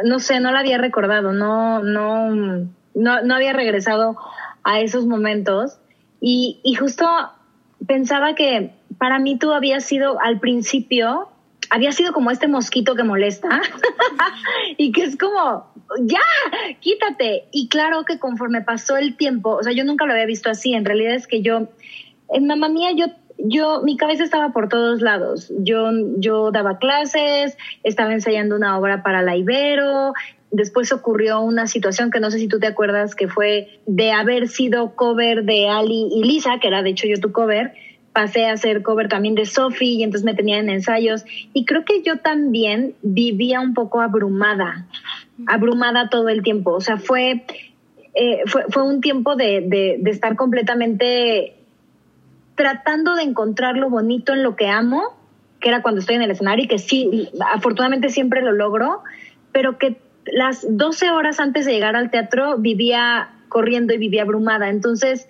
no 0.05 0.19
sé, 0.19 0.39
no 0.39 0.51
la 0.51 0.59
había 0.59 0.77
recordado, 0.77 1.33
no, 1.33 1.83
no, 1.83 2.33
no, 2.33 3.21
no 3.21 3.35
había 3.35 3.51
regresado 3.51 4.17
a 4.63 4.79
esos 4.79 5.05
momentos. 5.05 5.77
Y, 6.21 6.61
y 6.63 6.75
justo 6.75 7.05
pensaba 7.85 8.33
que 8.33 8.71
para 8.97 9.19
mí 9.19 9.37
tú 9.37 9.51
habías 9.51 9.83
sido 9.83 10.21
al 10.21 10.39
principio, 10.39 11.27
había 11.73 11.91
sido 11.91 12.13
como 12.13 12.29
este 12.29 12.47
mosquito 12.47 12.93
que 12.93 13.03
molesta 13.03 13.49
y 14.77 14.91
que 14.91 15.05
es 15.05 15.17
como, 15.17 15.73
ya, 16.01 16.21
quítate. 16.81 17.45
Y 17.51 17.67
claro 17.67 18.05
que 18.05 18.19
conforme 18.19 18.61
pasó 18.61 18.95
el 18.95 19.17
tiempo, 19.17 19.55
o 19.55 19.63
sea, 19.63 19.73
yo 19.73 19.83
nunca 19.83 20.05
lo 20.05 20.13
había 20.13 20.27
visto 20.27 20.51
así, 20.51 20.75
en 20.75 20.85
realidad 20.85 21.15
es 21.15 21.25
que 21.25 21.41
yo, 21.41 21.69
en 22.29 22.45
mamá 22.45 22.69
mía, 22.69 22.91
yo 22.95 23.07
yo, 23.39 23.81
mi 23.81 23.97
cabeza 23.97 24.23
estaba 24.23 24.53
por 24.53 24.69
todos 24.69 25.01
lados. 25.01 25.51
Yo, 25.57 25.89
yo 26.17 26.51
daba 26.51 26.77
clases, 26.77 27.57
estaba 27.83 28.13
ensayando 28.13 28.55
una 28.55 28.77
obra 28.77 29.01
para 29.01 29.23
la 29.23 29.35
Ibero. 29.35 30.13
Después 30.51 30.91
ocurrió 30.91 31.41
una 31.41 31.65
situación 31.65 32.11
que 32.11 32.19
no 32.19 32.29
sé 32.29 32.37
si 32.37 32.47
tú 32.47 32.59
te 32.59 32.67
acuerdas, 32.67 33.15
que 33.15 33.27
fue 33.27 33.81
de 33.87 34.11
haber 34.11 34.47
sido 34.47 34.95
cover 34.95 35.45
de 35.45 35.67
Ali 35.67 36.09
y 36.11 36.23
Lisa, 36.23 36.59
que 36.61 36.67
era 36.67 36.83
de 36.83 36.91
hecho 36.91 37.07
yo 37.07 37.19
tu 37.19 37.31
cover. 37.31 37.73
Pasé 38.13 38.45
a 38.45 38.57
ser 38.57 38.83
cover 38.83 39.07
también 39.07 39.35
de 39.35 39.45
Sophie 39.45 39.95
y 39.95 40.03
entonces 40.03 40.23
me 40.23 40.35
tenía 40.35 40.59
en 40.59 40.69
ensayos. 40.69 41.25
Y 41.53 41.65
creo 41.65 41.83
que 41.83 42.03
yo 42.03 42.17
también 42.17 42.95
vivía 43.01 43.59
un 43.59 43.73
poco 43.73 44.01
abrumada, 44.01 44.87
abrumada 45.47 46.09
todo 46.09 46.29
el 46.29 46.43
tiempo. 46.43 46.71
O 46.73 46.81
sea, 46.81 46.97
fue, 46.97 47.45
eh, 48.13 48.41
fue, 48.45 48.65
fue 48.69 48.83
un 48.83 49.01
tiempo 49.01 49.35
de, 49.35 49.97
de, 49.99 50.09
estar 50.11 50.35
completamente 50.35 51.55
tratando 52.55 53.15
de 53.15 53.23
encontrar 53.23 53.77
lo 53.77 53.89
bonito 53.89 54.33
en 54.33 54.43
lo 54.43 54.55
que 54.55 54.67
amo, 54.67 55.15
que 55.59 55.69
era 55.69 55.81
cuando 55.81 56.01
estoy 56.01 56.17
en 56.17 56.21
el 56.21 56.31
escenario 56.31 56.65
y 56.65 56.67
que 56.67 56.77
sí, 56.77 57.29
afortunadamente 57.51 58.09
siempre 58.09 58.43
lo 58.43 58.51
logro, 58.51 59.01
pero 59.51 59.79
que 59.79 59.97
las 60.25 60.65
12 60.69 61.09
horas 61.11 61.39
antes 61.39 61.65
de 61.65 61.73
llegar 61.73 61.95
al 61.95 62.11
teatro 62.11 62.57
vivía 62.57 63.31
corriendo 63.49 63.93
y 63.93 63.97
vivía 63.97 64.23
abrumada. 64.23 64.69
Entonces, 64.69 65.27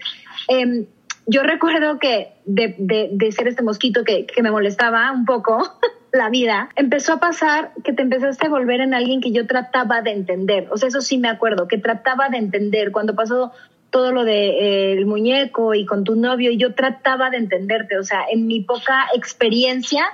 em, 0.47 0.85
yo 1.25 1.43
recuerdo 1.43 1.99
que 1.99 2.33
de, 2.45 2.75
de, 2.77 3.31
ser 3.31 3.47
este 3.47 3.63
mosquito 3.63 4.03
que, 4.03 4.25
que 4.25 4.43
me 4.43 4.51
molestaba 4.51 5.11
un 5.11 5.25
poco 5.25 5.61
la 6.11 6.29
vida, 6.29 6.69
empezó 6.75 7.13
a 7.13 7.19
pasar 7.19 7.71
que 7.83 7.93
te 7.93 8.03
empezaste 8.03 8.47
a 8.47 8.49
volver 8.49 8.81
en 8.81 8.93
alguien 8.93 9.21
que 9.21 9.31
yo 9.31 9.47
trataba 9.47 10.01
de 10.01 10.11
entender. 10.11 10.67
O 10.71 10.77
sea, 10.77 10.89
eso 10.89 11.01
sí 11.01 11.17
me 11.17 11.29
acuerdo, 11.29 11.67
que 11.67 11.77
trataba 11.77 12.29
de 12.29 12.37
entender. 12.37 12.91
Cuando 12.91 13.15
pasó 13.15 13.51
todo 13.89 14.11
lo 14.11 14.23
de 14.23 14.49
eh, 14.49 14.93
el 14.93 15.05
muñeco 15.05 15.73
y 15.73 15.85
con 15.85 16.03
tu 16.03 16.15
novio 16.15 16.51
y 16.51 16.57
yo 16.57 16.73
trataba 16.73 17.29
de 17.29 17.37
entenderte, 17.37 17.97
o 17.97 18.03
sea, 18.03 18.25
en 18.31 18.47
mi 18.47 18.61
poca 18.61 19.05
experiencia 19.15 20.05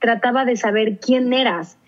trataba 0.00 0.44
de 0.44 0.56
saber 0.56 0.98
quién 1.00 1.32
eras 1.32 1.78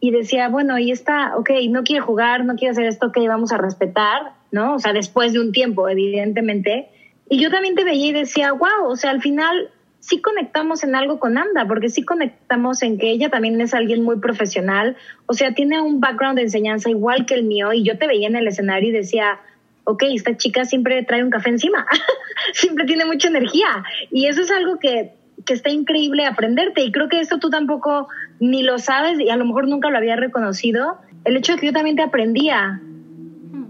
y 0.00 0.10
decía, 0.10 0.48
bueno, 0.48 0.78
y 0.78 0.90
está, 0.90 1.36
ok, 1.36 1.50
no 1.68 1.82
quiere 1.82 2.00
jugar, 2.00 2.44
no 2.44 2.56
quiere 2.56 2.72
hacer 2.72 2.86
esto, 2.86 3.12
que 3.12 3.26
vamos 3.28 3.52
a 3.52 3.58
respetar, 3.58 4.32
¿no? 4.50 4.74
O 4.74 4.78
sea, 4.78 4.92
después 4.92 5.32
de 5.32 5.40
un 5.40 5.52
tiempo, 5.52 5.88
evidentemente. 5.88 6.90
Y 7.28 7.40
yo 7.40 7.50
también 7.50 7.74
te 7.74 7.84
veía 7.84 8.08
y 8.08 8.12
decía, 8.12 8.52
wow, 8.52 8.86
o 8.86 8.96
sea, 8.96 9.10
al 9.10 9.20
final 9.20 9.70
sí 10.00 10.20
conectamos 10.20 10.84
en 10.84 10.94
algo 10.94 11.18
con 11.18 11.36
Anda, 11.36 11.66
porque 11.66 11.88
sí 11.88 12.04
conectamos 12.04 12.82
en 12.82 12.98
que 12.98 13.10
ella 13.10 13.28
también 13.28 13.60
es 13.60 13.74
alguien 13.74 14.02
muy 14.04 14.20
profesional, 14.20 14.96
o 15.26 15.34
sea, 15.34 15.52
tiene 15.52 15.80
un 15.80 16.00
background 16.00 16.36
de 16.36 16.42
enseñanza 16.42 16.90
igual 16.90 17.26
que 17.26 17.34
el 17.34 17.42
mío 17.42 17.72
y 17.72 17.82
yo 17.82 17.98
te 17.98 18.06
veía 18.06 18.28
en 18.28 18.36
el 18.36 18.46
escenario 18.46 18.90
y 18.90 18.92
decía, 18.92 19.40
ok, 19.86 20.02
esta 20.14 20.36
chica 20.36 20.64
siempre 20.64 21.02
trae 21.04 21.24
un 21.24 21.30
café 21.30 21.48
encima, 21.48 21.86
siempre 22.52 22.84
tiene 22.84 23.04
mucha 23.04 23.28
energía. 23.28 23.84
Y 24.10 24.26
eso 24.26 24.42
es 24.42 24.50
algo 24.50 24.78
que, 24.78 25.14
que 25.44 25.54
está 25.54 25.70
increíble 25.70 26.26
aprenderte. 26.26 26.82
Y 26.82 26.92
creo 26.92 27.08
que 27.08 27.20
esto 27.20 27.38
tú 27.38 27.50
tampoco 27.50 28.08
ni 28.40 28.62
lo 28.62 28.78
sabes 28.78 29.18
y 29.20 29.30
a 29.30 29.36
lo 29.36 29.44
mejor 29.44 29.68
nunca 29.68 29.90
lo 29.90 29.96
había 29.96 30.16
reconocido. 30.16 30.98
el 31.24 31.36
hecho 31.36 31.54
de 31.54 31.58
que 31.60 31.66
yo 31.66 31.72
también 31.72 31.96
te 31.96 32.02
aprendía. 32.02 32.80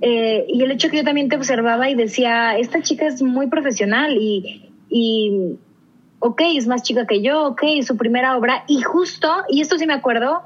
Eh, 0.01 0.47
y 0.49 0.63
el 0.63 0.71
hecho 0.71 0.91
que 0.91 0.99
yo 0.99 1.05
también 1.05 1.29
te 1.29 1.37
observaba 1.37 1.89
y 1.89 1.95
decía, 1.95 2.57
esta 2.59 2.83
chica 2.83 3.07
es 3.07 3.23
muy 3.23 3.49
profesional 3.49 4.17
y, 4.17 4.71
y 4.89 5.57
ok, 6.19 6.43
es 6.55 6.67
más 6.67 6.83
chica 6.83 7.07
que 7.07 7.23
yo, 7.23 7.49
ok, 7.49 7.63
su 7.83 7.97
primera 7.97 8.37
obra. 8.37 8.65
Y 8.69 8.83
justo, 8.83 9.29
y 9.49 9.61
esto 9.61 9.79
sí 9.79 9.87
me 9.87 9.95
acuerdo, 9.95 10.43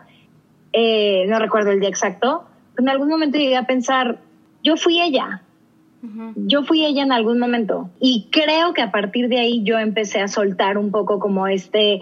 eh, 0.72 1.24
no 1.28 1.38
recuerdo 1.38 1.70
el 1.70 1.80
día 1.80 1.88
exacto, 1.88 2.44
en 2.78 2.88
algún 2.88 3.08
momento 3.08 3.38
llegué 3.38 3.56
a 3.56 3.66
pensar, 3.66 4.18
yo 4.62 4.76
fui 4.76 5.00
ella. 5.00 5.42
Yo 6.34 6.62
fui 6.62 6.86
ella 6.86 7.02
en 7.02 7.12
algún 7.12 7.38
momento 7.38 7.90
y 8.00 8.28
creo 8.32 8.72
que 8.72 8.80
a 8.80 8.90
partir 8.90 9.28
de 9.28 9.38
ahí 9.38 9.62
yo 9.64 9.78
empecé 9.78 10.22
a 10.22 10.28
soltar 10.28 10.78
un 10.78 10.90
poco 10.90 11.18
como 11.18 11.46
este, 11.46 12.00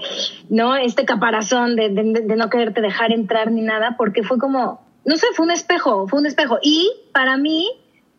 ¿no? 0.48 0.76
Este 0.76 1.04
caparazón 1.04 1.74
de, 1.74 1.88
de 1.88 2.36
no 2.36 2.48
quererte 2.48 2.80
dejar 2.80 3.10
entrar 3.10 3.50
ni 3.50 3.60
nada 3.60 3.96
porque 3.98 4.22
fue 4.22 4.38
como, 4.38 4.80
no 5.04 5.16
sé, 5.16 5.26
fue 5.34 5.46
un 5.46 5.52
espejo, 5.52 6.06
fue 6.08 6.20
un 6.20 6.26
espejo. 6.26 6.58
Y 6.62 6.90
para 7.12 7.36
mí, 7.36 7.68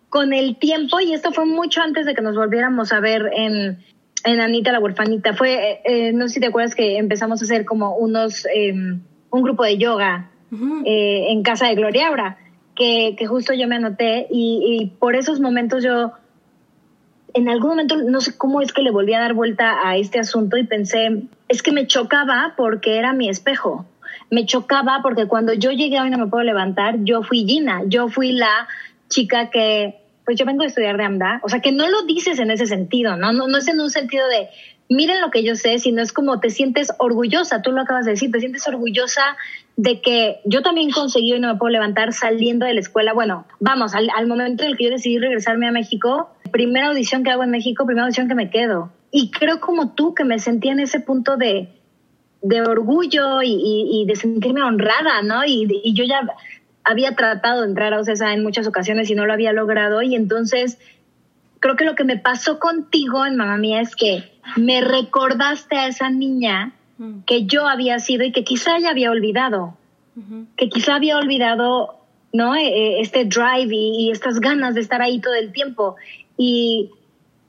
con 0.10 0.34
el 0.34 0.58
tiempo, 0.58 1.00
y 1.00 1.14
esto 1.14 1.32
fue 1.32 1.46
mucho 1.46 1.82
antes 1.82 2.06
de 2.06 2.16
que 2.16 2.22
nos 2.22 2.36
volviéramos 2.36 2.92
a 2.92 3.00
ver 3.00 3.30
en, 3.34 3.84
en 4.24 4.42
Anita 4.42 4.72
la 4.72 4.80
huerfanita, 4.80 5.34
fue, 5.34 5.54
eh, 5.54 5.82
eh, 5.86 6.14
no 6.14 6.28
sé 6.28 6.36
si 6.36 6.40
te 6.40 6.48
acuerdas 6.48 6.76
que 6.76 6.98
empezamos 6.98 7.42
a 7.42 7.46
hacer 7.46 7.66
como 7.66 7.96
unos, 7.96 8.48
em, 8.54 9.02
un 9.30 9.44
grupo 9.44 9.64
de 9.64 9.78
yoga 9.78 10.32
eh, 10.86 11.28
en 11.30 11.44
casa 11.44 11.68
de 11.68 11.76
Gloria 11.76 12.08
Aura, 12.08 12.38
que, 12.76 13.16
que 13.18 13.28
justo 13.28 13.54
yo 13.54 13.68
me 13.68 13.76
anoté 13.76 14.26
y, 14.32 14.80
y, 14.82 14.88
por 14.98 15.16
esos 15.16 15.40
momentos 15.40 15.84
yo, 15.84 16.14
en 17.36 17.50
algún 17.50 17.70
momento, 17.70 17.98
no 17.98 18.20
sé 18.20 18.36
cómo 18.36 18.62
es 18.62 18.74
que 18.74 18.82
le 18.82 18.90
volví 18.90 19.14
a 19.14 19.20
dar 19.20 19.36
vuelta 19.36 19.88
a 19.88 19.96
este 19.98 20.18
asunto 20.18 20.58
y 20.58 20.66
pensé, 20.66 21.24
es 21.48 21.62
que 21.62 21.72
me 21.72 21.86
chocaba 21.86 22.56
porque 22.58 22.98
era 22.98 23.14
mi 23.14 23.30
espejo 23.30 23.86
me 24.32 24.46
chocaba 24.46 25.00
porque 25.02 25.28
cuando 25.28 25.54
yo 25.54 25.72
llegué 25.72 26.00
hoy 26.00 26.10
no 26.10 26.18
me 26.18 26.28
puedo 26.28 26.44
levantar, 26.44 26.98
yo 27.04 27.24
fui 27.24 27.46
Gina, 27.46 27.82
yo 27.88 28.10
fui 28.10 28.32
la 28.32 28.68
chica 29.08 29.50
que, 29.50 30.02
pues 30.26 30.38
yo 30.38 30.46
vengo 30.46 30.64
a 30.64 30.68
estudiar 30.68 30.98
de 30.98 31.04
AMDA, 31.04 31.40
o 31.44 31.50
sea, 31.50 31.62
que 31.62 31.72
no 31.72 31.90
lo 31.90 32.04
dices 32.04 32.40
en 32.40 32.52
ese 32.52 32.68
sentido, 32.68 33.18
¿no? 33.18 33.34
No, 33.34 33.48
no 33.48 33.58
es 33.58 33.68
en 33.68 33.80
un 33.80 33.90
sentido 33.90 34.28
de, 34.28 34.50
miren 34.88 35.22
lo 35.22 35.32
que 35.32 35.44
yo 35.44 35.56
sé, 35.56 35.80
sino 35.80 36.02
es 36.02 36.14
como 36.14 36.40
te 36.40 36.50
sientes 36.50 36.92
orgullosa, 37.00 37.62
tú 37.62 37.72
lo 37.72 37.82
acabas 37.82 38.06
de 38.06 38.12
decir, 38.12 38.32
te 38.32 38.40
sientes 38.40 38.68
orgullosa 38.68 39.38
de 39.76 40.02
que 40.02 40.40
yo 40.46 40.62
también 40.62 40.92
conseguí 40.92 41.34
y 41.34 41.40
no 41.40 41.54
me 41.54 41.60
puedo 41.60 41.72
levantar 41.72 42.14
saliendo 42.14 42.66
de 42.66 42.74
la 42.74 42.80
escuela. 42.80 43.14
Bueno, 43.14 43.46
vamos, 43.60 43.96
al, 43.96 44.10
al, 44.16 44.28
momento 44.28 44.64
en 44.64 44.72
el 44.72 44.78
que 44.78 44.86
yo 44.86 44.90
decidí 44.92 45.18
regresarme 45.18 45.68
a 45.68 45.72
México, 45.72 46.30
primera 46.52 46.88
audición 46.88 47.24
que 47.24 47.32
hago 47.32 47.44
en 47.44 47.52
México, 47.52 47.86
primera 47.86 48.04
audición 48.04 48.28
que 48.28 48.36
me 48.36 48.50
quedo. 48.50 48.92
Y 49.12 49.32
creo 49.32 49.60
como 49.60 49.94
tú 49.94 50.14
que 50.14 50.24
me 50.24 50.40
sentía 50.40 50.72
en 50.72 50.80
ese 50.80 51.00
punto 51.00 51.38
de, 51.38 51.70
de 52.42 52.62
orgullo 52.62 53.42
y, 53.44 54.06
de 54.08 54.16
sentirme 54.16 54.64
honrada, 54.64 55.22
¿no? 55.24 55.44
Y, 55.46 55.94
yo 55.94 56.04
ya 56.06 56.22
había 56.84 57.16
tratado 57.16 57.62
de 57.62 57.68
entrar 57.68 57.94
a 57.94 58.00
OCESA 58.00 58.34
en 58.34 58.44
muchas 58.44 58.68
ocasiones 58.68 59.10
y 59.10 59.16
no 59.16 59.26
lo 59.26 59.34
había 59.34 59.54
logrado 59.54 60.02
y 60.02 60.16
entonces 60.16 60.80
creo 61.60 61.76
que 61.76 61.84
lo 61.84 61.96
que 61.96 62.06
me 62.06 62.18
pasó 62.18 62.58
contigo 62.58 63.26
en 63.26 63.36
Mamá 63.36 63.58
Mía 63.58 63.82
es 63.82 63.96
que 63.96 64.24
me 64.56 64.82
recordaste 64.82 65.78
a 65.78 65.88
esa 65.88 66.10
niña 66.10 66.72
mm. 66.98 67.22
que 67.26 67.46
yo 67.46 67.68
había 67.68 68.00
sido 68.00 68.24
y 68.24 68.32
que 68.32 68.44
quizá 68.44 68.80
ya 68.80 68.90
había 68.92 69.12
olvidado, 69.12 69.76
que 70.58 70.68
quizá 70.68 70.96
había 70.96 71.18
olvidado, 71.18 71.96
¿no? 72.34 72.56
E, 72.56 72.68
e, 72.68 73.02
este 73.02 73.24
drive 73.26 73.74
y, 73.74 74.08
y 74.08 74.12
estas 74.12 74.40
ganas 74.40 74.76
de 74.76 74.82
estar 74.82 75.02
ahí 75.02 75.22
todo 75.22 75.36
el 75.36 75.54
tiempo. 75.54 75.96
Y 76.38 76.90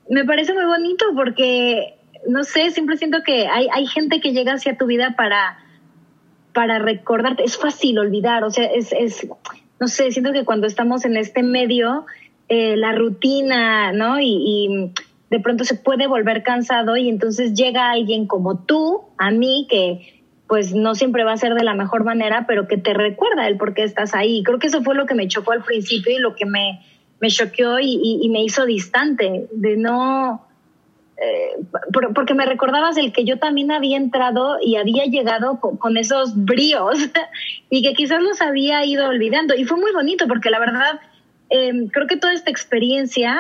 me 0.09 0.25
parece 0.25 0.55
muy 0.55 0.67
bonito 0.67 1.07
porque 1.17 1.97
no 2.29 2.45
sé, 2.45 2.71
siempre 2.71 2.97
siento 2.97 3.19
que 3.25 3.47
hay, 3.47 3.69
hay 3.73 3.87
gente 3.87 4.21
que 4.21 4.33
llega 4.33 4.55
hacia 4.55 4.77
tu 4.77 4.87
vida 4.87 5.15
para, 5.17 5.59
para 6.53 6.79
recordarte. 6.79 7.45
Es 7.45 7.57
fácil 7.57 7.99
olvidar, 7.99 8.45
o 8.45 8.51
sea, 8.51 8.67
es, 8.67 8.93
es, 8.93 9.27
no 9.79 9.89
sé, 9.89 10.11
siento 10.11 10.33
que 10.33 10.45
cuando 10.45 10.67
estamos 10.67 11.05
en 11.05 11.17
este 11.17 11.43
medio, 11.43 12.07
eh, 12.49 12.77
la 12.77 12.93
rutina, 12.93 13.93
¿no? 13.93 14.21
Y, 14.21 14.93
de 15.31 15.39
pronto 15.39 15.63
se 15.63 15.77
puede 15.77 16.09
volver 16.09 16.43
cansado 16.43 16.97
y 16.97 17.09
entonces 17.09 17.55
llega 17.55 17.93
alguien 17.93 18.27
como 18.27 18.65
tú, 18.65 19.03
a 19.17 19.31
mí, 19.31 19.69
que 19.71 20.25
pues 20.49 20.75
no 20.75 20.97
siempre 20.97 21.23
va 21.23 21.33
a 21.33 21.37
ser 21.37 21.55
de 21.55 21.63
la 21.63 21.75
mejor 21.75 22.03
manera, 22.03 22.47
pero 22.49 22.67
que 22.67 22.77
te 22.77 22.95
recuerda 22.95 23.47
el 23.47 23.57
por 23.57 23.73
qué 23.73 23.85
estás 23.85 24.13
ahí. 24.13 24.43
Creo 24.43 24.59
que 24.59 24.67
eso 24.67 24.83
fue 24.83 24.97
lo 24.97 25.07
que 25.07 25.15
me 25.15 25.29
chocó 25.29 25.53
al 25.53 25.63
principio 25.63 26.13
y 26.13 26.19
lo 26.19 26.35
que 26.35 26.47
me, 26.47 26.81
me 27.21 27.31
choqueó 27.31 27.79
y, 27.79 28.19
y 28.21 28.29
me 28.29 28.43
hizo 28.43 28.67
distante, 28.67 29.47
de 29.53 29.77
no 29.77 30.50
eh, 31.23 31.63
porque 32.15 32.33
me 32.33 32.47
recordabas 32.47 32.97
el 32.97 33.13
que 33.13 33.25
yo 33.25 33.39
también 33.39 33.71
había 33.71 33.99
entrado 33.99 34.57
y 34.63 34.77
había 34.77 35.05
llegado 35.05 35.61
con, 35.61 35.97
esos 35.99 36.33
bríos 36.35 36.97
y 37.71 37.83
que 37.83 37.93
quizás 37.93 38.23
los 38.23 38.41
había 38.41 38.85
ido 38.87 39.07
olvidando. 39.07 39.55
Y 39.55 39.65
fue 39.65 39.77
muy 39.77 39.93
bonito 39.93 40.27
porque 40.27 40.49
la 40.49 40.59
verdad, 40.59 41.01
em, 41.51 41.89
creo 41.89 42.07
que 42.07 42.17
toda 42.17 42.33
esta 42.33 42.51
experiencia 42.51 43.39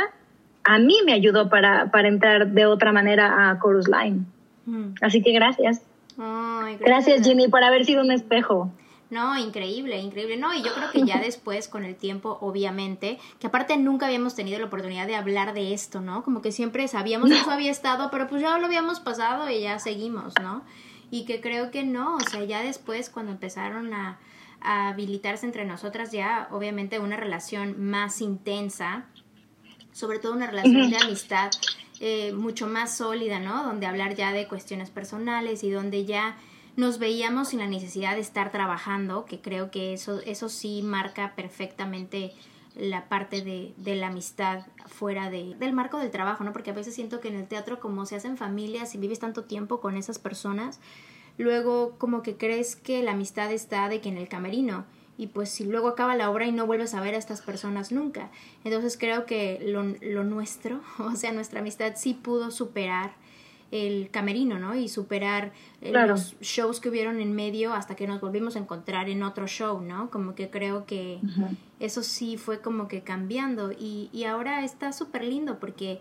a 0.62 0.78
mí 0.78 0.96
me 1.06 1.14
ayudó 1.14 1.48
para, 1.48 1.90
para 1.90 2.08
entrar 2.08 2.48
de 2.48 2.66
otra 2.66 2.92
manera 2.92 3.50
a 3.50 3.58
Chorus 3.58 3.88
Line. 3.88 4.26
Mm. 4.66 4.94
Así 5.00 5.22
que 5.22 5.32
gracias. 5.32 5.82
gracias. 6.18 6.80
Gracias, 6.80 7.26
Jimmy, 7.26 7.48
por 7.48 7.64
haber 7.64 7.86
sido 7.86 8.02
un 8.02 8.12
espejo. 8.12 8.70
No, 9.10 9.36
increíble, 9.36 9.98
increíble. 9.98 10.36
No, 10.36 10.54
y 10.54 10.62
yo 10.62 10.72
creo 10.72 10.90
que 10.90 11.04
ya 11.04 11.18
después, 11.22 11.68
con 11.68 11.84
el 11.84 11.96
tiempo, 11.96 12.38
obviamente, 12.40 13.18
que 13.40 13.48
aparte 13.48 13.76
nunca 13.76 14.06
habíamos 14.06 14.36
tenido 14.36 14.58
la 14.60 14.66
oportunidad 14.66 15.06
de 15.06 15.16
hablar 15.16 15.52
de 15.52 15.74
esto, 15.74 16.00
¿no? 16.00 16.22
Como 16.22 16.40
que 16.40 16.52
siempre 16.52 16.86
sabíamos 16.88 17.28
que 17.28 17.38
eso 17.38 17.50
había 17.50 17.72
estado, 17.72 18.10
pero 18.10 18.28
pues 18.28 18.40
ya 18.40 18.56
lo 18.58 18.66
habíamos 18.66 19.00
pasado 19.00 19.50
y 19.50 19.60
ya 19.60 19.78
seguimos, 19.80 20.34
¿no? 20.40 20.62
Y 21.10 21.24
que 21.24 21.40
creo 21.40 21.72
que 21.72 21.82
no, 21.82 22.16
o 22.16 22.20
sea, 22.20 22.44
ya 22.44 22.62
después, 22.62 23.10
cuando 23.10 23.32
empezaron 23.32 23.92
a, 23.92 24.18
habilitarse 24.62 25.46
entre 25.46 25.64
nosotras, 25.64 26.12
ya 26.12 26.46
obviamente 26.50 26.98
una 26.98 27.16
relación 27.16 27.82
más 27.82 28.20
intensa, 28.20 29.06
sobre 29.90 30.18
todo 30.18 30.34
una 30.34 30.48
relación 30.48 30.90
de 30.90 30.98
amistad 30.98 31.50
eh, 31.98 32.34
mucho 32.34 32.66
más 32.66 32.94
sólida, 32.94 33.40
¿no? 33.40 33.62
Donde 33.62 33.86
hablar 33.86 34.14
ya 34.14 34.32
de 34.32 34.46
cuestiones 34.46 34.90
personales 34.90 35.64
y 35.64 35.70
donde 35.70 36.04
ya 36.04 36.36
nos 36.76 36.98
veíamos 36.98 37.48
sin 37.48 37.58
la 37.58 37.66
necesidad 37.66 38.14
de 38.14 38.20
estar 38.20 38.50
trabajando, 38.50 39.24
que 39.24 39.40
creo 39.40 39.70
que 39.70 39.92
eso, 39.92 40.20
eso 40.24 40.48
sí 40.48 40.82
marca 40.82 41.34
perfectamente 41.34 42.32
la 42.76 43.08
parte 43.08 43.42
de, 43.42 43.74
de 43.76 43.96
la 43.96 44.08
amistad 44.08 44.66
fuera 44.86 45.30
de, 45.30 45.54
del 45.56 45.72
marco 45.72 45.98
del 45.98 46.10
trabajo, 46.10 46.44
¿no? 46.44 46.52
Porque 46.52 46.70
a 46.70 46.74
veces 46.74 46.94
siento 46.94 47.20
que 47.20 47.28
en 47.28 47.36
el 47.36 47.46
teatro 47.46 47.80
como 47.80 48.06
se 48.06 48.16
hacen 48.16 48.36
familias 48.36 48.94
y 48.94 48.98
vives 48.98 49.18
tanto 49.18 49.44
tiempo 49.44 49.80
con 49.80 49.96
esas 49.96 50.18
personas, 50.18 50.80
luego 51.36 51.96
como 51.98 52.22
que 52.22 52.36
crees 52.36 52.76
que 52.76 53.02
la 53.02 53.12
amistad 53.12 53.50
está 53.50 53.88
de 53.88 54.00
que 54.00 54.08
en 54.08 54.18
el 54.18 54.28
camerino 54.28 54.84
y 55.18 55.26
pues 55.26 55.50
si 55.50 55.64
luego 55.64 55.88
acaba 55.88 56.16
la 56.16 56.30
obra 56.30 56.46
y 56.46 56.52
no 56.52 56.66
vuelves 56.66 56.94
a 56.94 57.00
ver 57.02 57.14
a 57.14 57.18
estas 57.18 57.42
personas 57.42 57.92
nunca. 57.92 58.30
Entonces 58.64 58.96
creo 58.96 59.26
que 59.26 59.60
lo, 59.62 59.82
lo 60.00 60.24
nuestro, 60.24 60.80
o 60.98 61.14
sea, 61.16 61.32
nuestra 61.32 61.60
amistad 61.60 61.92
sí 61.96 62.14
pudo 62.14 62.50
superar 62.50 63.12
el 63.70 64.10
camerino, 64.10 64.58
¿no? 64.58 64.74
Y 64.74 64.88
superar 64.88 65.52
eh, 65.80 65.92
los 65.92 66.38
shows 66.40 66.80
que 66.80 66.88
hubieron 66.88 67.20
en 67.20 67.34
medio 67.34 67.72
hasta 67.72 67.94
que 67.94 68.06
nos 68.06 68.20
volvimos 68.20 68.56
a 68.56 68.58
encontrar 68.58 69.08
en 69.08 69.22
otro 69.22 69.46
show, 69.46 69.80
¿no? 69.80 70.10
Como 70.10 70.34
que 70.34 70.50
creo 70.50 70.86
que 70.86 71.20
eso 71.78 72.02
sí 72.02 72.36
fue 72.36 72.60
como 72.60 72.88
que 72.88 73.02
cambiando. 73.02 73.72
Y, 73.72 74.10
y 74.12 74.24
ahora 74.24 74.64
está 74.64 74.92
súper 74.92 75.24
lindo 75.24 75.60
porque 75.60 76.00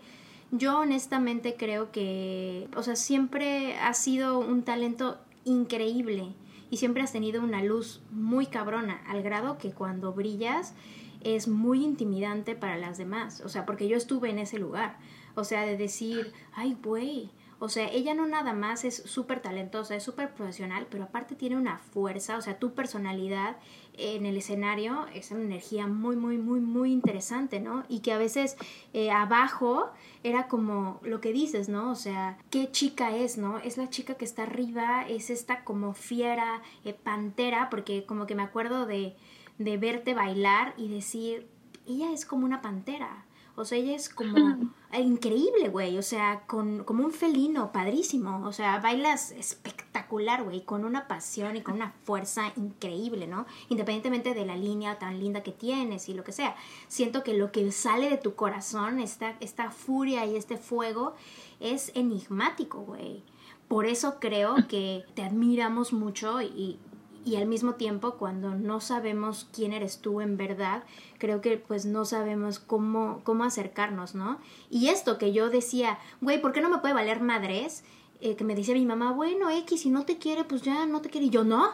yo 0.51 0.79
honestamente 0.79 1.55
creo 1.57 1.91
que, 1.91 2.67
o 2.75 2.81
sea, 2.81 2.95
siempre 2.95 3.75
ha 3.77 3.93
sido 3.93 4.39
un 4.39 4.63
talento 4.63 5.19
increíble 5.45 6.33
y 6.71 6.77
siempre 6.77 7.03
has 7.03 7.11
tenido 7.11 7.41
una 7.41 7.63
luz 7.63 8.01
muy 8.11 8.47
cabrona, 8.47 9.01
al 9.07 9.21
grado 9.21 9.57
que 9.57 9.71
cuando 9.71 10.13
brillas 10.13 10.73
es 11.21 11.47
muy 11.47 11.83
intimidante 11.83 12.55
para 12.55 12.77
las 12.77 12.97
demás, 12.97 13.41
o 13.41 13.49
sea, 13.49 13.65
porque 13.65 13.87
yo 13.87 13.97
estuve 13.97 14.29
en 14.29 14.39
ese 14.39 14.57
lugar, 14.57 14.97
o 15.35 15.43
sea, 15.43 15.65
de 15.65 15.77
decir, 15.77 16.31
ay, 16.53 16.77
güey, 16.81 17.29
o 17.59 17.67
sea, 17.67 17.89
ella 17.89 18.13
no 18.13 18.25
nada 18.25 18.53
más 18.53 18.85
es 18.85 18.95
súper 18.95 19.41
talentosa, 19.41 19.95
es 19.95 20.03
súper 20.03 20.33
profesional, 20.33 20.87
pero 20.89 21.03
aparte 21.03 21.35
tiene 21.35 21.57
una 21.57 21.77
fuerza, 21.77 22.37
o 22.37 22.41
sea, 22.41 22.57
tu 22.57 22.73
personalidad 22.73 23.57
en 23.97 24.25
el 24.25 24.37
escenario 24.37 25.07
es 25.13 25.31
una 25.31 25.41
energía 25.41 25.85
muy, 25.85 26.15
muy, 26.15 26.37
muy, 26.37 26.61
muy 26.61 26.93
interesante, 26.93 27.59
¿no? 27.59 27.83
Y 27.89 27.99
que 27.99 28.13
a 28.13 28.17
veces 28.17 28.55
eh, 28.93 29.11
abajo 29.11 29.89
era 30.23 30.47
como 30.47 31.01
lo 31.03 31.19
que 31.19 31.33
dices, 31.33 31.67
¿no? 31.67 31.91
O 31.91 31.95
sea, 31.95 32.37
¿qué 32.49 32.71
chica 32.71 33.15
es, 33.15 33.37
no? 33.37 33.57
Es 33.59 33.77
la 33.77 33.89
chica 33.89 34.15
que 34.15 34.25
está 34.25 34.43
arriba, 34.43 35.05
es 35.07 35.29
esta 35.29 35.65
como 35.65 35.93
fiera, 35.93 36.61
eh, 36.85 36.93
pantera, 36.93 37.69
porque 37.69 38.05
como 38.05 38.25
que 38.25 38.35
me 38.35 38.43
acuerdo 38.43 38.85
de, 38.85 39.15
de 39.57 39.77
verte 39.77 40.13
bailar 40.13 40.73
y 40.77 40.87
decir, 40.87 41.47
ella 41.85 42.13
es 42.13 42.25
como 42.25 42.45
una 42.45 42.61
pantera, 42.61 43.25
o 43.59 43.65
sea, 43.65 43.77
ella 43.77 43.95
es 43.95 44.09
como 44.09 44.57
increíble, 44.93 45.69
güey. 45.69 45.97
O 45.97 46.01
sea, 46.01 46.43
con, 46.47 46.83
como 46.83 47.03
un 47.03 47.11
felino, 47.11 47.71
padrísimo. 47.71 48.45
O 48.45 48.53
sea, 48.53 48.79
bailas 48.79 49.31
espectacular, 49.31 50.43
güey. 50.43 50.63
Con 50.63 50.85
una 50.85 51.07
pasión 51.07 51.57
y 51.57 51.61
con 51.61 51.75
una 51.75 51.91
fuerza 52.03 52.53
increíble, 52.55 53.27
¿no? 53.27 53.45
Independientemente 53.67 54.33
de 54.33 54.45
la 54.45 54.55
línea 54.55 54.97
tan 54.97 55.19
linda 55.19 55.43
que 55.43 55.51
tienes 55.51 56.07
y 56.09 56.13
lo 56.13 56.23
que 56.23 56.31
sea. 56.31 56.55
Siento 56.87 57.23
que 57.23 57.33
lo 57.33 57.51
que 57.51 57.71
sale 57.71 58.09
de 58.09 58.17
tu 58.17 58.35
corazón, 58.35 58.99
esta, 58.99 59.35
esta 59.41 59.71
furia 59.71 60.25
y 60.25 60.35
este 60.35 60.57
fuego, 60.57 61.15
es 61.59 61.91
enigmático, 61.95 62.79
güey. 62.79 63.23
Por 63.67 63.85
eso 63.85 64.19
creo 64.19 64.55
que 64.67 65.03
te 65.13 65.21
admiramos 65.21 65.93
mucho 65.93 66.41
y, 66.41 66.79
y 67.25 67.35
al 67.35 67.47
mismo 67.47 67.75
tiempo 67.75 68.15
cuando 68.15 68.55
no 68.55 68.81
sabemos 68.81 69.47
quién 69.53 69.73
eres 69.73 69.99
tú 69.99 70.21
en 70.21 70.37
verdad, 70.37 70.83
creo 71.17 71.41
que 71.41 71.57
pues 71.57 71.85
no 71.85 72.05
sabemos 72.05 72.59
cómo, 72.59 73.21
cómo 73.23 73.43
acercarnos, 73.43 74.15
¿no? 74.15 74.39
Y 74.69 74.89
esto 74.89 75.17
que 75.17 75.33
yo 75.33 75.49
decía, 75.49 75.99
güey, 76.21 76.41
¿por 76.41 76.51
qué 76.51 76.61
no 76.61 76.69
me 76.69 76.79
puede 76.79 76.93
valer 76.93 77.21
madres? 77.21 77.83
Eh, 78.21 78.35
que 78.35 78.43
me 78.43 78.55
decía 78.55 78.73
mi 78.73 78.85
mamá, 78.85 79.11
bueno, 79.11 79.49
X, 79.49 79.81
si 79.81 79.89
no 79.89 80.05
te 80.05 80.17
quiere, 80.17 80.43
pues 80.43 80.61
ya 80.61 80.85
no 80.85 81.01
te 81.01 81.09
quiere. 81.09 81.27
Y 81.27 81.29
yo, 81.29 81.43
no, 81.43 81.71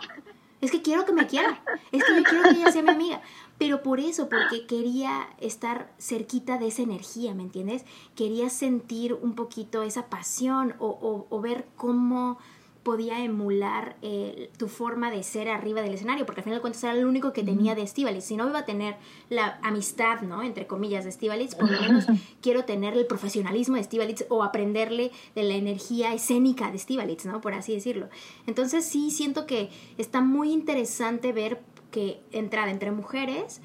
es 0.62 0.72
que 0.72 0.82
quiero 0.82 1.06
que 1.06 1.12
me 1.12 1.28
quiera, 1.28 1.64
es 1.92 2.04
que 2.04 2.16
yo 2.16 2.24
quiero 2.24 2.44
que 2.44 2.62
ella 2.62 2.72
sea 2.72 2.84
mi 2.84 2.92
amiga. 2.92 3.22
Pero 3.58 3.82
por 3.82 4.00
eso, 4.00 4.30
porque 4.30 4.68
quería 4.68 5.28
estar 5.40 5.92
cerquita 5.98 6.58
de 6.58 6.68
esa 6.68 6.82
energía, 6.82 7.34
¿me 7.34 7.44
entiendes? 7.44 7.86
Quería 8.16 8.50
sentir 8.50 9.14
un 9.14 9.34
poquito 9.34 9.82
esa 9.82 10.08
pasión 10.08 10.76
o, 10.80 11.26
o 11.30 11.42
ver 11.42 11.66
cómo 11.78 12.38
podía 12.86 13.24
emular 13.24 13.98
eh, 14.04 14.52
tu 14.58 14.68
forma 14.68 15.10
de 15.10 15.24
ser 15.24 15.50
arriba 15.50 15.82
del 15.82 15.96
escenario, 15.96 16.28
porque 16.28 16.42
al 16.42 16.44
final 16.44 16.60
de 16.60 16.62
cuentas 16.62 16.84
era 16.84 16.94
lo 16.94 17.10
único 17.10 17.34
que 17.34 17.42
tenía 17.42 17.74
de 17.74 17.82
Estivalis. 17.82 18.26
Si 18.26 18.38
no 18.38 18.48
iba 18.48 18.60
a 18.60 18.66
tener 18.66 18.96
la 19.32 19.60
amistad, 19.64 20.22
¿no? 20.22 20.44
Entre 20.44 20.68
comillas, 20.68 21.04
de 21.04 21.10
Estivalis, 21.10 21.56
por 21.56 21.72
lo 21.72 21.82
menos 21.82 22.06
quiero 22.42 22.64
tener 22.64 22.94
el 22.94 23.08
profesionalismo 23.08 23.74
de 23.74 23.82
Estivalis 23.82 24.26
o 24.30 24.44
aprenderle 24.44 25.12
de 25.34 25.44
la 25.44 25.56
energía 25.56 26.14
escénica 26.14 26.70
de 26.70 26.78
Estivalis, 26.78 27.26
¿no? 27.26 27.42
Por 27.42 27.56
así 27.56 27.74
decirlo. 27.74 28.08
Entonces 28.46 28.86
sí 28.86 29.10
siento 29.10 29.48
que 29.48 29.72
está 29.98 30.22
muy 30.22 30.54
interesante 30.54 31.34
ver 31.34 31.64
que 31.90 32.22
entrada 32.32 32.70
entre 32.70 32.92
mujeres, 32.92 33.62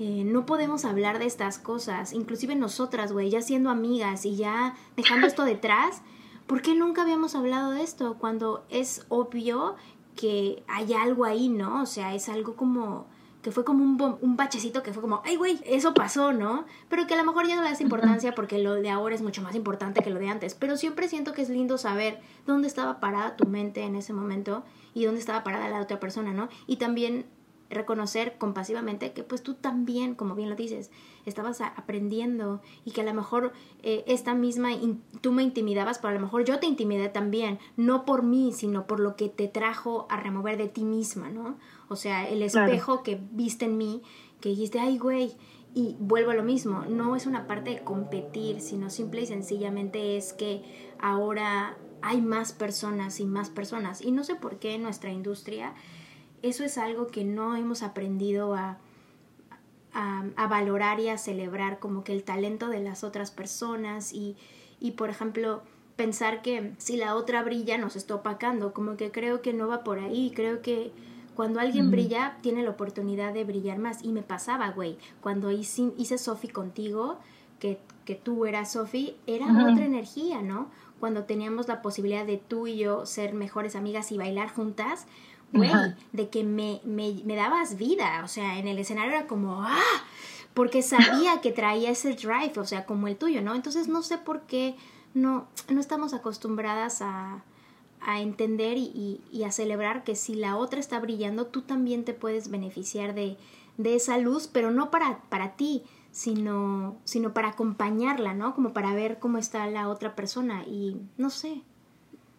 eh, 0.00 0.24
no 0.26 0.46
podemos 0.46 0.84
hablar 0.84 1.20
de 1.20 1.26
estas 1.26 1.60
cosas, 1.60 2.12
inclusive 2.12 2.56
nosotras, 2.56 3.12
güey, 3.12 3.30
ya 3.30 3.40
siendo 3.40 3.70
amigas 3.70 4.26
y 4.26 4.34
ya 4.34 4.74
dejando 4.96 5.28
esto 5.28 5.44
detrás, 5.44 6.02
¿por 6.46 6.62
qué 6.62 6.74
nunca 6.74 7.02
habíamos 7.02 7.34
hablado 7.34 7.72
de 7.72 7.82
esto? 7.82 8.16
Cuando 8.18 8.64
es 8.70 9.06
obvio 9.08 9.76
que 10.16 10.62
hay 10.68 10.94
algo 10.94 11.24
ahí, 11.24 11.48
¿no? 11.48 11.82
O 11.82 11.86
sea, 11.86 12.14
es 12.14 12.28
algo 12.28 12.56
como 12.56 13.06
que 13.42 13.50
fue 13.50 13.62
como 13.62 13.84
un, 13.84 14.18
un 14.22 14.36
bachecito 14.36 14.82
que 14.82 14.94
fue 14.94 15.02
como, 15.02 15.20
ay, 15.22 15.36
güey, 15.36 15.60
eso 15.66 15.92
pasó, 15.92 16.32
¿no? 16.32 16.64
Pero 16.88 17.06
que 17.06 17.12
a 17.12 17.18
lo 17.18 17.24
mejor 17.24 17.46
ya 17.46 17.56
no 17.56 17.62
le 17.62 17.68
das 17.68 17.82
importancia 17.82 18.34
porque 18.34 18.58
lo 18.58 18.72
de 18.74 18.88
ahora 18.88 19.14
es 19.14 19.20
mucho 19.20 19.42
más 19.42 19.54
importante 19.54 20.02
que 20.02 20.08
lo 20.08 20.18
de 20.18 20.30
antes. 20.30 20.54
Pero 20.54 20.78
siempre 20.78 21.08
siento 21.08 21.34
que 21.34 21.42
es 21.42 21.50
lindo 21.50 21.76
saber 21.76 22.20
dónde 22.46 22.68
estaba 22.68 23.00
parada 23.00 23.36
tu 23.36 23.46
mente 23.46 23.82
en 23.82 23.96
ese 23.96 24.14
momento 24.14 24.64
y 24.94 25.04
dónde 25.04 25.20
estaba 25.20 25.44
parada 25.44 25.68
la 25.68 25.82
otra 25.82 26.00
persona, 26.00 26.32
¿no? 26.32 26.48
Y 26.66 26.76
también 26.76 27.26
reconocer 27.74 28.38
compasivamente 28.38 29.12
que 29.12 29.22
pues 29.22 29.42
tú 29.42 29.54
también, 29.54 30.14
como 30.14 30.34
bien 30.34 30.50
lo 30.50 30.56
dices, 30.56 30.90
estabas 31.26 31.60
aprendiendo 31.60 32.62
y 32.84 32.92
que 32.92 33.02
a 33.02 33.04
lo 33.04 33.14
mejor 33.14 33.52
eh, 33.82 34.04
esta 34.06 34.34
misma, 34.34 34.70
tú 35.20 35.32
me 35.32 35.42
intimidabas, 35.42 35.98
pero 35.98 36.10
a 36.10 36.14
lo 36.14 36.20
mejor 36.20 36.44
yo 36.44 36.58
te 36.60 36.66
intimidé 36.66 37.08
también, 37.08 37.58
no 37.76 38.04
por 38.04 38.22
mí, 38.22 38.52
sino 38.52 38.86
por 38.86 39.00
lo 39.00 39.16
que 39.16 39.28
te 39.28 39.48
trajo 39.48 40.06
a 40.10 40.16
remover 40.16 40.56
de 40.56 40.68
ti 40.68 40.84
misma, 40.84 41.30
¿no? 41.30 41.58
O 41.88 41.96
sea, 41.96 42.28
el 42.28 42.42
espejo 42.42 43.02
que 43.02 43.20
viste 43.32 43.66
en 43.66 43.76
mí, 43.76 44.02
que 44.40 44.50
dijiste, 44.50 44.80
ay, 44.80 44.98
güey, 44.98 45.36
y 45.74 45.96
vuelvo 45.98 46.30
a 46.30 46.34
lo 46.34 46.44
mismo, 46.44 46.84
no 46.88 47.16
es 47.16 47.26
una 47.26 47.46
parte 47.46 47.70
de 47.70 47.82
competir, 47.82 48.60
sino 48.60 48.90
simple 48.90 49.22
y 49.22 49.26
sencillamente 49.26 50.16
es 50.16 50.32
que 50.32 50.62
ahora 51.00 51.76
hay 52.00 52.20
más 52.20 52.52
personas 52.52 53.18
y 53.18 53.24
más 53.24 53.50
personas. 53.50 54.02
Y 54.02 54.12
no 54.12 54.24
sé 54.24 54.34
por 54.34 54.58
qué 54.58 54.74
en 54.74 54.82
nuestra 54.82 55.10
industria 55.10 55.74
eso 56.44 56.64
es 56.64 56.78
algo 56.78 57.06
que 57.06 57.24
no 57.24 57.56
hemos 57.56 57.82
aprendido 57.82 58.54
a, 58.54 58.78
a, 59.94 60.46
valorar 60.46 61.00
y 61.00 61.08
a 61.08 61.18
celebrar 61.18 61.78
como 61.78 62.04
que 62.04 62.12
el 62.12 62.22
talento 62.22 62.68
de 62.68 62.80
las 62.80 63.04
otras 63.04 63.30
personas 63.30 64.12
y, 64.12 64.36
y, 64.80 64.92
por 64.92 65.08
ejemplo, 65.08 65.62
pensar 65.96 66.42
que 66.42 66.72
si 66.78 66.96
la 66.96 67.14
otra 67.14 67.42
brilla 67.42 67.78
nos 67.78 67.96
está 67.96 68.14
opacando, 68.14 68.74
como 68.74 68.96
que 68.96 69.10
creo 69.10 69.40
que 69.40 69.52
no 69.52 69.68
va 69.68 69.84
por 69.84 69.98
ahí, 69.98 70.32
creo 70.34 70.60
que 70.62 70.92
cuando 71.34 71.60
alguien 71.60 71.90
brilla 71.90 72.36
tiene 72.42 72.62
la 72.62 72.70
oportunidad 72.70 73.32
de 73.32 73.44
brillar 73.44 73.78
más. 73.78 74.04
Y 74.04 74.12
me 74.12 74.22
pasaba, 74.22 74.70
güey, 74.70 74.98
cuando 75.20 75.50
hice, 75.50 75.92
hice 75.96 76.18
Sofi 76.18 76.48
contigo, 76.48 77.18
que, 77.58 77.78
que, 78.04 78.14
tú 78.14 78.46
eras 78.46 78.72
Sofi, 78.72 79.16
era 79.26 79.46
otra 79.46 79.84
energía, 79.84 80.42
¿no? 80.42 80.68
Cuando 81.00 81.24
teníamos 81.24 81.68
la 81.68 81.82
posibilidad 81.82 82.26
de 82.26 82.36
tú 82.36 82.66
y 82.66 82.76
yo 82.76 83.06
ser 83.06 83.34
mejores 83.34 83.74
amigas 83.74 84.12
y 84.12 84.18
bailar 84.18 84.48
juntas, 84.50 85.06
de 86.12 86.28
que 86.28 86.44
me, 86.44 86.80
me, 86.84 87.22
me, 87.24 87.36
dabas 87.36 87.76
vida, 87.76 88.22
o 88.24 88.28
sea, 88.28 88.58
en 88.58 88.68
el 88.68 88.78
escenario 88.78 89.12
era 89.12 89.26
como, 89.26 89.62
¡ah! 89.62 90.04
Porque 90.52 90.82
sabía 90.82 91.40
que 91.40 91.52
traía 91.52 91.90
ese 91.90 92.14
drive, 92.14 92.52
o 92.56 92.64
sea, 92.64 92.86
como 92.86 93.08
el 93.08 93.16
tuyo, 93.16 93.42
¿no? 93.42 93.54
Entonces 93.54 93.88
no 93.88 94.02
sé 94.02 94.18
por 94.18 94.42
qué 94.42 94.76
no, 95.14 95.48
no 95.68 95.80
estamos 95.80 96.14
acostumbradas 96.14 97.02
a, 97.02 97.42
a 98.00 98.20
entender 98.20 98.76
y, 98.76 99.20
y, 99.32 99.44
a 99.44 99.52
celebrar 99.52 100.04
que 100.04 100.14
si 100.14 100.34
la 100.34 100.56
otra 100.56 100.80
está 100.80 101.00
brillando, 101.00 101.46
tú 101.46 101.62
también 101.62 102.04
te 102.04 102.14
puedes 102.14 102.50
beneficiar 102.50 103.14
de, 103.14 103.36
de 103.78 103.94
esa 103.94 104.18
luz, 104.18 104.46
pero 104.46 104.70
no 104.70 104.90
para, 104.90 105.20
para 105.28 105.56
ti, 105.56 105.82
sino, 106.10 106.96
sino 107.04 107.32
para 107.32 107.48
acompañarla, 107.48 108.34
¿no? 108.34 108.54
Como 108.54 108.72
para 108.72 108.94
ver 108.94 109.18
cómo 109.18 109.38
está 109.38 109.66
la 109.66 109.88
otra 109.88 110.14
persona 110.14 110.64
y 110.64 111.00
no 111.16 111.30
sé. 111.30 111.62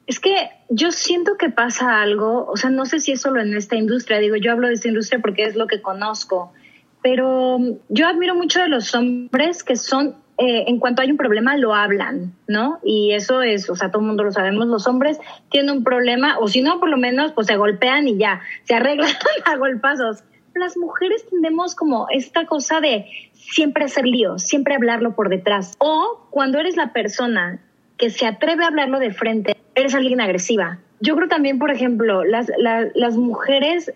Es 0.08 0.20
que 0.20 0.49
yo 0.70 0.91
siento 0.91 1.38
que 1.38 1.49
pasa 1.49 2.01
algo, 2.01 2.45
o 2.45 2.58
sea, 2.58 2.70
no 2.70 2.86
sé 2.86 2.99
si 2.99 3.14
es 3.14 3.22
solo 3.22 3.41
en 3.41 3.56
esta 3.56 3.76
industria, 3.76 4.20
digo, 4.20 4.36
yo 4.36 4.51
hablo 4.51 4.68
de 4.68 4.74
esta 4.76 4.88
industria 4.88 5.20
porque 5.20 5.43
es 5.43 5.56
lo 5.56 5.66
que 5.66 5.82
conozco, 5.82 6.53
pero 7.01 7.58
yo 7.89 8.08
admiro 8.08 8.36
mucho 8.36 8.60
de 8.60 8.68
los 8.68 8.93
hombres 8.93 9.64
que 9.64 9.76
son, 9.76 10.16
eh, 10.38 10.66
en 10.68 10.80
cuanto 10.80 11.01
hay 11.01 11.10
un 11.10 11.18
problema, 11.18 11.58
lo 11.58 11.74
hablan, 11.74 12.34
¿no? 12.47 12.80
Y 12.84 13.14
eso 13.14 13.41
es, 13.41 13.70
o 13.70 13.76
sea, 13.76 13.89
todo 13.89 14.01
el 14.01 14.08
mundo 14.08 14.24
lo 14.24 14.32
sabemos, 14.32 14.68
los 14.68 14.88
hombres 14.88 15.20
tienen 15.49 15.78
un 15.78 15.84
problema, 15.84 16.38
o 16.39 16.47
si 16.47 16.62
no, 16.62 16.80
por 16.80 16.89
lo 16.89 16.97
menos, 16.97 17.32
pues 17.32 17.47
se 17.47 17.58
golpean 17.58 18.08
y 18.08 18.18
ya, 18.18 18.41
se 18.64 18.76
arreglan 18.76 19.10
a 19.45 19.56
golpazos. 19.58 20.24
Las 20.53 20.78
mujeres 20.78 21.28
tendemos 21.30 21.76
como 21.76 22.08
esta 22.12 22.45
cosa 22.45 22.80
de 22.80 23.06
siempre 23.34 23.86
hacer 23.86 24.06
lío, 24.06 24.39
siempre 24.39 24.76
hablarlo 24.76 25.16
por 25.16 25.30
detrás. 25.30 25.76
O 25.80 26.28
cuando 26.30 26.60
eres 26.60 26.78
la 26.78 26.93
persona 26.93 27.60
que 27.97 28.10
se 28.10 28.26
atreve 28.26 28.64
a 28.64 28.68
hablarlo 28.68 28.99
de 28.99 29.14
frente, 29.14 29.56
eres 29.76 29.93
alguien 29.93 30.21
agresiva. 30.21 30.80
Yo 30.99 31.15
creo 31.15 31.28
también, 31.28 31.59
por 31.59 31.71
ejemplo, 31.71 32.23
las, 32.23 32.49
las, 32.57 33.17
mujeres 33.17 33.93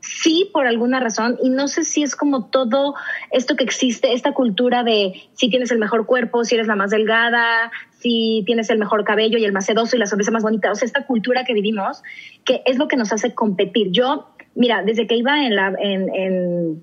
sí 0.00 0.50
por 0.52 0.66
alguna 0.66 0.98
razón 0.98 1.38
y 1.42 1.50
no 1.50 1.68
sé 1.68 1.84
si 1.84 2.02
es 2.02 2.16
como 2.16 2.46
todo 2.46 2.94
esto 3.30 3.54
que 3.54 3.64
existe, 3.64 4.12
esta 4.12 4.32
cultura 4.32 4.82
de 4.82 5.12
si 5.34 5.48
tienes 5.50 5.70
el 5.70 5.78
mejor 5.78 6.06
cuerpo, 6.06 6.44
si 6.44 6.54
eres 6.54 6.66
la 6.66 6.74
más 6.74 6.90
delgada, 6.90 7.70
si 7.98 8.42
tienes 8.46 8.70
el 8.70 8.78
mejor 8.78 9.04
cabello 9.04 9.38
y 9.38 9.44
el 9.44 9.52
más 9.52 9.66
sedoso 9.66 9.96
y 9.96 9.98
la 9.98 10.06
sonrisa 10.06 10.30
más 10.30 10.42
bonita, 10.42 10.72
o 10.72 10.74
sea, 10.74 10.86
esta 10.86 11.06
cultura 11.06 11.44
que 11.44 11.54
vivimos, 11.54 12.02
que 12.44 12.62
es 12.66 12.78
lo 12.78 12.88
que 12.88 12.96
nos 12.96 13.12
hace 13.12 13.34
competir. 13.34 13.90
Yo, 13.90 14.30
mira, 14.54 14.82
desde 14.82 15.06
que 15.06 15.16
iba 15.16 15.44
en 15.44 15.54
la, 15.54 15.74
en, 15.78 16.82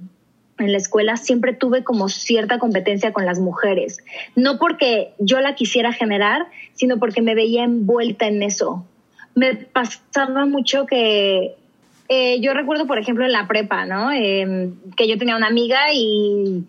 en 0.60 0.72
la 0.72 0.78
escuela 0.78 1.18
siempre 1.18 1.54
tuve 1.54 1.84
como 1.84 2.10
cierta 2.10 2.60
competencia 2.60 3.14
con 3.14 3.26
las 3.26 3.40
mujeres. 3.40 4.04
No 4.36 4.58
porque 4.58 5.14
yo 5.20 5.40
la 5.40 5.56
quisiera 5.56 5.94
generar, 5.94 6.48
sino 6.74 6.98
porque 6.98 7.22
me 7.22 7.36
veía 7.36 7.64
envuelta 7.64 8.28
en 8.28 8.44
eso. 8.44 8.86
Me 9.36 9.56
pasaba 9.56 10.46
mucho 10.46 10.86
que 10.86 11.56
eh, 12.10 12.40
yo 12.40 12.54
recuerdo, 12.54 12.88
por 12.88 13.00
ejemplo, 13.00 13.26
en 13.26 13.32
la 13.32 13.48
prepa, 13.48 13.86
¿no? 13.86 14.12
Em, 14.12 14.76
que 14.96 15.08
yo 15.08 15.18
tenía 15.18 15.36
una 15.36 15.48
amiga 15.48 15.94
y 15.94 16.64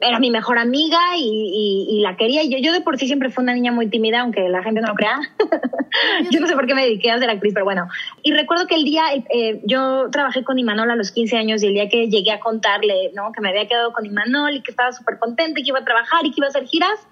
era 0.00 0.18
mi 0.18 0.30
mejor 0.30 0.58
amiga 0.58 0.98
y, 1.16 2.00
la 2.02 2.16
quería. 2.16 2.42
Y 2.42 2.50
yo, 2.50 2.58
yo 2.58 2.72
de 2.72 2.80
por 2.80 2.96
sí 2.98 3.06
siempre 3.06 3.30
fui 3.30 3.42
una 3.42 3.54
niña 3.54 3.72
muy 3.72 3.88
tímida, 3.88 4.20
aunque 4.20 4.48
la 4.48 4.62
gente 4.62 4.80
no 4.80 4.88
lo 4.88 4.94
crea. 4.94 5.20
yo 6.30 6.40
no 6.40 6.46
sé 6.46 6.54
por 6.54 6.66
qué 6.66 6.74
me 6.74 6.84
dediqué 6.84 7.10
a 7.10 7.18
ser 7.18 7.28
actriz, 7.28 7.52
pero 7.52 7.64
bueno. 7.64 7.88
Y 8.22 8.32
recuerdo 8.32 8.66
que 8.66 8.76
el 8.76 8.84
día, 8.84 9.02
eh, 9.14 9.60
yo 9.64 10.08
trabajé 10.10 10.42
con 10.42 10.58
Imanol 10.58 10.90
a 10.90 10.96
los 10.96 11.12
15 11.12 11.36
años 11.36 11.62
y 11.62 11.66
el 11.66 11.74
día 11.74 11.88
que 11.88 12.08
llegué 12.08 12.32
a 12.32 12.40
contarle, 12.40 13.12
¿no? 13.14 13.32
Que 13.32 13.40
me 13.40 13.50
había 13.50 13.68
quedado 13.68 13.92
con 13.92 14.06
Imanol 14.06 14.54
y 14.54 14.62
que 14.62 14.70
estaba 14.70 14.92
súper 14.92 15.18
contenta 15.18 15.60
y 15.60 15.62
que 15.62 15.68
iba 15.68 15.80
a 15.80 15.84
trabajar 15.84 16.24
y 16.24 16.30
que 16.30 16.36
iba 16.38 16.46
a 16.46 16.50
hacer 16.50 16.64
giras, 16.64 17.06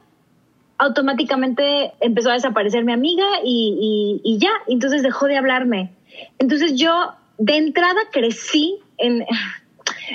automáticamente 0.79 1.93
empezó 2.01 2.31
a 2.31 2.35
desaparecer 2.35 2.85
mi 2.85 2.93
amiga 2.93 3.27
y, 3.45 4.21
y 4.25 4.39
ya. 4.39 4.53
Entonces 4.67 5.03
dejó 5.03 5.27
de 5.27 5.37
hablarme. 5.37 5.93
Entonces 6.39 6.75
yo 6.77 7.13
de 7.37 7.57
entrada 7.57 8.01
crecí 8.13 8.79
en 8.97 9.25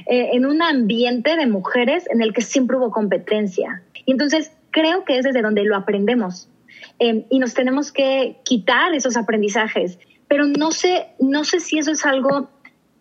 eh, 0.05 0.29
en 0.33 0.45
un 0.45 0.61
ambiente 0.61 1.35
de 1.35 1.47
mujeres 1.47 2.05
en 2.09 2.21
el 2.21 2.33
que 2.33 2.41
siempre 2.41 2.77
hubo 2.77 2.91
competencia. 2.91 3.83
Y 4.05 4.11
entonces 4.11 4.51
creo 4.71 5.05
que 5.05 5.17
es 5.17 5.23
desde 5.23 5.41
donde 5.41 5.63
lo 5.63 5.75
aprendemos. 5.75 6.49
Eh, 6.99 7.25
y 7.29 7.39
nos 7.39 7.53
tenemos 7.53 7.91
que 7.91 8.37
quitar 8.43 8.93
esos 8.93 9.17
aprendizajes. 9.17 9.99
Pero 10.27 10.45
no 10.45 10.71
sé, 10.71 11.07
no 11.19 11.43
sé 11.43 11.59
si 11.59 11.77
eso 11.77 11.91
es 11.91 12.05
algo, 12.05 12.49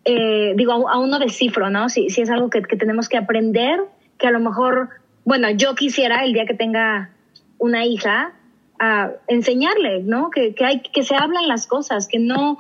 eh, 0.05 0.55
digo, 0.57 0.89
aún 0.89 1.11
no 1.11 1.19
descifro, 1.19 1.71
¿no? 1.71 1.89
Si, 1.89 2.11
si 2.11 2.23
es 2.23 2.31
algo 2.31 2.51
que, 2.51 2.63
que 2.63 2.77
tenemos 2.77 3.09
que 3.09 3.17
aprender, 3.17 3.81
que 4.19 4.27
a 4.27 4.31
lo 4.31 4.41
mejor, 4.41 4.91
bueno, 5.25 5.51
yo 5.51 5.75
quisiera 5.75 6.25
el 6.25 6.33
día 6.33 6.47
que 6.47 6.55
tenga 6.55 7.11
una 7.59 7.85
hija, 7.85 8.35
a 8.83 9.13
enseñarle, 9.29 10.03
¿no? 10.03 10.31
Que, 10.31 10.55
que 10.55 11.03
se 11.05 11.15
hablan 11.15 11.47
las 11.47 11.69
cosas, 11.69 12.09
que 12.09 12.19
no, 12.19 12.59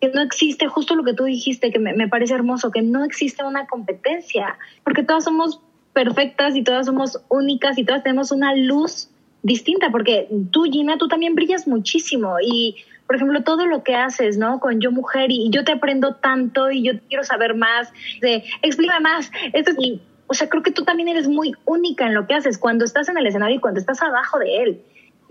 que 0.00 0.08
no 0.08 0.22
existe 0.22 0.66
justo 0.66 0.94
lo 0.94 1.04
que 1.04 1.14
tú 1.14 1.24
dijiste, 1.24 1.70
que 1.70 1.78
me, 1.78 2.08
parece 2.08 2.34
hermoso, 2.34 2.70
que 2.70 2.82
no 2.82 3.04
existe 3.04 3.44
una 3.44 3.66
competencia, 3.66 4.58
porque 4.82 5.02
todas 5.02 5.24
somos 5.24 5.60
perfectas 5.92 6.56
y 6.56 6.62
todas 6.62 6.86
somos 6.86 7.20
únicas 7.28 7.76
y 7.76 7.84
todas 7.84 8.02
tenemos 8.02 8.32
una 8.32 8.54
luz 8.54 9.10
distinta, 9.42 9.90
porque 9.90 10.28
tú, 10.50 10.64
Gina, 10.64 10.98
tú 10.98 11.08
también 11.08 11.34
brillas 11.34 11.66
muchísimo 11.66 12.36
y 12.40 12.76
por 13.10 13.16
ejemplo, 13.16 13.42
todo 13.42 13.66
lo 13.66 13.82
que 13.82 13.96
haces, 13.96 14.38
¿no? 14.38 14.60
Con 14.60 14.80
Yo 14.80 14.92
Mujer 14.92 15.32
y, 15.32 15.50
yo 15.50 15.64
te 15.64 15.72
aprendo 15.72 16.14
tanto 16.14 16.70
y 16.70 16.84
yo 16.84 16.92
quiero 17.08 17.24
saber 17.24 17.56
más, 17.56 17.92
de, 18.20 18.44
explícame 18.62 19.00
más. 19.00 19.32
Esto, 19.52 19.72
y, 19.80 20.00
o 20.28 20.34
sea, 20.34 20.48
creo 20.48 20.62
que 20.62 20.70
tú 20.70 20.84
también 20.84 21.08
eres 21.08 21.26
muy 21.26 21.56
única 21.64 22.06
en 22.06 22.14
lo 22.14 22.28
que 22.28 22.34
haces 22.34 22.56
cuando 22.56 22.84
estás 22.84 23.08
en 23.08 23.18
el 23.18 23.26
escenario 23.26 23.56
y 23.56 23.58
cuando 23.58 23.80
estás 23.80 24.00
abajo 24.00 24.38
de 24.38 24.62
él. 24.62 24.82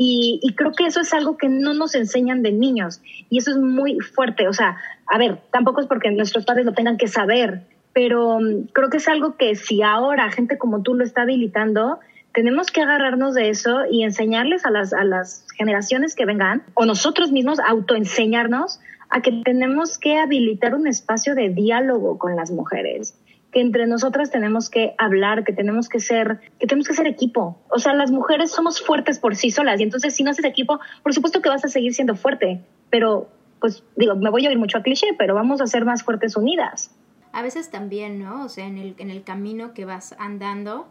Y, 0.01 0.39
y, 0.41 0.53
creo 0.53 0.71
que 0.71 0.85
eso 0.85 1.01
es 1.01 1.13
algo 1.13 1.35
que 1.35 1.49
no 1.49 1.73
nos 1.73 1.93
enseñan 1.93 2.41
de 2.41 2.53
niños. 2.53 3.01
Y 3.29 3.39
eso 3.39 3.51
es 3.51 3.57
muy 3.57 3.99
fuerte. 3.99 4.47
O 4.47 4.53
sea, 4.53 4.77
a 5.05 5.17
ver, 5.17 5.41
tampoco 5.51 5.81
es 5.81 5.87
porque 5.87 6.09
nuestros 6.09 6.45
padres 6.45 6.65
lo 6.65 6.71
tengan 6.71 6.95
que 6.95 7.09
saber, 7.09 7.63
pero 7.91 8.37
um, 8.37 8.67
creo 8.71 8.89
que 8.89 8.95
es 8.95 9.09
algo 9.09 9.35
que 9.35 9.55
si 9.55 9.81
ahora 9.81 10.31
gente 10.31 10.57
como 10.57 10.83
tú 10.83 10.93
lo 10.93 11.03
está 11.03 11.23
habilitando, 11.23 11.99
tenemos 12.33 12.71
que 12.71 12.81
agarrarnos 12.81 13.33
de 13.33 13.49
eso 13.49 13.81
y 13.91 14.03
enseñarles 14.03 14.65
a 14.65 14.71
las, 14.71 14.93
a 14.93 15.03
las 15.03 15.45
generaciones 15.57 16.15
que 16.15 16.25
vengan, 16.25 16.63
o 16.75 16.85
nosotros 16.85 17.33
mismos 17.33 17.59
autoenseñarnos 17.59 18.79
a 19.09 19.21
que 19.21 19.33
tenemos 19.43 19.97
que 19.97 20.17
habilitar 20.17 20.75
un 20.75 20.87
espacio 20.87 21.35
de 21.35 21.49
diálogo 21.49 22.17
con 22.17 22.37
las 22.37 22.51
mujeres 22.51 23.19
que 23.51 23.61
entre 23.61 23.87
nosotras 23.87 24.29
tenemos 24.29 24.69
que 24.69 24.93
hablar, 24.97 25.43
que 25.43 25.53
tenemos 25.53 25.89
que 25.89 25.99
ser, 25.99 26.39
que 26.59 26.67
tenemos 26.67 26.87
que 26.87 26.93
ser 26.93 27.07
equipo. 27.07 27.59
O 27.69 27.79
sea, 27.79 27.93
las 27.93 28.11
mujeres 28.11 28.51
somos 28.51 28.81
fuertes 28.81 29.19
por 29.19 29.35
sí 29.35 29.49
solas 29.49 29.79
y 29.79 29.83
entonces 29.83 30.15
si 30.15 30.23
no 30.23 30.31
haces 30.31 30.45
equipo, 30.45 30.79
por 31.03 31.13
supuesto 31.13 31.41
que 31.41 31.49
vas 31.49 31.65
a 31.65 31.67
seguir 31.67 31.93
siendo 31.93 32.15
fuerte, 32.15 32.61
pero 32.89 33.29
pues 33.59 33.83
digo, 33.95 34.15
me 34.15 34.29
voy 34.29 34.45
a 34.45 34.51
ir 34.51 34.57
mucho 34.57 34.77
a 34.77 34.83
cliché, 34.83 35.07
pero 35.17 35.35
vamos 35.35 35.61
a 35.61 35.67
ser 35.67 35.83
más 35.83 36.03
fuertes 36.03 36.37
unidas. 36.37 36.95
A 37.31 37.41
veces 37.41 37.69
también, 37.69 38.19
¿no? 38.19 38.43
O 38.45 38.49
sea, 38.49 38.65
en 38.65 38.77
el, 38.77 38.95
en 38.97 39.09
el 39.09 39.23
camino 39.23 39.73
que 39.73 39.85
vas 39.85 40.15
andando, 40.17 40.87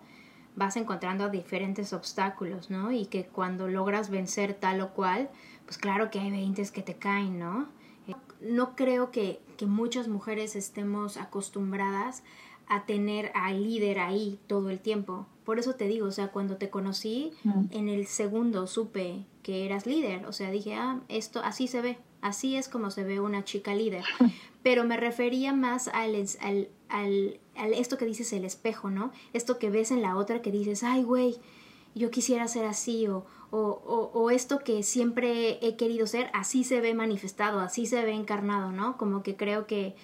vas 0.54 0.76
encontrando 0.76 1.30
diferentes 1.30 1.92
obstáculos, 1.92 2.70
¿no? 2.70 2.92
Y 2.92 3.06
que 3.06 3.24
cuando 3.24 3.68
logras 3.68 4.10
vencer 4.10 4.54
tal 4.54 4.80
o 4.80 4.90
cual, 4.90 5.30
pues 5.64 5.78
claro 5.78 6.10
que 6.10 6.20
hay 6.20 6.30
veintes 6.30 6.70
que 6.70 6.82
te 6.82 6.94
caen, 6.94 7.38
¿no? 7.38 7.68
Eh, 8.06 8.14
no 8.40 8.76
creo 8.76 9.10
que, 9.10 9.40
que 9.56 9.66
muchas 9.66 10.08
mujeres 10.08 10.54
estemos 10.54 11.16
acostumbradas 11.16 12.22
a 12.68 12.84
tener 12.86 13.32
al 13.34 13.64
líder 13.64 13.98
ahí 13.98 14.38
todo 14.46 14.70
el 14.70 14.80
tiempo. 14.80 15.26
Por 15.44 15.58
eso 15.58 15.74
te 15.74 15.86
digo, 15.86 16.06
o 16.06 16.10
sea, 16.10 16.28
cuando 16.28 16.56
te 16.56 16.68
conocí, 16.68 17.32
en 17.70 17.88
el 17.88 18.06
segundo 18.06 18.66
supe 18.66 19.24
que 19.42 19.64
eras 19.64 19.86
líder. 19.86 20.26
O 20.26 20.32
sea, 20.32 20.50
dije, 20.50 20.74
ah, 20.74 21.00
esto 21.08 21.40
así 21.42 21.68
se 21.68 21.80
ve, 21.80 21.98
así 22.20 22.56
es 22.56 22.68
como 22.68 22.90
se 22.90 23.04
ve 23.04 23.20
una 23.20 23.44
chica 23.44 23.74
líder. 23.74 24.04
Pero 24.62 24.84
me 24.84 24.98
refería 24.98 25.54
más 25.54 25.88
al, 25.88 26.14
al, 26.40 26.68
al, 26.88 27.40
al 27.56 27.72
esto 27.72 27.96
que 27.96 28.04
dices 28.04 28.32
el 28.34 28.44
espejo, 28.44 28.90
¿no? 28.90 29.10
Esto 29.32 29.58
que 29.58 29.70
ves 29.70 29.90
en 29.90 30.02
la 30.02 30.16
otra 30.16 30.42
que 30.42 30.52
dices, 30.52 30.82
ay, 30.82 31.02
güey, 31.02 31.36
yo 31.94 32.10
quisiera 32.10 32.46
ser 32.48 32.66
así 32.66 33.06
o, 33.08 33.24
o, 33.50 34.10
o, 34.12 34.30
esto 34.30 34.58
que 34.58 34.82
siempre 34.82 35.58
he 35.66 35.76
querido 35.76 36.06
ser, 36.06 36.30
así 36.34 36.64
se 36.64 36.82
ve 36.82 36.92
manifestado, 36.92 37.60
así 37.60 37.86
se 37.86 38.04
ve 38.04 38.12
encarnado, 38.12 38.72
¿no? 38.72 38.98
Como 38.98 39.22
que 39.22 39.36
creo 39.36 39.66
que 39.66 39.96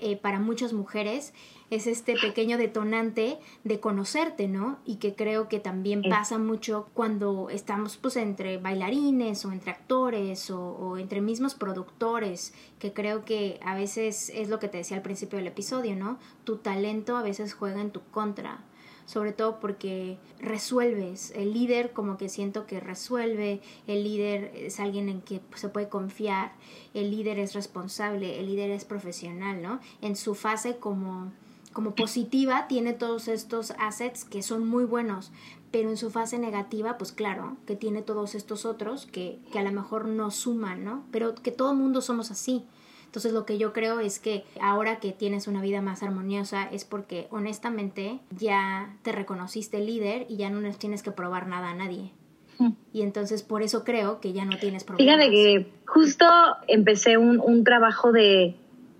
eh, 0.00 0.16
para 0.16 0.40
muchas 0.40 0.72
mujeres 0.72 1.32
es 1.70 1.86
este 1.86 2.14
pequeño 2.14 2.58
detonante 2.58 3.38
de 3.64 3.80
conocerte, 3.80 4.48
¿no? 4.48 4.78
Y 4.84 4.96
que 4.96 5.14
creo 5.14 5.48
que 5.48 5.60
también 5.60 6.02
pasa 6.08 6.38
mucho 6.38 6.88
cuando 6.94 7.50
estamos 7.50 7.96
pues 7.96 8.16
entre 8.16 8.58
bailarines 8.58 9.44
o 9.44 9.52
entre 9.52 9.70
actores 9.70 10.50
o, 10.50 10.60
o, 10.60 10.98
entre 10.98 11.20
mismos 11.20 11.54
productores, 11.54 12.54
que 12.78 12.92
creo 12.92 13.24
que 13.24 13.60
a 13.62 13.74
veces 13.74 14.30
es 14.34 14.48
lo 14.48 14.58
que 14.58 14.68
te 14.68 14.78
decía 14.78 14.96
al 14.96 15.02
principio 15.02 15.38
del 15.38 15.48
episodio, 15.48 15.94
¿no? 15.94 16.18
Tu 16.44 16.56
talento 16.56 17.16
a 17.16 17.22
veces 17.22 17.54
juega 17.54 17.80
en 17.80 17.90
tu 17.90 18.02
contra 18.10 18.64
sobre 19.08 19.32
todo 19.32 19.58
porque 19.58 20.18
resuelves. 20.38 21.32
El 21.34 21.54
líder 21.54 21.94
como 21.94 22.18
que 22.18 22.28
siento 22.28 22.66
que 22.66 22.78
resuelve, 22.78 23.62
el 23.86 24.04
líder 24.04 24.52
es 24.54 24.80
alguien 24.80 25.08
en 25.08 25.22
que 25.22 25.40
se 25.54 25.70
puede 25.70 25.88
confiar, 25.88 26.52
el 26.92 27.10
líder 27.10 27.38
es 27.38 27.54
responsable, 27.54 28.38
el 28.38 28.48
líder 28.48 28.70
es 28.70 28.84
profesional, 28.84 29.62
¿no? 29.62 29.80
En 30.02 30.14
su 30.14 30.34
fase 30.34 30.76
como 30.76 31.32
como 31.72 31.94
positiva 31.94 32.66
tiene 32.68 32.92
todos 32.92 33.28
estos 33.28 33.72
assets 33.78 34.24
que 34.24 34.42
son 34.42 34.66
muy 34.66 34.84
buenos, 34.84 35.32
pero 35.70 35.90
en 35.90 35.96
su 35.96 36.10
fase 36.10 36.38
negativa, 36.38 36.98
pues 36.98 37.12
claro, 37.12 37.56
que 37.66 37.76
tiene 37.76 38.02
todos 38.02 38.34
estos 38.34 38.64
otros 38.64 39.06
que, 39.06 39.38
que 39.52 39.58
a 39.58 39.62
lo 39.62 39.72
mejor 39.72 40.06
no 40.06 40.30
suman, 40.30 40.84
¿no? 40.84 41.04
Pero 41.10 41.34
que 41.34 41.52
todo 41.52 41.74
mundo 41.74 42.00
somos 42.00 42.30
así. 42.30 42.64
Entonces 43.06 43.32
lo 43.32 43.46
que 43.46 43.56
yo 43.56 43.72
creo 43.72 44.00
es 44.00 44.18
que 44.18 44.44
ahora 44.60 45.00
que 45.00 45.12
tienes 45.12 45.46
una 45.46 45.62
vida 45.62 45.80
más 45.80 46.02
armoniosa 46.02 46.68
es 46.70 46.84
porque 46.84 47.26
honestamente 47.30 48.20
ya 48.38 48.96
te 49.02 49.12
reconociste 49.12 49.80
líder 49.80 50.26
y 50.28 50.36
ya 50.36 50.50
no 50.50 50.60
les 50.60 50.78
tienes 50.78 51.02
que 51.02 51.10
probar 51.10 51.46
nada 51.46 51.70
a 51.70 51.74
nadie. 51.74 52.12
Hmm. 52.58 52.72
Y 52.92 53.02
entonces 53.02 53.42
por 53.42 53.62
eso 53.62 53.82
creo 53.82 54.20
que 54.20 54.34
ya 54.34 54.44
no 54.44 54.58
tienes 54.58 54.84
problemas. 54.84 55.16
Fíjate 55.16 55.30
que 55.30 55.72
justo 55.86 56.26
empecé 56.66 57.16
un, 57.16 57.40
un 57.40 57.64
trabajo 57.64 58.12
de, 58.12 58.56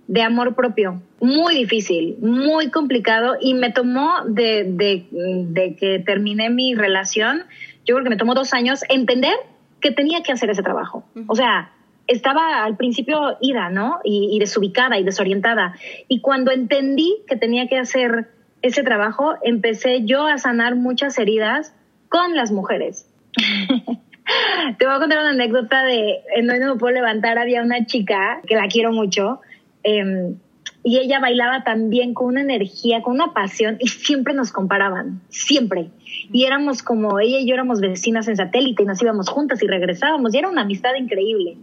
de, 0.08 0.22
amor 0.22 0.56
propio, 0.56 1.00
muy 1.20 1.54
difícil, 1.54 2.16
muy 2.20 2.70
complicado 2.70 3.36
y 3.40 3.54
me 3.54 3.70
tomó 3.70 4.24
de, 4.26 4.64
de, 4.64 5.06
de 5.10 5.76
que 5.76 6.00
terminé 6.00 6.50
mi 6.50 6.74
relación, 6.74 7.44
yo 7.84 7.94
creo 7.94 8.04
que 8.04 8.10
me 8.10 8.16
tomó 8.16 8.34
dos 8.34 8.52
años 8.54 8.82
entender 8.88 9.34
que 9.80 9.92
tenía 9.92 10.22
que 10.22 10.32
hacer 10.32 10.50
ese 10.50 10.62
trabajo. 10.62 11.04
O 11.26 11.34
sea, 11.34 11.70
estaba 12.08 12.64
al 12.64 12.76
principio 12.76 13.36
ida, 13.40 13.70
¿no? 13.70 14.00
Y, 14.02 14.38
desubicada 14.38 14.98
y 14.98 15.04
desorientada. 15.04 15.74
Y 16.08 16.20
cuando 16.20 16.50
entendí 16.50 17.18
que 17.28 17.36
tenía 17.36 17.68
que 17.68 17.78
hacer 17.78 18.28
ese 18.62 18.82
trabajo, 18.82 19.34
empecé 19.42 20.04
yo 20.04 20.26
a 20.26 20.38
sanar 20.38 20.74
muchas 20.74 21.18
heridas 21.18 21.74
con 22.08 22.34
las 22.34 22.50
mujeres. 22.50 23.08
Te 24.78 24.86
voy 24.86 24.94
a 24.94 24.98
contar 24.98 25.20
una 25.20 25.30
anécdota 25.30 25.84
de 25.84 26.20
en 26.34 26.50
hoy 26.50 26.58
no 26.58 26.74
me 26.74 26.78
puedo 26.78 26.92
levantar. 26.94 27.38
Había 27.38 27.62
una 27.62 27.86
chica 27.86 28.40
que 28.46 28.56
la 28.56 28.68
quiero 28.68 28.92
mucho 28.92 29.40
em, 29.82 30.36
y 30.84 30.98
ella 30.98 31.20
bailaba 31.20 31.64
también 31.64 32.14
con 32.14 32.28
una 32.28 32.40
energía, 32.40 33.02
con 33.02 33.14
una 33.14 33.32
pasión 33.34 33.76
y 33.80 33.88
siempre 33.88 34.34
nos 34.34 34.52
comparaban, 34.52 35.20
siempre. 35.28 35.90
Y 36.32 36.44
éramos 36.44 36.82
como 36.82 37.18
ella 37.20 37.38
y 37.40 37.46
yo 37.46 37.54
éramos 37.54 37.80
vecinas 37.80 38.28
en 38.28 38.36
satélite 38.36 38.82
y 38.82 38.86
nos 38.86 39.02
íbamos 39.02 39.28
juntas 39.28 39.62
y 39.62 39.66
regresábamos 39.66 40.34
y 40.34 40.38
era 40.38 40.48
una 40.48 40.62
amistad 40.62 40.94
increíble 40.94 41.56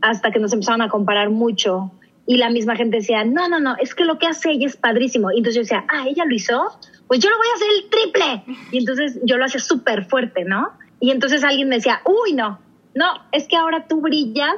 hasta 0.00 0.30
que 0.30 0.38
nos 0.38 0.52
empezaron 0.52 0.82
a 0.82 0.88
comparar 0.88 1.30
mucho 1.30 1.92
y 2.26 2.36
la 2.36 2.50
misma 2.50 2.76
gente 2.76 2.98
decía, 2.98 3.24
no, 3.24 3.48
no, 3.48 3.58
no, 3.58 3.76
es 3.78 3.94
que 3.94 4.04
lo 4.04 4.18
que 4.18 4.26
hace 4.26 4.50
ella 4.52 4.66
es 4.66 4.76
padrísimo. 4.76 5.32
Y 5.32 5.38
entonces 5.38 5.54
yo 5.54 5.62
decía, 5.62 5.84
ah, 5.88 6.06
ella 6.06 6.24
lo 6.24 6.34
hizo, 6.34 6.78
pues 7.08 7.20
yo 7.20 7.30
lo 7.30 7.36
voy 7.36 7.46
a 7.48 7.54
hacer 7.54 7.68
el 7.76 7.90
triple. 7.90 8.56
Y 8.70 8.78
entonces 8.78 9.20
yo 9.24 9.38
lo 9.38 9.44
hacía 9.44 9.60
súper 9.60 10.04
fuerte, 10.04 10.44
¿no? 10.44 10.70
Y 11.00 11.10
entonces 11.10 11.42
alguien 11.42 11.68
me 11.68 11.76
decía, 11.76 12.00
uy, 12.04 12.32
no, 12.34 12.60
no, 12.94 13.06
es 13.32 13.48
que 13.48 13.56
ahora 13.56 13.88
tú 13.88 14.00
brillas 14.00 14.54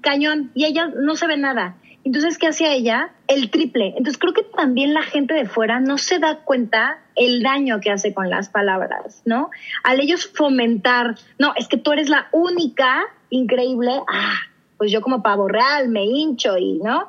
cañón 0.00 0.52
y 0.54 0.64
ella 0.64 0.88
no 0.94 1.16
se 1.16 1.26
ve 1.26 1.36
nada. 1.36 1.76
Entonces, 2.08 2.38
¿qué 2.38 2.46
hacía 2.46 2.72
ella? 2.72 3.10
El 3.26 3.50
triple. 3.50 3.88
Entonces, 3.88 4.16
creo 4.16 4.32
que 4.32 4.42
también 4.42 4.94
la 4.94 5.02
gente 5.02 5.34
de 5.34 5.44
fuera 5.44 5.78
no 5.78 5.98
se 5.98 6.18
da 6.18 6.38
cuenta 6.38 7.00
el 7.14 7.42
daño 7.42 7.80
que 7.82 7.90
hace 7.90 8.14
con 8.14 8.30
las 8.30 8.48
palabras, 8.48 9.20
¿no? 9.26 9.50
Al 9.84 10.00
ellos 10.00 10.26
fomentar, 10.26 11.16
no, 11.38 11.52
es 11.56 11.68
que 11.68 11.76
tú 11.76 11.92
eres 11.92 12.08
la 12.08 12.28
única 12.32 13.02
increíble, 13.28 13.90
ah, 14.10 14.36
pues 14.78 14.90
yo 14.90 15.02
como 15.02 15.22
pavo 15.22 15.48
real 15.48 15.90
me 15.90 16.06
hincho 16.06 16.56
y, 16.56 16.78
¿no? 16.78 17.08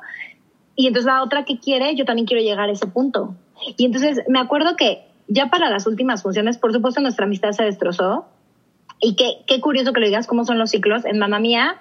Y 0.76 0.88
entonces 0.88 1.06
la 1.06 1.22
otra 1.22 1.46
que 1.46 1.58
quiere, 1.58 1.94
yo 1.94 2.04
también 2.04 2.26
quiero 2.26 2.42
llegar 2.42 2.68
a 2.68 2.72
ese 2.72 2.86
punto. 2.86 3.34
Y 3.78 3.86
entonces 3.86 4.20
me 4.28 4.38
acuerdo 4.38 4.76
que 4.76 5.06
ya 5.28 5.46
para 5.46 5.70
las 5.70 5.86
últimas 5.86 6.22
funciones, 6.22 6.58
por 6.58 6.74
supuesto 6.74 7.00
nuestra 7.00 7.24
amistad 7.24 7.52
se 7.52 7.64
destrozó. 7.64 8.26
Y 9.00 9.16
qué, 9.16 9.44
qué 9.46 9.62
curioso 9.62 9.94
que 9.94 10.00
lo 10.00 10.06
digas, 10.06 10.26
cómo 10.26 10.44
son 10.44 10.58
los 10.58 10.68
ciclos. 10.68 11.06
En 11.06 11.18
Mamá 11.18 11.38
Mía 11.38 11.80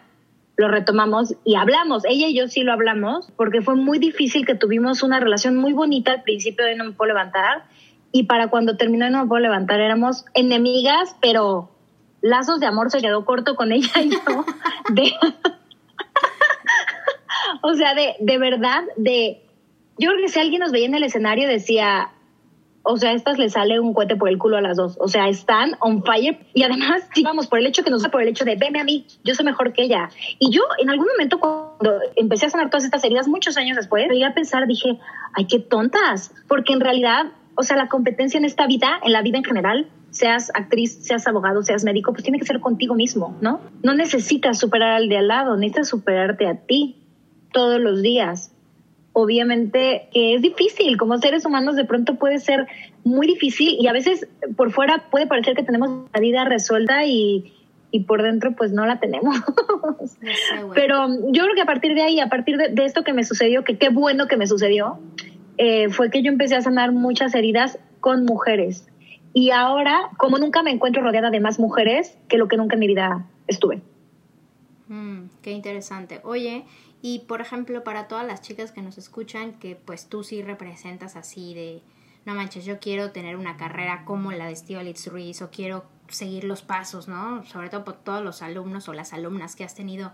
lo 0.59 0.67
retomamos 0.67 1.35
y 1.45 1.55
hablamos. 1.55 2.03
Ella 2.03 2.27
y 2.27 2.35
yo 2.35 2.49
sí 2.49 2.63
lo 2.63 2.73
hablamos 2.73 3.31
porque 3.37 3.61
fue 3.61 3.75
muy 3.75 3.97
difícil 3.97 4.45
que 4.45 4.55
tuvimos 4.55 5.03
una 5.03 5.21
relación 5.21 5.55
muy 5.55 5.71
bonita 5.71 6.11
al 6.11 6.23
principio 6.23 6.65
de 6.65 6.75
No 6.75 6.83
me 6.83 6.91
puedo 6.91 7.07
levantar. 7.07 7.63
Y 8.11 8.23
para 8.23 8.49
cuando 8.49 8.75
terminó 8.75 9.09
No 9.09 9.21
me 9.21 9.29
puedo 9.29 9.41
levantar 9.41 9.79
éramos 9.79 10.25
enemigas, 10.33 11.15
pero 11.21 11.71
lazos 12.21 12.59
de 12.59 12.65
amor 12.65 12.91
se 12.91 12.99
quedó 12.99 13.23
corto 13.23 13.55
con 13.55 13.71
ella 13.71 14.01
y 14.03 14.09
yo. 14.09 14.19
De, 14.89 15.13
o 17.61 17.73
sea, 17.75 17.95
de, 17.95 18.15
de 18.19 18.37
verdad, 18.37 18.83
de... 18.97 19.41
Yo 19.97 20.09
creo 20.09 20.21
que 20.21 20.27
si 20.27 20.39
alguien 20.39 20.59
nos 20.59 20.73
veía 20.73 20.87
en 20.87 20.95
el 20.95 21.03
escenario 21.03 21.47
decía, 21.47 22.09
o 22.83 22.97
sea, 22.97 23.11
a 23.11 23.13
estas 23.13 23.37
le 23.37 23.49
sale 23.49 23.79
un 23.79 23.93
cohete 23.93 24.15
por 24.15 24.29
el 24.29 24.37
culo 24.37 24.57
a 24.57 24.61
las 24.61 24.77
dos. 24.77 24.97
O 24.99 25.07
sea, 25.07 25.27
están 25.27 25.75
on 25.79 26.03
fire. 26.03 26.39
Y 26.53 26.63
además, 26.63 27.09
digamos, 27.15 27.47
por 27.47 27.59
el 27.59 27.67
hecho 27.67 27.83
que 27.83 27.89
nos 27.89 28.07
por 28.07 28.21
el 28.21 28.29
hecho 28.29 28.45
de, 28.45 28.55
veme 28.55 28.79
a 28.79 28.83
mí, 28.83 29.05
yo 29.23 29.35
soy 29.35 29.45
mejor 29.45 29.73
que 29.73 29.83
ella. 29.83 30.09
Y 30.39 30.51
yo, 30.51 30.63
en 30.79 30.89
algún 30.89 31.07
momento, 31.07 31.39
cuando 31.39 31.99
empecé 32.15 32.45
a 32.45 32.49
sanar 32.49 32.69
todas 32.69 32.85
estas 32.85 33.03
heridas, 33.03 33.27
muchos 33.27 33.57
años 33.57 33.77
después, 33.77 34.07
llegué 34.09 34.25
a 34.25 34.33
pensar, 34.33 34.65
dije, 34.67 34.99
ay, 35.33 35.45
qué 35.45 35.59
tontas. 35.59 36.33
Porque 36.47 36.73
en 36.73 36.79
realidad, 36.79 37.27
o 37.55 37.63
sea, 37.63 37.77
la 37.77 37.89
competencia 37.89 38.37
en 38.37 38.45
esta 38.45 38.65
vida, 38.67 38.99
en 39.03 39.11
la 39.11 39.21
vida 39.21 39.37
en 39.37 39.43
general, 39.43 39.87
seas 40.11 40.51
actriz, 40.55 41.03
seas 41.03 41.27
abogado, 41.27 41.61
seas 41.61 41.83
médico, 41.83 42.11
pues 42.13 42.23
tiene 42.23 42.39
que 42.39 42.45
ser 42.45 42.59
contigo 42.59 42.95
mismo, 42.95 43.37
¿no? 43.41 43.61
No 43.83 43.93
necesitas 43.93 44.57
superar 44.57 44.93
al 44.93 45.09
de 45.09 45.17
al 45.17 45.27
lado, 45.27 45.55
necesitas 45.55 45.89
superarte 45.89 46.47
a 46.47 46.55
ti 46.55 46.95
todos 47.51 47.79
los 47.79 48.01
días. 48.01 48.53
Obviamente 49.13 50.07
que 50.13 50.35
es 50.35 50.41
difícil, 50.41 50.97
como 50.97 51.17
seres 51.17 51.45
humanos 51.45 51.75
de 51.75 51.85
pronto 51.85 52.15
puede 52.15 52.39
ser 52.39 52.67
muy 53.03 53.27
difícil 53.27 53.75
y 53.79 53.87
a 53.87 53.93
veces 53.93 54.27
por 54.55 54.71
fuera 54.71 55.09
puede 55.09 55.27
parecer 55.27 55.55
que 55.55 55.63
tenemos 55.63 56.09
la 56.13 56.19
vida 56.19 56.45
resuelta 56.45 57.05
y, 57.05 57.53
y 57.91 58.01
por 58.01 58.21
dentro 58.21 58.55
pues 58.55 58.71
no 58.71 58.85
la 58.85 58.99
tenemos. 58.99 59.35
Pero 60.73 61.07
yo 61.31 61.43
creo 61.43 61.55
que 61.55 61.61
a 61.61 61.65
partir 61.65 61.95
de 61.95 62.01
ahí, 62.01 62.19
a 62.19 62.29
partir 62.29 62.57
de, 62.57 62.85
esto 62.85 63.03
que 63.03 63.13
me 63.13 63.23
sucedió, 63.23 63.63
que 63.63 63.77
qué 63.77 63.89
bueno 63.89 64.27
que 64.27 64.37
me 64.37 64.47
sucedió, 64.47 64.99
eh, 65.57 65.89
fue 65.89 66.09
que 66.09 66.21
yo 66.21 66.31
empecé 66.31 66.55
a 66.55 66.61
sanar 66.61 66.91
muchas 66.91 67.33
heridas 67.35 67.79
con 67.99 68.25
mujeres. 68.25 68.87
Y 69.33 69.51
ahora, 69.51 70.09
como 70.17 70.37
nunca 70.37 70.63
me 70.63 70.71
encuentro 70.71 71.03
rodeada 71.03 71.29
de 71.29 71.39
más 71.39 71.59
mujeres 71.59 72.17
que 72.27 72.37
lo 72.37 72.47
que 72.47 72.57
nunca 72.57 72.75
en 72.75 72.79
mi 72.79 72.87
vida 72.87 73.25
estuve. 73.47 73.81
Mm, 74.87 75.25
qué 75.41 75.51
interesante. 75.51 76.19
Oye, 76.23 76.65
y 77.01 77.19
por 77.19 77.41
ejemplo, 77.41 77.83
para 77.83 78.07
todas 78.07 78.25
las 78.25 78.41
chicas 78.41 78.71
que 78.71 78.81
nos 78.81 78.97
escuchan, 78.97 79.53
que 79.53 79.75
pues 79.75 80.07
tú 80.07 80.23
sí 80.23 80.41
representas 80.41 81.15
así 81.15 81.53
de, 81.53 81.81
no 82.25 82.35
manches, 82.35 82.65
yo 82.65 82.79
quiero 82.79 83.11
tener 83.11 83.37
una 83.37 83.57
carrera 83.57 84.03
como 84.05 84.31
la 84.31 84.47
de 84.47 84.55
Steve 84.55 84.93
Ruiz 85.07 85.41
o 85.41 85.49
quiero 85.49 85.85
seguir 86.09 86.43
los 86.43 86.61
pasos, 86.61 87.07
¿no? 87.07 87.45
Sobre 87.45 87.69
todo 87.69 87.85
por 87.85 87.95
todos 87.95 88.23
los 88.23 88.41
alumnos 88.41 88.89
o 88.89 88.93
las 88.93 89.13
alumnas 89.13 89.55
que 89.55 89.63
has 89.63 89.75
tenido 89.75 90.11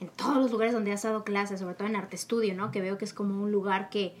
en 0.00 0.08
todos 0.08 0.36
los 0.36 0.50
lugares 0.50 0.74
donde 0.74 0.92
has 0.92 1.02
dado 1.02 1.24
clases, 1.24 1.60
sobre 1.60 1.74
todo 1.74 1.88
en 1.88 1.96
arte 1.96 2.16
estudio, 2.16 2.54
¿no? 2.54 2.70
Que 2.70 2.80
veo 2.80 2.98
que 2.98 3.06
es 3.06 3.14
como 3.14 3.42
un 3.42 3.50
lugar 3.50 3.88
que 3.88 4.14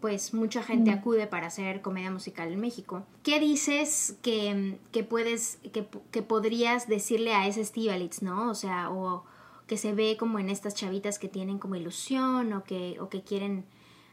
pues 0.00 0.34
mucha 0.34 0.64
gente 0.64 0.90
mm. 0.90 0.98
acude 0.98 1.26
para 1.28 1.46
hacer 1.46 1.80
comedia 1.80 2.10
musical 2.10 2.52
en 2.52 2.60
México. 2.60 3.06
¿Qué 3.22 3.38
dices 3.38 4.16
que, 4.20 4.76
que 4.90 5.04
puedes, 5.04 5.58
que, 5.72 5.86
que, 6.10 6.22
podrías 6.22 6.88
decirle 6.88 7.32
a 7.34 7.46
ese 7.46 7.64
Steve 7.64 8.10
¿no? 8.20 8.50
O 8.50 8.54
sea, 8.56 8.90
o 8.90 9.24
que 9.72 9.78
se 9.78 9.94
ve 9.94 10.18
como 10.18 10.38
en 10.38 10.50
estas 10.50 10.74
chavitas 10.74 11.18
que 11.18 11.28
tienen 11.28 11.58
como 11.58 11.76
ilusión 11.76 12.52
o 12.52 12.62
que, 12.62 12.98
o 13.00 13.08
que 13.08 13.22
quieren 13.22 13.64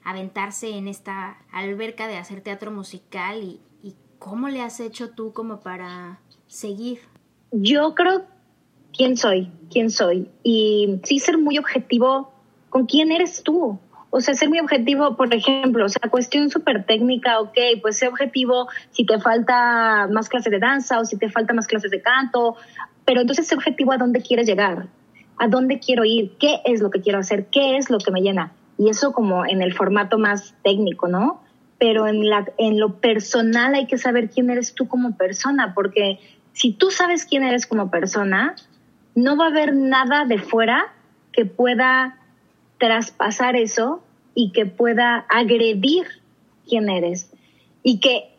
aventarse 0.06 0.70
en 0.70 0.88
esta 0.88 1.36
alberca 1.52 2.08
de 2.08 2.16
hacer 2.16 2.40
teatro 2.40 2.72
musical 2.72 3.44
y, 3.44 3.60
cómo 4.20 4.48
le 4.48 4.62
has 4.62 4.80
hecho 4.80 5.10
tú 5.10 5.34
como 5.34 5.60
para 5.60 6.22
seguir? 6.48 7.00
Yo 7.52 7.94
creo 7.94 8.24
quién 8.96 9.18
soy, 9.18 9.52
quién 9.70 9.90
soy 9.90 10.30
y 10.44 11.02
sí 11.04 11.20
ser 11.20 11.38
muy 11.38 11.58
objetivo 11.58 12.32
con 12.70 12.86
quién 12.86 13.12
eres 13.12 13.44
tú. 13.44 13.80
O 14.12 14.22
sea, 14.22 14.36
ser 14.36 14.48
muy 14.48 14.62
objetivo, 14.62 15.18
por 15.18 15.34
ejemplo, 15.34 15.86
o 15.86 15.90
sea, 15.90 16.10
cuestión 16.10 16.50
súper 16.50 16.86
técnica, 16.86 17.42
ok, 17.42 17.58
pues 17.82 17.98
ser 17.98 18.08
objetivo 18.08 18.70
si 18.92 19.06
te 19.06 19.20
falta 19.20 20.08
más 20.10 20.30
clases 20.30 20.52
de 20.52 20.60
danza 20.60 21.00
o 21.02 21.06
si 21.06 21.18
te 21.18 21.30
falta 21.30 21.54
más 21.54 21.68
clases 21.68 21.92
de 21.92 22.02
canto, 22.02 22.56
pero 23.04 23.20
entonces 23.20 23.46
ser 23.46 23.58
objetivo 23.58 23.92
a 23.92 23.98
dónde 23.98 24.22
quieres 24.22 24.48
llegar, 24.48 24.88
a 25.40 25.48
dónde 25.48 25.80
quiero 25.80 26.06
ir, 26.06 26.34
qué 26.40 26.62
es 26.66 26.82
lo 26.82 26.92
que 26.92 27.02
quiero 27.02 27.20
hacer, 27.20 27.48
qué 27.48 27.78
es 27.78 27.90
lo 27.90 27.98
que 27.98 28.12
me 28.12 28.22
llena. 28.22 28.52
Y 28.78 28.90
eso 28.90 29.14
como 29.14 29.46
en 29.46 29.62
el 29.62 29.74
formato 29.74 30.18
más 30.18 30.54
técnico, 30.64 31.08
¿no? 31.08 31.42
Pero 31.80 32.08
en, 32.08 32.30
la, 32.30 32.46
en 32.58 32.80
lo 32.80 33.00
personal 33.00 33.74
hay 33.74 33.88
que 33.88 33.98
saber 33.98 34.30
quién 34.30 34.50
eres 34.50 34.74
tú 34.74 34.88
como 34.88 35.16
persona, 35.16 35.74
porque 35.74 36.20
si 36.54 36.74
tú 36.74 36.92
sabes 36.92 37.26
quién 37.26 37.44
eres 37.44 37.66
como 37.66 37.90
persona, 37.90 38.56
no 39.16 39.38
va 39.38 39.46
a 39.46 39.50
haber 39.50 39.74
nada 39.74 40.26
de 40.26 40.40
fuera 40.40 40.94
que 41.32 41.46
pueda 41.46 42.18
traspasar 42.78 43.56
eso 43.56 44.04
y 44.36 44.52
que 44.52 44.66
pueda 44.66 45.26
agredir 45.30 46.06
quién 46.68 46.90
eres. 46.90 47.32
Y 47.82 48.00
que 48.00 48.30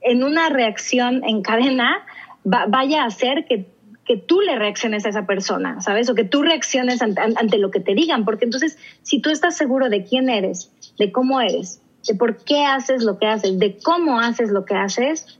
en 0.00 0.24
una 0.24 0.48
reacción 0.48 1.22
en 1.24 1.42
cadena 1.42 2.04
vaya 2.44 3.02
a 3.02 3.06
hacer 3.06 3.44
que, 3.46 3.66
que, 4.14 4.22
tú 4.26 4.40
le 4.40 4.56
reacciones 4.56 5.06
a 5.06 5.10
esa 5.10 5.26
persona, 5.26 5.80
¿sabes? 5.80 6.08
O 6.10 6.14
que 6.14 6.24
tú 6.24 6.42
reacciones 6.42 7.02
ante, 7.02 7.20
ante 7.20 7.58
lo 7.58 7.70
que 7.70 7.80
te 7.80 7.94
digan. 7.94 8.24
Porque 8.24 8.44
entonces, 8.44 8.78
si 9.02 9.20
tú 9.20 9.30
estás 9.30 9.56
seguro 9.56 9.88
de 9.88 10.04
quién 10.04 10.28
eres, 10.28 10.72
de 10.98 11.12
cómo 11.12 11.40
eres, 11.40 11.82
de 12.06 12.14
por 12.14 12.36
qué 12.36 12.64
haces 12.64 13.02
lo 13.02 13.18
que 13.18 13.26
haces, 13.26 13.58
de 13.58 13.78
cómo 13.82 14.20
haces 14.20 14.50
lo 14.50 14.64
que 14.64 14.74
haces, 14.74 15.38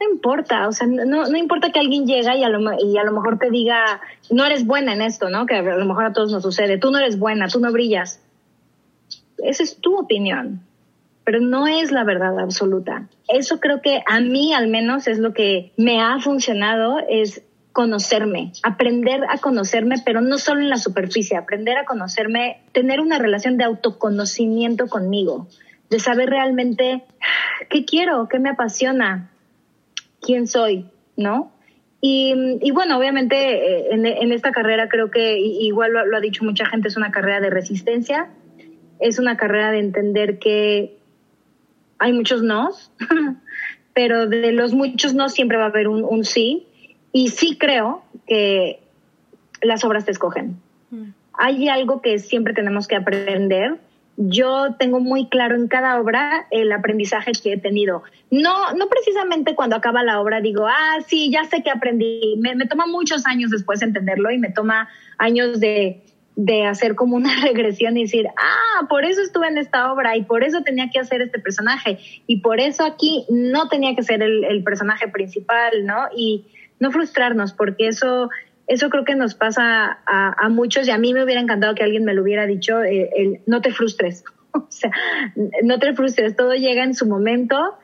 no 0.00 0.10
importa, 0.10 0.66
o 0.66 0.72
sea, 0.72 0.86
no, 0.86 1.26
no 1.26 1.36
importa 1.36 1.72
que 1.72 1.78
alguien 1.78 2.06
llegue 2.06 2.38
y 2.38 2.42
a, 2.42 2.48
lo, 2.48 2.60
y 2.78 2.96
a 2.96 3.04
lo 3.04 3.12
mejor 3.12 3.38
te 3.38 3.50
diga, 3.50 4.00
no 4.30 4.46
eres 4.46 4.66
buena 4.66 4.94
en 4.94 5.02
esto, 5.02 5.28
¿no? 5.28 5.44
Que 5.44 5.56
a 5.56 5.62
lo 5.62 5.84
mejor 5.84 6.06
a 6.06 6.12
todos 6.12 6.32
nos 6.32 6.42
sucede, 6.42 6.78
tú 6.78 6.90
no 6.90 6.98
eres 6.98 7.18
buena, 7.18 7.48
tú 7.48 7.60
no 7.60 7.70
brillas. 7.70 8.22
Esa 9.38 9.62
es 9.62 9.76
tu 9.76 9.98
opinión, 9.98 10.62
pero 11.24 11.40
no 11.40 11.66
es 11.66 11.92
la 11.92 12.04
verdad 12.04 12.38
absoluta. 12.38 13.08
Eso 13.28 13.60
creo 13.60 13.82
que 13.82 14.02
a 14.06 14.20
mí 14.20 14.54
al 14.54 14.68
menos 14.68 15.06
es 15.06 15.18
lo 15.18 15.34
que 15.34 15.72
me 15.76 16.00
ha 16.00 16.18
funcionado, 16.18 16.98
es 17.06 17.42
conocerme, 17.72 18.52
aprender 18.62 19.22
a 19.28 19.38
conocerme, 19.38 19.96
pero 20.04 20.20
no 20.20 20.38
solo 20.38 20.60
en 20.60 20.70
la 20.70 20.76
superficie, 20.76 21.36
aprender 21.36 21.78
a 21.78 21.84
conocerme, 21.84 22.62
tener 22.72 23.00
una 23.00 23.18
relación 23.18 23.56
de 23.56 23.64
autoconocimiento 23.64 24.88
conmigo, 24.88 25.46
de 25.88 25.98
saber 26.00 26.30
realmente 26.30 27.04
qué 27.68 27.84
quiero, 27.84 28.28
qué 28.28 28.38
me 28.38 28.50
apasiona, 28.50 29.30
quién 30.20 30.46
soy, 30.46 30.86
¿no? 31.16 31.52
Y, 32.02 32.70
bueno, 32.72 32.96
obviamente 32.96 33.36
eh, 33.36 33.88
en, 33.90 34.32
esta 34.32 34.52
carrera 34.52 34.88
creo 34.88 35.10
que 35.10 35.38
igual 35.38 35.92
lo, 35.92 36.16
ha 36.16 36.20
dicho 36.20 36.44
mucha 36.44 36.64
gente, 36.64 36.88
es 36.88 36.96
una 36.96 37.10
carrera 37.10 37.40
de 37.40 37.50
resistencia, 37.50 38.30
es 39.00 39.18
una 39.18 39.36
carrera 39.36 39.70
de 39.70 39.80
entender 39.80 40.38
que 40.38 40.96
hay 41.98 42.12
muchos 42.14 42.42
nos, 42.42 42.90
pero 43.94 44.26
de 44.26 44.52
los 44.52 44.72
muchos 44.72 45.12
no 45.12 45.28
siempre 45.28 45.58
va 45.58 45.64
a 45.64 45.68
haber 45.68 45.88
un, 45.88 46.24
sí. 46.24 46.66
Y 47.12 47.28
sí 47.28 47.56
creo 47.58 48.02
que 48.26 48.80
las 49.62 49.84
obras 49.84 50.04
te 50.04 50.12
escogen. 50.12 50.60
Mm. 50.90 51.10
Hay 51.34 51.68
algo 51.68 52.02
que 52.02 52.18
siempre 52.18 52.54
tenemos 52.54 52.86
que 52.86 52.96
aprender 52.96 53.78
yo 54.22 54.74
tengo 54.78 55.00
muy 55.00 55.28
claro 55.28 55.54
en 55.54 55.66
cada 55.66 55.98
obra 55.98 56.46
el 56.50 56.70
aprendizaje 56.72 57.32
que 57.32 57.54
he 57.54 57.56
tenido. 57.58 58.02
No, 58.30 58.72
no 58.74 58.88
precisamente 58.88 59.54
cuando 59.54 59.76
acaba 59.76 60.02
la 60.02 60.20
obra 60.20 60.42
digo, 60.42 60.66
ah, 60.66 60.98
sí, 61.06 61.30
ya 61.30 61.44
sé 61.44 61.62
que 61.62 61.70
aprendí. 61.70 62.36
Me, 62.38 62.54
toma 62.66 62.86
muchos 62.86 63.24
años 63.24 63.50
después 63.50 63.80
entenderlo 63.80 64.30
y 64.30 64.36
me 64.36 64.50
toma 64.50 64.90
años 65.16 65.58
de, 65.58 66.02
de 66.36 66.66
hacer 66.66 66.96
como 66.96 67.16
una 67.16 67.32
regresión 67.42 67.96
y 67.96 68.02
decir, 68.02 68.26
ah, 68.36 68.86
por 68.90 69.06
eso 69.06 69.22
estuve 69.22 69.48
en 69.48 69.56
esta 69.56 69.90
obra 69.90 70.14
y 70.18 70.24
por 70.24 70.44
eso 70.44 70.62
tenía 70.62 70.90
que 70.90 70.98
hacer 70.98 71.22
este 71.22 71.38
personaje 71.38 71.98
y 72.26 72.40
por 72.40 72.60
eso 72.60 72.84
aquí 72.84 73.24
no 73.30 73.68
tenía 73.68 73.96
que 73.96 74.02
ser 74.02 74.22
el, 74.22 74.44
el 74.44 74.62
personaje 74.62 75.08
principal, 75.08 75.86
¿no? 75.86 76.08
Y 76.14 76.44
no 76.80 76.90
frustrarnos 76.90 77.52
porque 77.52 77.86
eso 77.88 78.28
eso 78.66 78.88
creo 78.88 79.04
que 79.04 79.16
nos 79.16 79.34
pasa 79.34 79.98
a, 80.06 80.48
muchos 80.48 80.86
y 80.86 80.92
a 80.92 80.98
mí 80.98 81.12
me 81.12 81.24
hubiera 81.24 81.40
encantado 81.40 81.74
que 81.74 81.82
alguien 81.82 82.04
me 82.04 82.14
lo 82.14 82.22
hubiera 82.22 82.46
dicho, 82.46 82.84
eh, 82.84 83.10
el, 83.16 83.40
no 83.46 83.60
te 83.60 83.72
frustres, 83.72 84.22
o 84.52 84.64
sea, 84.68 84.92
no 85.64 85.80
te 85.80 85.92
frustres, 85.92 86.36
todo 86.36 86.54
llega 86.54 86.84
en 86.84 86.94
su 86.94 87.06
momento, 87.06 87.74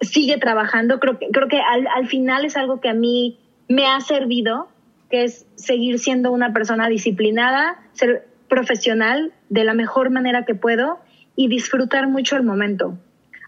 sigue 0.00 0.36
trabajando, 0.38 0.98
creo 0.98 1.20
que, 1.20 1.28
creo 1.32 1.46
que 1.46 1.60
al, 1.60 1.86
al 1.86 2.08
final 2.08 2.44
es 2.44 2.56
algo 2.56 2.80
que 2.80 2.88
a 2.88 2.94
mí 2.94 3.38
me 3.68 3.86
ha 3.86 4.00
servido, 4.00 4.68
que 5.08 5.22
es 5.22 5.46
seguir 5.54 6.00
siendo 6.00 6.32
una 6.32 6.52
persona 6.52 6.88
disciplinada, 6.88 7.78
ser 7.92 8.26
profesional 8.48 9.32
de 9.50 9.62
la 9.62 9.74
mejor 9.74 10.10
manera 10.10 10.44
que 10.44 10.56
puedo 10.56 10.98
y 11.36 11.46
disfrutar 11.46 12.08
mucho 12.08 12.34
el 12.34 12.42
momento. 12.42 12.98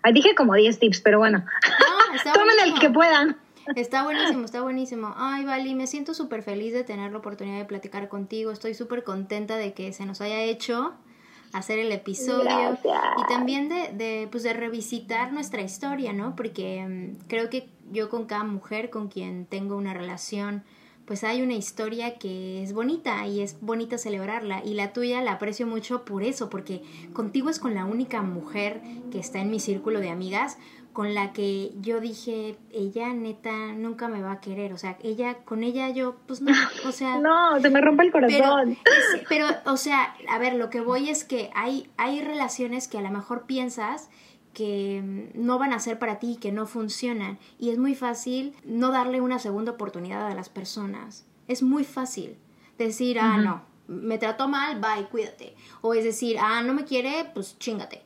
Ahí 0.04 0.12
dije 0.12 0.36
como 0.36 0.54
10 0.54 0.78
tips, 0.78 1.00
pero 1.00 1.18
bueno, 1.18 1.44
tomen 2.32 2.56
el 2.64 2.78
que 2.78 2.90
puedan. 2.90 3.36
Está 3.74 4.04
buenísimo, 4.04 4.44
está 4.44 4.62
buenísimo. 4.62 5.14
Ay, 5.16 5.44
Vali, 5.44 5.74
me 5.74 5.86
siento 5.86 6.14
súper 6.14 6.42
feliz 6.42 6.72
de 6.72 6.84
tener 6.84 7.12
la 7.12 7.18
oportunidad 7.18 7.58
de 7.58 7.64
platicar 7.64 8.08
contigo. 8.08 8.50
Estoy 8.50 8.74
súper 8.74 9.04
contenta 9.04 9.56
de 9.56 9.72
que 9.72 9.92
se 9.92 10.06
nos 10.06 10.20
haya 10.20 10.42
hecho 10.42 10.94
hacer 11.52 11.78
el 11.78 11.90
episodio 11.92 12.78
y 12.82 13.28
también 13.28 13.68
de, 13.68 13.92
de, 13.92 14.28
pues 14.30 14.42
de 14.42 14.52
revisitar 14.52 15.32
nuestra 15.32 15.62
historia, 15.62 16.12
¿no? 16.12 16.36
Porque 16.36 16.84
mm, 16.86 17.28
creo 17.28 17.50
que 17.50 17.68
yo 17.90 18.08
con 18.08 18.26
cada 18.26 18.44
mujer 18.44 18.90
con 18.90 19.08
quien 19.08 19.46
tengo 19.46 19.76
una 19.76 19.94
relación, 19.94 20.64
pues 21.06 21.22
hay 21.22 21.40
una 21.40 21.54
historia 21.54 22.18
que 22.18 22.62
es 22.62 22.72
bonita 22.72 23.26
y 23.26 23.40
es 23.40 23.60
bonita 23.60 23.96
celebrarla 23.96 24.62
y 24.64 24.74
la 24.74 24.92
tuya 24.92 25.22
la 25.22 25.32
aprecio 25.32 25.66
mucho 25.66 26.04
por 26.04 26.24
eso, 26.24 26.50
porque 26.50 26.82
contigo 27.12 27.48
es 27.48 27.60
con 27.60 27.74
la 27.74 27.84
única 27.84 28.22
mujer 28.22 28.82
que 29.12 29.20
está 29.20 29.38
en 29.38 29.50
mi 29.50 29.60
círculo 29.60 30.00
de 30.00 30.10
amigas 30.10 30.58
con 30.96 31.12
la 31.12 31.34
que 31.34 31.74
yo 31.82 32.00
dije, 32.00 32.56
ella 32.72 33.12
neta 33.12 33.74
nunca 33.74 34.08
me 34.08 34.22
va 34.22 34.32
a 34.32 34.40
querer, 34.40 34.72
o 34.72 34.78
sea, 34.78 34.96
ella, 35.02 35.34
con 35.44 35.62
ella 35.62 35.90
yo, 35.90 36.16
pues 36.26 36.40
no, 36.40 36.54
o 36.86 36.90
sea... 36.90 37.18
no, 37.20 37.60
se 37.60 37.68
me 37.68 37.82
rompe 37.82 38.04
el 38.04 38.10
corazón. 38.10 38.78
Pero, 39.28 39.46
o 39.66 39.76
sea, 39.76 40.16
a 40.26 40.38
ver, 40.38 40.54
lo 40.54 40.70
que 40.70 40.80
voy 40.80 41.10
es 41.10 41.24
que 41.24 41.50
hay, 41.54 41.90
hay 41.98 42.22
relaciones 42.22 42.88
que 42.88 42.96
a 42.96 43.02
lo 43.02 43.10
mejor 43.10 43.44
piensas 43.44 44.08
que 44.54 45.02
mm, 45.04 45.44
no 45.44 45.58
van 45.58 45.74
a 45.74 45.80
ser 45.80 45.98
para 45.98 46.18
ti, 46.18 46.38
que 46.40 46.50
no 46.50 46.66
funcionan, 46.66 47.38
y 47.58 47.68
es 47.68 47.76
muy 47.76 47.94
fácil 47.94 48.54
no 48.64 48.90
darle 48.90 49.20
una 49.20 49.38
segunda 49.38 49.72
oportunidad 49.72 50.26
a 50.26 50.34
las 50.34 50.48
personas. 50.48 51.26
Es 51.46 51.62
muy 51.62 51.84
fácil 51.84 52.38
decir, 52.78 53.20
ah, 53.20 53.36
no, 53.36 53.60
me 53.86 54.16
trató 54.16 54.48
mal, 54.48 54.80
bye, 54.80 55.08
cuídate. 55.10 55.56
O 55.82 55.92
es 55.92 56.04
decir, 56.04 56.38
ah, 56.40 56.62
no 56.62 56.72
me 56.72 56.86
quiere, 56.86 57.30
pues 57.34 57.58
chingate. 57.58 58.02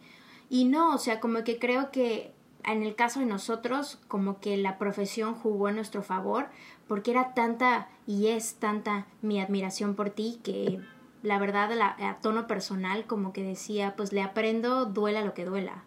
Y 0.49 0.64
no, 0.64 0.93
o 0.93 0.99
sea, 0.99 1.20
como 1.20 1.45
que 1.45 1.61
creo 1.61 1.93
que 1.93 2.34
en 2.65 2.83
el 2.83 2.95
caso 2.95 3.21
de 3.21 3.27
nosotros, 3.27 3.99
como 4.09 4.41
que 4.41 4.57
la 4.57 4.79
profesión 4.79 5.35
jugó 5.35 5.69
en 5.69 5.77
nuestro 5.77 6.03
favor, 6.03 6.49
porque 6.89 7.11
era 7.11 7.35
tanta 7.35 7.89
y 8.07 8.29
es 8.29 8.55
tanta 8.55 9.07
mi 9.23 9.41
admiración 9.41 9.95
por 9.95 10.11
ti 10.11 10.41
que 10.43 10.81
la 11.23 11.39
verdad 11.39 11.71
a 11.81 12.19
tono 12.21 12.47
personal 12.47 13.07
como 13.07 13.33
que 13.33 13.43
decía, 13.43 13.95
pues 13.97 14.13
le 14.13 14.23
aprendo, 14.23 14.87
duela 14.87 15.25
lo 15.25 15.35
que 15.35 15.45
duela. 15.45 15.85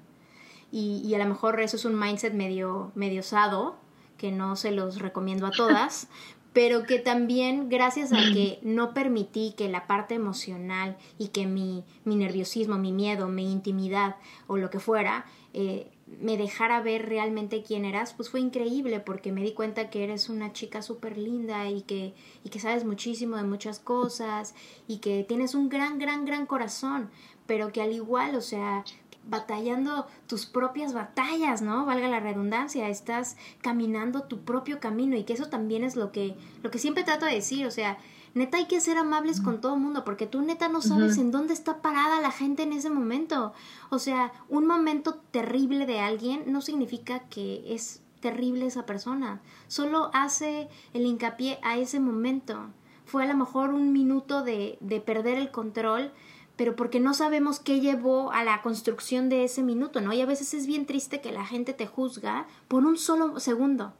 Y, 0.71 1.01
y 1.05 1.13
a 1.15 1.19
lo 1.19 1.25
mejor 1.25 1.59
eso 1.59 1.75
es 1.75 1.85
un 1.85 1.99
mindset 1.99 2.33
medio, 2.33 2.91
medio 2.95 3.19
osado, 3.19 3.77
que 4.17 4.31
no 4.31 4.55
se 4.55 4.71
los 4.71 4.99
recomiendo 4.99 5.45
a 5.45 5.51
todas, 5.57 6.07
pero 6.53 6.83
que 6.83 6.99
también 6.99 7.67
gracias 7.67 8.13
a 8.13 8.19
que 8.33 8.59
no 8.63 8.93
permití 8.93 9.53
que 9.57 9.69
la 9.69 9.87
parte 9.87 10.15
emocional 10.15 10.97
y 11.17 11.29
que 11.29 11.45
mi, 11.47 11.83
mi 12.05 12.15
nerviosismo, 12.15 12.77
mi 12.77 12.91
miedo, 12.91 13.27
mi 13.27 13.51
intimidad 13.51 14.15
o 14.47 14.57
lo 14.57 14.69
que 14.69 14.79
fuera, 14.79 15.25
eh, 15.53 15.91
me 16.05 16.37
dejara 16.37 16.81
ver 16.81 17.07
realmente 17.07 17.63
quién 17.63 17.85
eras, 17.85 18.13
pues 18.13 18.29
fue 18.29 18.39
increíble 18.39 18.99
porque 18.99 19.31
me 19.31 19.41
di 19.41 19.53
cuenta 19.53 19.89
que 19.89 20.03
eres 20.03 20.29
una 20.29 20.53
chica 20.53 20.81
súper 20.81 21.17
linda 21.17 21.69
y 21.69 21.81
que, 21.81 22.13
y 22.43 22.49
que 22.49 22.59
sabes 22.59 22.85
muchísimo 22.85 23.37
de 23.37 23.43
muchas 23.43 23.79
cosas 23.79 24.53
y 24.87 24.97
que 24.97 25.23
tienes 25.23 25.55
un 25.55 25.69
gran, 25.69 25.99
gran, 25.99 26.25
gran 26.25 26.45
corazón, 26.45 27.09
pero 27.45 27.71
que 27.71 27.81
al 27.81 27.93
igual, 27.93 28.35
o 28.35 28.41
sea, 28.41 28.83
batallando 29.25 30.07
tus 30.27 30.45
propias 30.45 30.93
batallas, 30.93 31.61
¿no? 31.61 31.85
Valga 31.85 32.07
la 32.09 32.19
redundancia, 32.19 32.89
estás 32.89 33.37
caminando 33.61 34.23
tu 34.23 34.43
propio 34.43 34.79
camino 34.79 35.15
y 35.15 35.23
que 35.23 35.33
eso 35.33 35.49
también 35.49 35.83
es 35.83 35.95
lo 35.95 36.11
que, 36.11 36.35
lo 36.61 36.71
que 36.71 36.79
siempre 36.79 37.03
trato 37.03 37.25
de 37.25 37.35
decir, 37.35 37.65
o 37.65 37.71
sea, 37.71 37.97
neta 38.33 38.57
hay 38.57 38.65
que 38.65 38.81
ser 38.81 38.97
amables 38.97 39.41
con 39.41 39.61
todo 39.61 39.75
el 39.75 39.81
mundo, 39.81 40.03
porque 40.03 40.27
tú 40.27 40.41
neta 40.41 40.67
no 40.69 40.81
sabes 40.81 41.17
en 41.17 41.31
dónde 41.31 41.53
está 41.53 41.81
parada 41.81 42.21
la 42.21 42.31
gente 42.31 42.63
en 42.63 42.73
ese 42.73 42.89
momento. 42.89 43.53
O 43.89 43.99
sea, 43.99 44.31
un 44.49 44.65
momento 44.65 45.15
terrible 45.31 45.85
de 45.85 45.99
alguien 45.99 46.43
no 46.47 46.61
significa 46.61 47.19
que 47.29 47.73
es 47.73 48.01
terrible 48.19 48.65
esa 48.65 48.85
persona, 48.85 49.41
solo 49.67 50.09
hace 50.13 50.69
el 50.93 51.05
hincapié 51.05 51.59
a 51.61 51.77
ese 51.77 51.99
momento. 51.99 52.69
Fue 53.05 53.23
a 53.23 53.27
lo 53.27 53.35
mejor 53.35 53.73
un 53.73 53.91
minuto 53.91 54.43
de, 54.43 54.77
de 54.79 55.01
perder 55.01 55.37
el 55.37 55.51
control, 55.51 56.13
pero 56.55 56.75
porque 56.75 57.01
no 57.01 57.13
sabemos 57.13 57.59
qué 57.59 57.81
llevó 57.81 58.31
a 58.31 58.43
la 58.45 58.61
construcción 58.61 59.27
de 59.27 59.43
ese 59.43 59.61
minuto, 59.61 59.99
¿no? 59.99 60.13
Y 60.13 60.21
a 60.21 60.25
veces 60.25 60.53
es 60.53 60.67
bien 60.67 60.85
triste 60.85 61.19
que 61.19 61.33
la 61.33 61.45
gente 61.45 61.73
te 61.73 61.85
juzga 61.85 62.47
por 62.69 62.85
un 62.85 62.97
solo 62.97 63.39
segundo. 63.41 63.93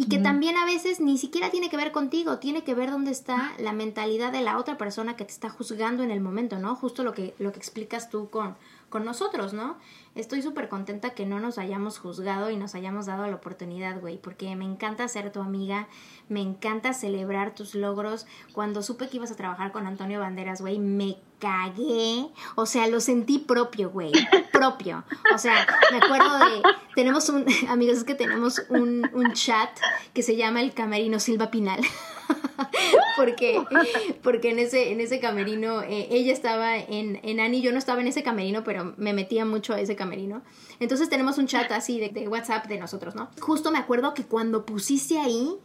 Y 0.00 0.08
que 0.08 0.18
también 0.18 0.56
a 0.56 0.64
veces 0.64 1.00
ni 1.00 1.18
siquiera 1.18 1.50
tiene 1.50 1.68
que 1.68 1.76
ver 1.76 1.90
contigo, 1.90 2.38
tiene 2.38 2.62
que 2.62 2.72
ver 2.72 2.92
dónde 2.92 3.10
está 3.10 3.52
la 3.58 3.72
mentalidad 3.72 4.30
de 4.30 4.42
la 4.42 4.56
otra 4.56 4.78
persona 4.78 5.16
que 5.16 5.24
te 5.24 5.32
está 5.32 5.50
juzgando 5.50 6.04
en 6.04 6.12
el 6.12 6.20
momento, 6.20 6.60
¿no? 6.60 6.76
Justo 6.76 7.02
lo 7.02 7.12
que, 7.12 7.34
lo 7.40 7.50
que 7.50 7.58
explicas 7.58 8.08
tú 8.08 8.30
con, 8.30 8.54
con 8.90 9.04
nosotros, 9.04 9.54
¿no? 9.54 9.76
Estoy 10.14 10.40
súper 10.40 10.68
contenta 10.68 11.10
que 11.10 11.26
no 11.26 11.40
nos 11.40 11.58
hayamos 11.58 11.98
juzgado 11.98 12.48
y 12.52 12.56
nos 12.56 12.76
hayamos 12.76 13.06
dado 13.06 13.26
la 13.26 13.34
oportunidad, 13.34 14.00
güey, 14.00 14.18
porque 14.18 14.54
me 14.54 14.66
encanta 14.66 15.08
ser 15.08 15.32
tu 15.32 15.40
amiga, 15.40 15.88
me 16.28 16.42
encanta 16.42 16.92
celebrar 16.92 17.56
tus 17.56 17.74
logros. 17.74 18.28
Cuando 18.52 18.84
supe 18.84 19.08
que 19.08 19.16
ibas 19.16 19.32
a 19.32 19.36
trabajar 19.36 19.72
con 19.72 19.88
Antonio 19.88 20.20
Banderas, 20.20 20.60
güey, 20.60 20.78
me 20.78 21.16
cagué. 21.38 22.28
O 22.54 22.66
sea, 22.66 22.86
lo 22.88 23.00
sentí 23.00 23.38
propio, 23.38 23.90
güey, 23.90 24.12
propio. 24.52 25.04
O 25.34 25.38
sea, 25.38 25.66
me 25.90 25.98
acuerdo 25.98 26.38
de, 26.38 26.62
tenemos 26.94 27.28
un, 27.28 27.44
amigos, 27.68 27.98
es 27.98 28.04
que 28.04 28.14
tenemos 28.14 28.62
un, 28.68 29.08
un 29.12 29.32
chat 29.32 29.70
que 30.14 30.22
se 30.22 30.36
llama 30.36 30.60
el 30.60 30.72
Camerino 30.72 31.20
Silva 31.20 31.50
Pinal. 31.50 31.80
porque, 33.16 33.62
porque 34.22 34.50
en 34.50 34.58
ese, 34.58 34.92
en 34.92 35.00
ese 35.00 35.20
camerino, 35.20 35.82
eh, 35.82 36.08
ella 36.10 36.32
estaba 36.32 36.76
en, 36.76 37.20
en 37.22 37.40
Annie, 37.40 37.62
yo 37.62 37.72
no 37.72 37.78
estaba 37.78 38.00
en 38.00 38.08
ese 38.08 38.22
camerino, 38.22 38.64
pero 38.64 38.94
me 38.96 39.12
metía 39.12 39.44
mucho 39.44 39.74
a 39.74 39.80
ese 39.80 39.96
camerino. 39.96 40.42
Entonces 40.80 41.08
tenemos 41.08 41.38
un 41.38 41.46
chat 41.46 41.70
así 41.72 41.98
de, 41.98 42.10
de 42.10 42.28
WhatsApp 42.28 42.66
de 42.66 42.78
nosotros, 42.78 43.14
¿no? 43.14 43.30
Justo 43.40 43.70
me 43.70 43.78
acuerdo 43.78 44.14
que 44.14 44.24
cuando 44.24 44.66
pusiste 44.66 45.18
ahí, 45.18 45.56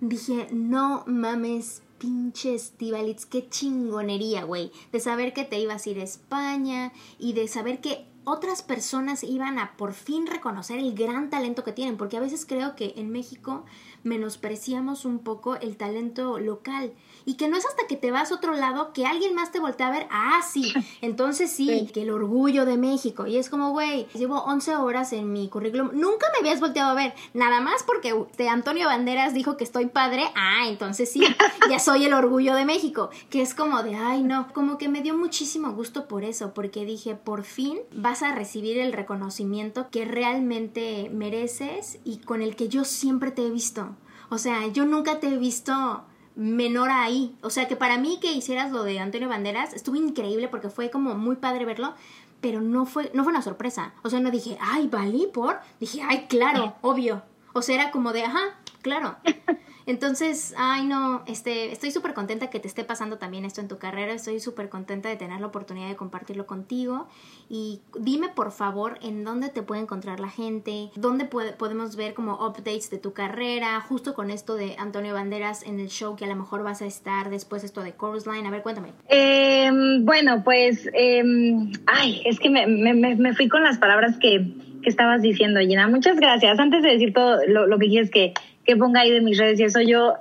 dije, 0.00 0.48
no 0.50 1.04
mames, 1.06 1.82
pinche 1.98 2.54
Estivalitz, 2.54 3.26
qué 3.26 3.48
chingonería, 3.48 4.44
güey. 4.44 4.70
De 4.92 5.00
saber 5.00 5.32
que 5.32 5.44
te 5.44 5.58
ibas 5.58 5.86
a 5.86 5.90
ir 5.90 6.00
a 6.00 6.04
España 6.04 6.92
y 7.18 7.32
de 7.32 7.48
saber 7.48 7.80
que 7.80 8.06
otras 8.28 8.62
personas 8.62 9.24
iban 9.24 9.58
a 9.58 9.76
por 9.76 9.92
fin 9.92 10.26
reconocer 10.26 10.78
el 10.78 10.94
gran 10.94 11.30
talento 11.30 11.64
que 11.64 11.72
tienen, 11.72 11.96
porque 11.96 12.16
a 12.16 12.20
veces 12.20 12.46
creo 12.46 12.76
que 12.76 12.94
en 12.96 13.10
México 13.10 13.64
menospreciamos 14.04 15.04
un 15.04 15.18
poco 15.18 15.56
el 15.56 15.76
talento 15.76 16.38
local 16.38 16.92
y 17.24 17.34
que 17.34 17.48
no 17.48 17.56
es 17.56 17.66
hasta 17.66 17.86
que 17.86 17.96
te 17.96 18.10
vas 18.10 18.30
a 18.30 18.36
otro 18.36 18.54
lado 18.54 18.92
que 18.92 19.06
alguien 19.06 19.34
más 19.34 19.52
te 19.52 19.60
voltea 19.60 19.88
a 19.88 19.90
ver, 19.90 20.06
ah, 20.10 20.40
sí, 20.48 20.72
entonces 21.02 21.50
sí, 21.50 21.90
que 21.92 22.02
el 22.02 22.10
orgullo 22.10 22.64
de 22.64 22.76
México. 22.76 23.26
Y 23.26 23.36
es 23.36 23.50
como, 23.50 23.70
güey, 23.70 24.06
llevo 24.14 24.42
11 24.44 24.76
horas 24.76 25.12
en 25.12 25.32
mi 25.32 25.48
currículum, 25.48 25.90
nunca 25.92 26.26
me 26.32 26.38
habías 26.38 26.60
volteado 26.60 26.90
a 26.90 26.94
ver, 26.94 27.14
nada 27.34 27.60
más 27.60 27.82
porque 27.82 28.14
de 28.36 28.48
Antonio 28.48 28.86
Banderas 28.86 29.34
dijo 29.34 29.56
que 29.56 29.64
estoy 29.64 29.86
padre, 29.86 30.24
ah, 30.34 30.68
entonces 30.68 31.10
sí, 31.10 31.22
ya 31.70 31.78
soy 31.78 32.04
el 32.04 32.14
orgullo 32.14 32.54
de 32.54 32.64
México, 32.64 33.10
que 33.30 33.42
es 33.42 33.54
como 33.54 33.82
de, 33.82 33.96
ay, 33.96 34.22
no, 34.22 34.48
como 34.52 34.78
que 34.78 34.88
me 34.88 35.02
dio 35.02 35.16
muchísimo 35.16 35.72
gusto 35.72 36.08
por 36.08 36.24
eso, 36.24 36.54
porque 36.54 36.84
dije, 36.84 37.14
por 37.14 37.44
fin 37.44 37.78
vas 37.92 38.17
a 38.22 38.34
recibir 38.34 38.78
el 38.78 38.92
reconocimiento 38.92 39.88
que 39.90 40.04
realmente 40.04 41.10
mereces 41.12 41.98
y 42.04 42.18
con 42.18 42.42
el 42.42 42.56
que 42.56 42.68
yo 42.68 42.84
siempre 42.84 43.30
te 43.30 43.46
he 43.46 43.50
visto. 43.50 43.96
O 44.30 44.38
sea, 44.38 44.66
yo 44.68 44.84
nunca 44.84 45.20
te 45.20 45.28
he 45.28 45.38
visto 45.38 46.04
menor 46.36 46.90
ahí. 46.90 47.36
O 47.42 47.50
sea, 47.50 47.66
que 47.68 47.76
para 47.76 47.98
mí 47.98 48.18
que 48.20 48.32
hicieras 48.32 48.70
lo 48.70 48.84
de 48.84 49.00
Antonio 49.00 49.28
Banderas 49.28 49.74
estuvo 49.74 49.96
increíble 49.96 50.48
porque 50.48 50.68
fue 50.68 50.90
como 50.90 51.14
muy 51.14 51.36
padre 51.36 51.64
verlo, 51.64 51.94
pero 52.40 52.60
no 52.60 52.86
fue, 52.86 53.10
no 53.14 53.24
fue 53.24 53.32
una 53.32 53.42
sorpresa. 53.42 53.92
O 54.02 54.10
sea, 54.10 54.20
no 54.20 54.30
dije, 54.30 54.56
ay, 54.60 54.86
valí 54.86 55.26
por. 55.32 55.58
Dije, 55.80 56.00
ay, 56.02 56.26
claro, 56.28 56.74
obvio. 56.82 57.22
O 57.52 57.62
sea, 57.62 57.74
era 57.74 57.90
como 57.90 58.12
de, 58.12 58.24
ajá, 58.24 58.40
claro. 58.82 59.16
Entonces, 59.88 60.54
ay 60.58 60.84
no, 60.84 61.22
este, 61.26 61.72
estoy 61.72 61.90
súper 61.90 62.12
contenta 62.12 62.50
que 62.50 62.60
te 62.60 62.68
esté 62.68 62.84
pasando 62.84 63.16
también 63.16 63.46
esto 63.46 63.62
en 63.62 63.68
tu 63.68 63.78
carrera, 63.78 64.12
estoy 64.12 64.38
súper 64.38 64.68
contenta 64.68 65.08
de 65.08 65.16
tener 65.16 65.40
la 65.40 65.46
oportunidad 65.46 65.88
de 65.88 65.96
compartirlo 65.96 66.44
contigo 66.44 67.08
y 67.48 67.80
dime 67.98 68.28
por 68.28 68.52
favor 68.52 68.98
en 69.00 69.24
dónde 69.24 69.48
te 69.48 69.62
puede 69.62 69.80
encontrar 69.80 70.20
la 70.20 70.28
gente, 70.28 70.90
dónde 70.94 71.24
podemos 71.24 71.96
ver 71.96 72.12
como 72.12 72.34
updates 72.34 72.90
de 72.90 72.98
tu 72.98 73.14
carrera, 73.14 73.80
justo 73.80 74.12
con 74.12 74.30
esto 74.30 74.56
de 74.56 74.76
Antonio 74.78 75.14
Banderas 75.14 75.62
en 75.62 75.80
el 75.80 75.88
show 75.88 76.16
que 76.16 76.26
a 76.26 76.28
lo 76.28 76.36
mejor 76.36 76.62
vas 76.62 76.82
a 76.82 76.86
estar 76.86 77.30
después 77.30 77.64
esto 77.64 77.82
de 77.82 77.96
Chorus 77.96 78.26
Line, 78.26 78.46
a 78.46 78.50
ver, 78.50 78.60
cuéntame. 78.60 78.92
Em, 79.08 80.04
bueno, 80.04 80.44
pues, 80.44 80.86
em, 80.92 81.72
ay, 81.86 82.20
es 82.26 82.38
que 82.40 82.50
me, 82.50 82.66
me, 82.66 82.92
me, 82.92 83.32
fui 83.32 83.48
con 83.48 83.62
las 83.62 83.78
palabras 83.78 84.18
que, 84.18 84.52
que 84.82 84.90
estabas 84.90 85.22
diciendo, 85.22 85.60
Gina. 85.60 85.88
Muchas 85.88 86.20
gracias. 86.20 86.58
Antes 86.58 86.82
de 86.82 86.90
decir 86.90 87.14
todo 87.14 87.38
lo, 87.46 87.66
lo 87.66 87.78
que 87.78 87.86
quieres 87.86 88.10
que 88.10 88.34
que 88.68 88.76
ponga 88.76 89.00
ahí 89.00 89.10
de 89.10 89.22
mis 89.22 89.38
redes 89.38 89.58
y 89.58 89.64
eso 89.64 89.80
yo 89.80 90.18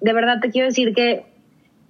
de 0.00 0.12
verdad 0.12 0.38
te 0.40 0.50
quiero 0.50 0.68
decir 0.68 0.94
que 0.94 1.26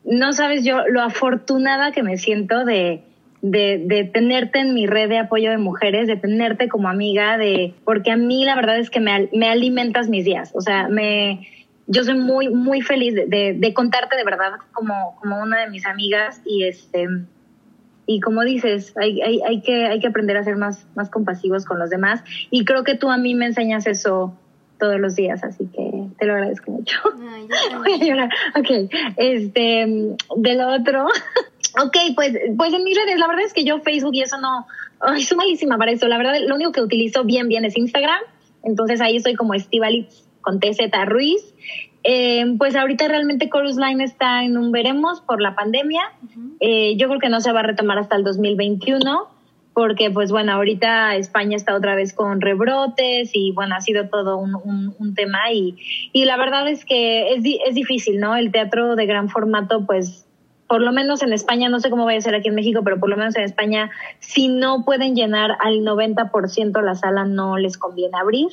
no 0.06 0.32
sabes 0.32 0.64
yo 0.64 0.88
lo 0.88 1.02
afortunada 1.02 1.92
que 1.92 2.02
me 2.02 2.16
siento 2.16 2.64
de, 2.64 3.02
de, 3.42 4.10
tenerte 4.10 4.60
en 4.60 4.72
mi 4.72 4.86
red 4.86 5.10
de 5.10 5.18
apoyo 5.18 5.50
de 5.50 5.58
mujeres, 5.58 6.06
de 6.06 6.16
tenerte 6.16 6.70
como 6.70 6.88
amiga, 6.88 7.36
de 7.36 7.74
porque 7.84 8.10
a 8.10 8.16
mí 8.16 8.46
la 8.46 8.56
verdad 8.56 8.78
es 8.78 8.88
que 8.88 9.00
me, 9.00 9.28
me 9.34 9.50
alimentas 9.50 10.08
mis 10.08 10.24
días, 10.24 10.50
o 10.54 10.62
sea, 10.62 10.88
me 10.88 11.46
yo 11.86 12.02
soy 12.04 12.16
muy 12.16 12.48
muy 12.48 12.80
feliz 12.80 13.14
de, 13.14 13.54
de, 13.58 13.74
contarte 13.74 14.16
de 14.16 14.24
verdad 14.24 14.52
como, 14.72 15.14
como 15.20 15.42
una 15.42 15.60
de 15.60 15.68
mis 15.68 15.84
amigas 15.84 16.40
y 16.46 16.64
este 16.64 17.06
y 18.06 18.20
como 18.20 18.44
dices, 18.44 18.94
hay, 18.96 19.20
hay, 19.20 19.42
hay, 19.46 19.60
que, 19.60 19.84
hay 19.84 20.00
que 20.00 20.06
aprender 20.06 20.38
a 20.38 20.42
ser 20.42 20.56
más, 20.56 20.86
más 20.94 21.10
compasivos 21.10 21.66
con 21.66 21.78
los 21.78 21.90
demás. 21.90 22.24
Y 22.50 22.64
creo 22.64 22.82
que 22.82 22.94
tú 22.94 23.10
a 23.10 23.18
mí 23.18 23.34
me 23.34 23.44
enseñas 23.44 23.86
eso 23.86 24.34
todos 24.78 24.98
los 24.98 25.14
días, 25.16 25.44
así 25.44 25.66
que 25.66 25.87
te 26.18 26.26
lo 26.26 26.34
agradezco 26.34 26.70
mucho. 26.70 26.98
Voy 27.78 27.92
a 27.92 28.04
llorar. 28.04 28.30
Ok, 28.56 28.90
este, 29.16 30.16
de 30.36 30.54
lo 30.54 30.68
otro. 30.74 31.06
ok, 31.82 31.96
pues, 32.14 32.32
pues 32.56 32.72
en 32.72 32.84
mis 32.84 32.96
redes, 32.96 33.18
la 33.18 33.28
verdad 33.28 33.44
es 33.44 33.52
que 33.52 33.64
yo 33.64 33.80
Facebook 33.80 34.14
y 34.14 34.22
eso 34.22 34.38
no, 34.38 34.66
ay, 35.00 35.22
soy 35.22 35.36
malísima 35.36 35.78
para 35.78 35.90
eso. 35.90 36.08
La 36.08 36.18
verdad, 36.18 36.34
lo 36.46 36.54
único 36.54 36.72
que 36.72 36.82
utilizo 36.82 37.24
bien, 37.24 37.48
bien 37.48 37.64
es 37.64 37.76
Instagram. 37.76 38.20
Entonces 38.62 39.00
ahí 39.00 39.16
estoy 39.16 39.34
como 39.34 39.54
Estivalitz 39.54 40.24
con 40.40 40.60
TZ 40.60 40.90
Ruiz. 41.06 41.54
Eh, 42.04 42.54
pues 42.58 42.76
ahorita 42.76 43.08
realmente 43.08 43.50
Chorus 43.52 43.76
Line 43.76 44.02
está 44.04 44.44
en 44.44 44.56
un 44.56 44.72
veremos 44.72 45.20
por 45.20 45.40
la 45.42 45.54
pandemia. 45.54 46.02
Eh, 46.60 46.96
yo 46.96 47.08
creo 47.08 47.20
que 47.20 47.28
no 47.28 47.40
se 47.40 47.52
va 47.52 47.60
a 47.60 47.64
retomar 47.64 47.98
hasta 47.98 48.16
el 48.16 48.24
2021 48.24 49.37
porque 49.78 50.10
pues 50.10 50.32
bueno, 50.32 50.50
ahorita 50.54 51.14
España 51.14 51.56
está 51.56 51.76
otra 51.76 51.94
vez 51.94 52.12
con 52.12 52.40
rebrotes 52.40 53.30
y 53.32 53.52
bueno, 53.52 53.76
ha 53.76 53.80
sido 53.80 54.08
todo 54.08 54.36
un, 54.36 54.56
un, 54.56 55.14
tema 55.14 55.52
y, 55.52 55.76
y, 56.12 56.24
la 56.24 56.36
verdad 56.36 56.66
es 56.66 56.84
que 56.84 57.32
es, 57.32 57.44
es 57.64 57.76
difícil, 57.76 58.18
¿no? 58.18 58.34
El 58.34 58.50
teatro 58.50 58.96
de 58.96 59.06
gran 59.06 59.28
formato 59.28 59.86
pues 59.86 60.26
por 60.66 60.80
lo 60.80 60.90
menos 60.90 61.22
en 61.22 61.32
España, 61.32 61.68
no 61.68 61.78
sé 61.78 61.90
cómo 61.90 62.06
vaya 62.06 62.18
a 62.18 62.22
ser 62.22 62.34
aquí 62.34 62.48
en 62.48 62.56
México, 62.56 62.80
pero 62.82 62.98
por 62.98 63.08
lo 63.08 63.16
menos 63.16 63.36
en 63.36 63.44
España, 63.44 63.92
si 64.18 64.48
no 64.48 64.84
pueden 64.84 65.14
llenar 65.14 65.56
al 65.60 65.82
90% 65.82 66.82
la 66.82 66.96
sala, 66.96 67.24
no 67.24 67.56
les 67.56 67.78
conviene 67.78 68.18
abrir. 68.18 68.48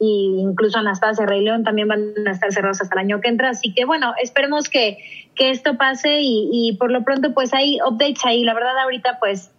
Y 0.00 0.38
incluso 0.40 0.78
Anastasia 0.78 1.26
Rey 1.26 1.44
León 1.44 1.62
también 1.62 1.88
van 1.88 2.26
a 2.26 2.30
estar 2.30 2.50
cerrados 2.52 2.80
hasta 2.80 2.94
el 2.94 3.00
año 3.00 3.20
que 3.20 3.28
entra. 3.28 3.50
Así 3.50 3.74
que 3.74 3.84
bueno, 3.84 4.14
esperemos 4.20 4.70
que, 4.70 4.96
que 5.34 5.50
esto 5.50 5.76
pase 5.76 6.22
y, 6.22 6.48
y 6.50 6.76
por 6.78 6.90
lo 6.90 7.04
pronto 7.04 7.34
pues 7.34 7.52
hay 7.52 7.78
updates 7.86 8.24
ahí. 8.24 8.44
La 8.44 8.54
verdad 8.54 8.78
ahorita 8.78 9.18
pues 9.20 9.52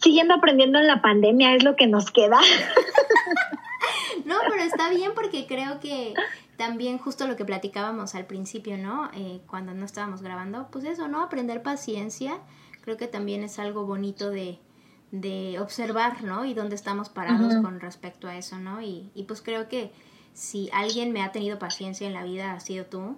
siguiendo 0.00 0.34
aprendiendo 0.34 0.78
en 0.78 0.86
la 0.86 1.02
pandemia 1.02 1.54
es 1.54 1.64
lo 1.64 1.76
que 1.76 1.86
nos 1.86 2.10
queda. 2.10 2.40
no, 4.24 4.36
pero 4.48 4.62
está 4.62 4.90
bien 4.90 5.12
porque 5.14 5.46
creo 5.46 5.80
que 5.80 6.14
también 6.56 6.98
justo 6.98 7.26
lo 7.26 7.36
que 7.36 7.44
platicábamos 7.44 8.14
al 8.14 8.26
principio, 8.26 8.76
¿no? 8.76 9.10
Eh, 9.14 9.40
cuando 9.46 9.72
no 9.74 9.84
estábamos 9.84 10.22
grabando, 10.22 10.68
pues 10.70 10.84
eso, 10.84 11.08
¿no? 11.08 11.22
Aprender 11.22 11.62
paciencia, 11.62 12.38
creo 12.82 12.96
que 12.96 13.06
también 13.06 13.42
es 13.42 13.58
algo 13.58 13.86
bonito 13.86 14.30
de, 14.30 14.58
de 15.10 15.58
observar, 15.58 16.22
¿no? 16.22 16.44
Y 16.44 16.54
dónde 16.54 16.74
estamos 16.74 17.08
parados 17.08 17.54
con 17.62 17.80
respecto 17.80 18.28
a 18.28 18.36
eso, 18.36 18.58
¿no? 18.58 18.82
Y, 18.82 19.10
y 19.14 19.24
pues 19.24 19.42
creo 19.42 19.68
que 19.68 19.92
si 20.32 20.70
alguien 20.72 21.12
me 21.12 21.22
ha 21.22 21.32
tenido 21.32 21.58
paciencia 21.58 22.06
en 22.06 22.14
la 22.14 22.24
vida, 22.24 22.52
ha 22.52 22.60
sido 22.60 22.86
tú. 22.86 23.16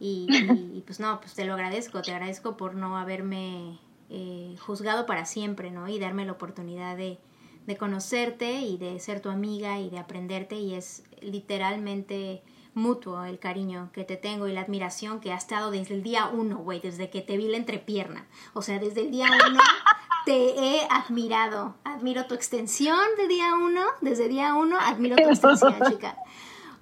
Y, 0.00 0.26
y, 0.74 0.82
pues 0.84 1.00
no, 1.00 1.20
pues 1.20 1.34
te 1.34 1.44
lo 1.44 1.54
agradezco, 1.54 2.02
te 2.02 2.12
agradezco 2.12 2.56
por 2.56 2.74
no 2.74 2.98
haberme 2.98 3.78
eh, 4.16 4.54
juzgado 4.60 5.06
para 5.06 5.24
siempre, 5.24 5.72
¿no? 5.72 5.88
Y 5.88 5.98
darme 5.98 6.24
la 6.24 6.30
oportunidad 6.30 6.96
de, 6.96 7.18
de 7.66 7.76
conocerte 7.76 8.60
y 8.60 8.76
de 8.76 9.00
ser 9.00 9.20
tu 9.20 9.28
amiga 9.28 9.80
y 9.80 9.90
de 9.90 9.98
aprenderte 9.98 10.54
y 10.54 10.74
es 10.74 11.02
literalmente 11.20 12.44
mutuo 12.74 13.24
el 13.24 13.40
cariño 13.40 13.90
que 13.92 14.04
te 14.04 14.16
tengo 14.16 14.46
y 14.46 14.52
la 14.52 14.60
admiración 14.60 15.18
que 15.18 15.32
ha 15.32 15.36
estado 15.36 15.72
desde 15.72 15.94
el 15.94 16.04
día 16.04 16.28
uno, 16.28 16.58
güey, 16.58 16.78
desde 16.78 17.10
que 17.10 17.22
te 17.22 17.36
vi 17.36 17.48
la 17.48 17.56
entrepierna. 17.56 18.28
O 18.52 18.62
sea, 18.62 18.78
desde 18.78 19.00
el 19.00 19.10
día 19.10 19.26
uno 19.48 19.60
te 20.26 20.60
he 20.60 20.86
admirado. 20.88 21.74
Admiro 21.82 22.26
tu 22.26 22.34
extensión 22.34 23.00
de 23.16 23.26
día 23.26 23.56
uno, 23.56 23.82
desde 24.00 24.28
día 24.28 24.54
uno, 24.54 24.78
admiro 24.80 25.16
tu 25.16 25.28
extensión, 25.28 25.74
chica. 25.90 26.16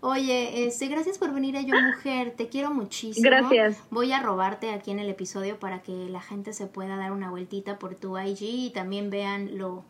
Oye, 0.04 0.66
este, 0.66 0.88
gracias 0.88 1.16
por 1.16 1.32
venir 1.32 1.56
a 1.56 1.62
Yo 1.62 1.76
Mujer, 1.80 2.32
te 2.36 2.48
quiero 2.48 2.74
muchísimo. 2.74 3.24
Gracias. 3.24 3.80
Voy 3.90 4.10
a 4.10 4.20
robarte 4.20 4.70
aquí 4.70 4.90
en 4.90 4.98
el 4.98 5.08
episodio 5.08 5.60
para 5.60 5.80
que 5.80 5.92
la 5.92 6.20
gente 6.20 6.52
se 6.52 6.66
pueda 6.66 6.96
dar 6.96 7.12
una 7.12 7.30
vueltita 7.30 7.78
por 7.78 7.94
tu 7.94 8.18
IG 8.18 8.42
y 8.42 8.70
también 8.70 9.10
vean 9.10 9.56
lo, 9.58 9.84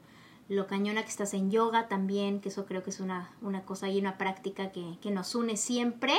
lo 0.50 0.66
cañona 0.66 1.00
que 1.00 1.08
estás 1.08 1.32
en 1.32 1.50
yoga 1.50 1.88
también, 1.88 2.40
que 2.40 2.50
eso 2.50 2.66
creo 2.66 2.82
que 2.82 2.90
es 2.90 3.00
una, 3.00 3.30
una 3.40 3.62
cosa 3.62 3.88
y 3.88 3.98
una 3.98 4.18
práctica 4.18 4.70
que, 4.70 4.84
que 5.00 5.10
nos 5.10 5.34
une 5.34 5.56
siempre. 5.56 6.12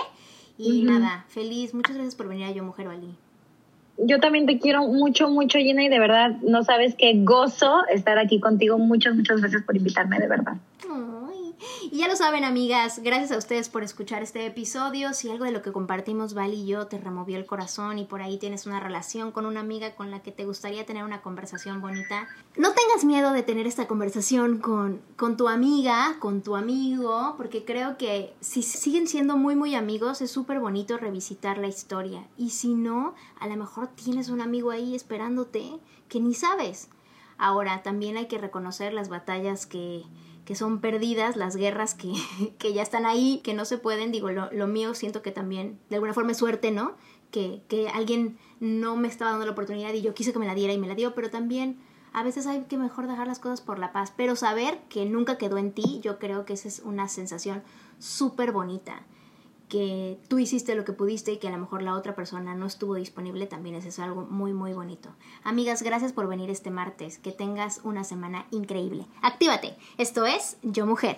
Y 0.57 0.81
nada, 0.81 1.25
feliz, 1.27 1.75
muchas 1.75 1.93
gracias 1.93 2.15
por 2.15 2.27
venir 2.27 2.47
a 2.47 2.51
Yo 2.51 2.63
Mujer 2.63 2.87
Bali. 2.87 3.13
Yo 3.99 4.19
también 4.19 4.47
te 4.47 4.57
quiero 4.57 4.87
mucho, 4.87 5.29
mucho, 5.29 5.59
Gina, 5.59 5.83
y 5.83 5.89
de 5.89 5.99
verdad 5.99 6.31
no 6.41 6.63
sabes 6.63 6.95
qué 6.97 7.13
gozo 7.23 7.85
estar 7.89 8.17
aquí 8.17 8.39
contigo. 8.39 8.79
Muchas, 8.79 9.15
muchas 9.15 9.39
gracias 9.39 9.61
por 9.61 9.77
invitarme, 9.77 10.17
de 10.17 10.27
verdad. 10.27 10.57
Y 11.93 11.97
ya 11.97 12.07
lo 12.07 12.15
saben, 12.15 12.43
amigas, 12.43 13.01
gracias 13.03 13.31
a 13.31 13.37
ustedes 13.37 13.69
por 13.69 13.83
escuchar 13.83 14.23
este 14.23 14.43
episodio. 14.47 15.13
Si 15.13 15.29
algo 15.29 15.45
de 15.45 15.51
lo 15.51 15.61
que 15.61 15.71
compartimos, 15.71 16.33
Val 16.33 16.51
y 16.51 16.65
yo, 16.65 16.87
te 16.87 16.97
removió 16.97 17.37
el 17.37 17.45
corazón 17.45 17.99
y 17.99 18.05
por 18.05 18.23
ahí 18.23 18.39
tienes 18.39 18.65
una 18.65 18.79
relación 18.79 19.31
con 19.31 19.45
una 19.45 19.59
amiga 19.59 19.93
con 19.93 20.09
la 20.09 20.23
que 20.23 20.31
te 20.31 20.43
gustaría 20.43 20.87
tener 20.87 21.03
una 21.03 21.21
conversación 21.21 21.81
bonita, 21.81 22.27
no 22.57 22.71
tengas 22.71 23.05
miedo 23.05 23.31
de 23.31 23.43
tener 23.43 23.67
esta 23.67 23.85
conversación 23.85 24.57
con, 24.57 25.01
con 25.17 25.37
tu 25.37 25.47
amiga, 25.47 26.15
con 26.17 26.41
tu 26.41 26.55
amigo, 26.55 27.35
porque 27.37 27.63
creo 27.63 27.95
que 27.95 28.33
si 28.39 28.63
siguen 28.63 29.07
siendo 29.07 29.37
muy, 29.37 29.55
muy 29.55 29.75
amigos, 29.75 30.23
es 30.23 30.31
súper 30.31 30.59
bonito 30.59 30.97
revisitar 30.97 31.59
la 31.59 31.67
historia. 31.67 32.25
Y 32.39 32.49
si 32.49 32.73
no, 32.73 33.13
a 33.39 33.47
lo 33.47 33.55
mejor 33.55 33.89
tienes 33.89 34.29
un 34.29 34.41
amigo 34.41 34.71
ahí 34.71 34.95
esperándote 34.95 35.77
que 36.09 36.19
ni 36.19 36.33
sabes. 36.33 36.89
Ahora, 37.37 37.83
también 37.83 38.17
hay 38.17 38.27
que 38.27 38.39
reconocer 38.39 38.93
las 38.93 39.09
batallas 39.09 39.67
que 39.67 40.05
que 40.45 40.55
son 40.55 40.81
perdidas, 40.81 41.35
las 41.35 41.55
guerras 41.55 41.95
que, 41.95 42.13
que, 42.59 42.73
ya 42.73 42.81
están 42.81 43.05
ahí, 43.05 43.41
que 43.43 43.53
no 43.53 43.65
se 43.65 43.77
pueden, 43.77 44.11
digo, 44.11 44.31
lo, 44.31 44.51
lo, 44.51 44.67
mío 44.67 44.93
siento 44.93 45.21
que 45.21 45.31
también 45.31 45.79
de 45.89 45.95
alguna 45.95 46.13
forma 46.13 46.31
es 46.31 46.37
suerte, 46.37 46.71
¿no? 46.71 46.95
Que, 47.31 47.63
que 47.67 47.89
alguien 47.89 48.37
no 48.59 48.95
me 48.95 49.07
estaba 49.07 49.31
dando 49.31 49.45
la 49.45 49.53
oportunidad 49.53 49.93
y 49.93 50.01
yo 50.01 50.13
quise 50.13 50.33
que 50.33 50.39
me 50.39 50.45
la 50.45 50.55
diera 50.55 50.73
y 50.73 50.77
me 50.77 50.87
la 50.87 50.95
dio, 50.95 51.15
pero 51.15 51.29
también 51.29 51.79
a 52.13 52.23
veces 52.23 52.45
hay 52.45 52.63
que 52.63 52.77
mejor 52.77 53.07
dejar 53.07 53.27
las 53.27 53.39
cosas 53.39 53.61
por 53.61 53.79
la 53.79 53.91
paz, 53.91 54.13
pero 54.15 54.35
saber 54.35 54.79
que 54.87 55.05
nunca 55.05 55.37
quedó 55.37 55.57
en 55.57 55.71
ti, 55.71 55.99
yo 56.03 56.19
creo 56.19 56.45
que 56.45 56.53
esa 56.53 56.67
es 56.67 56.79
una 56.79 57.09
sensación 57.09 57.63
súper 57.97 58.51
bonita 58.51 59.03
que 59.69 60.19
tú 60.27 60.39
hiciste 60.39 60.75
lo 60.75 60.85
que 60.85 60.93
pudiste 60.93 61.31
y 61.31 61.37
que 61.37 61.47
a 61.47 61.51
lo 61.51 61.57
mejor 61.57 61.81
la 61.81 61.95
otra 61.95 62.15
persona 62.15 62.55
no 62.55 62.65
estuvo 62.65 62.95
disponible, 62.95 63.47
también 63.47 63.75
es 63.75 63.85
eso 63.85 64.03
algo 64.03 64.27
muy, 64.29 64.53
muy 64.53 64.73
bonito. 64.73 65.09
Amigas, 65.43 65.81
gracias 65.81 66.13
por 66.13 66.27
venir 66.27 66.49
este 66.49 66.71
martes. 66.71 67.17
Que 67.17 67.31
tengas 67.31 67.81
una 67.83 68.03
semana 68.03 68.45
increíble. 68.51 69.05
Actívate. 69.21 69.75
Esto 69.97 70.25
es 70.25 70.57
Yo 70.61 70.85
Mujer. 70.85 71.17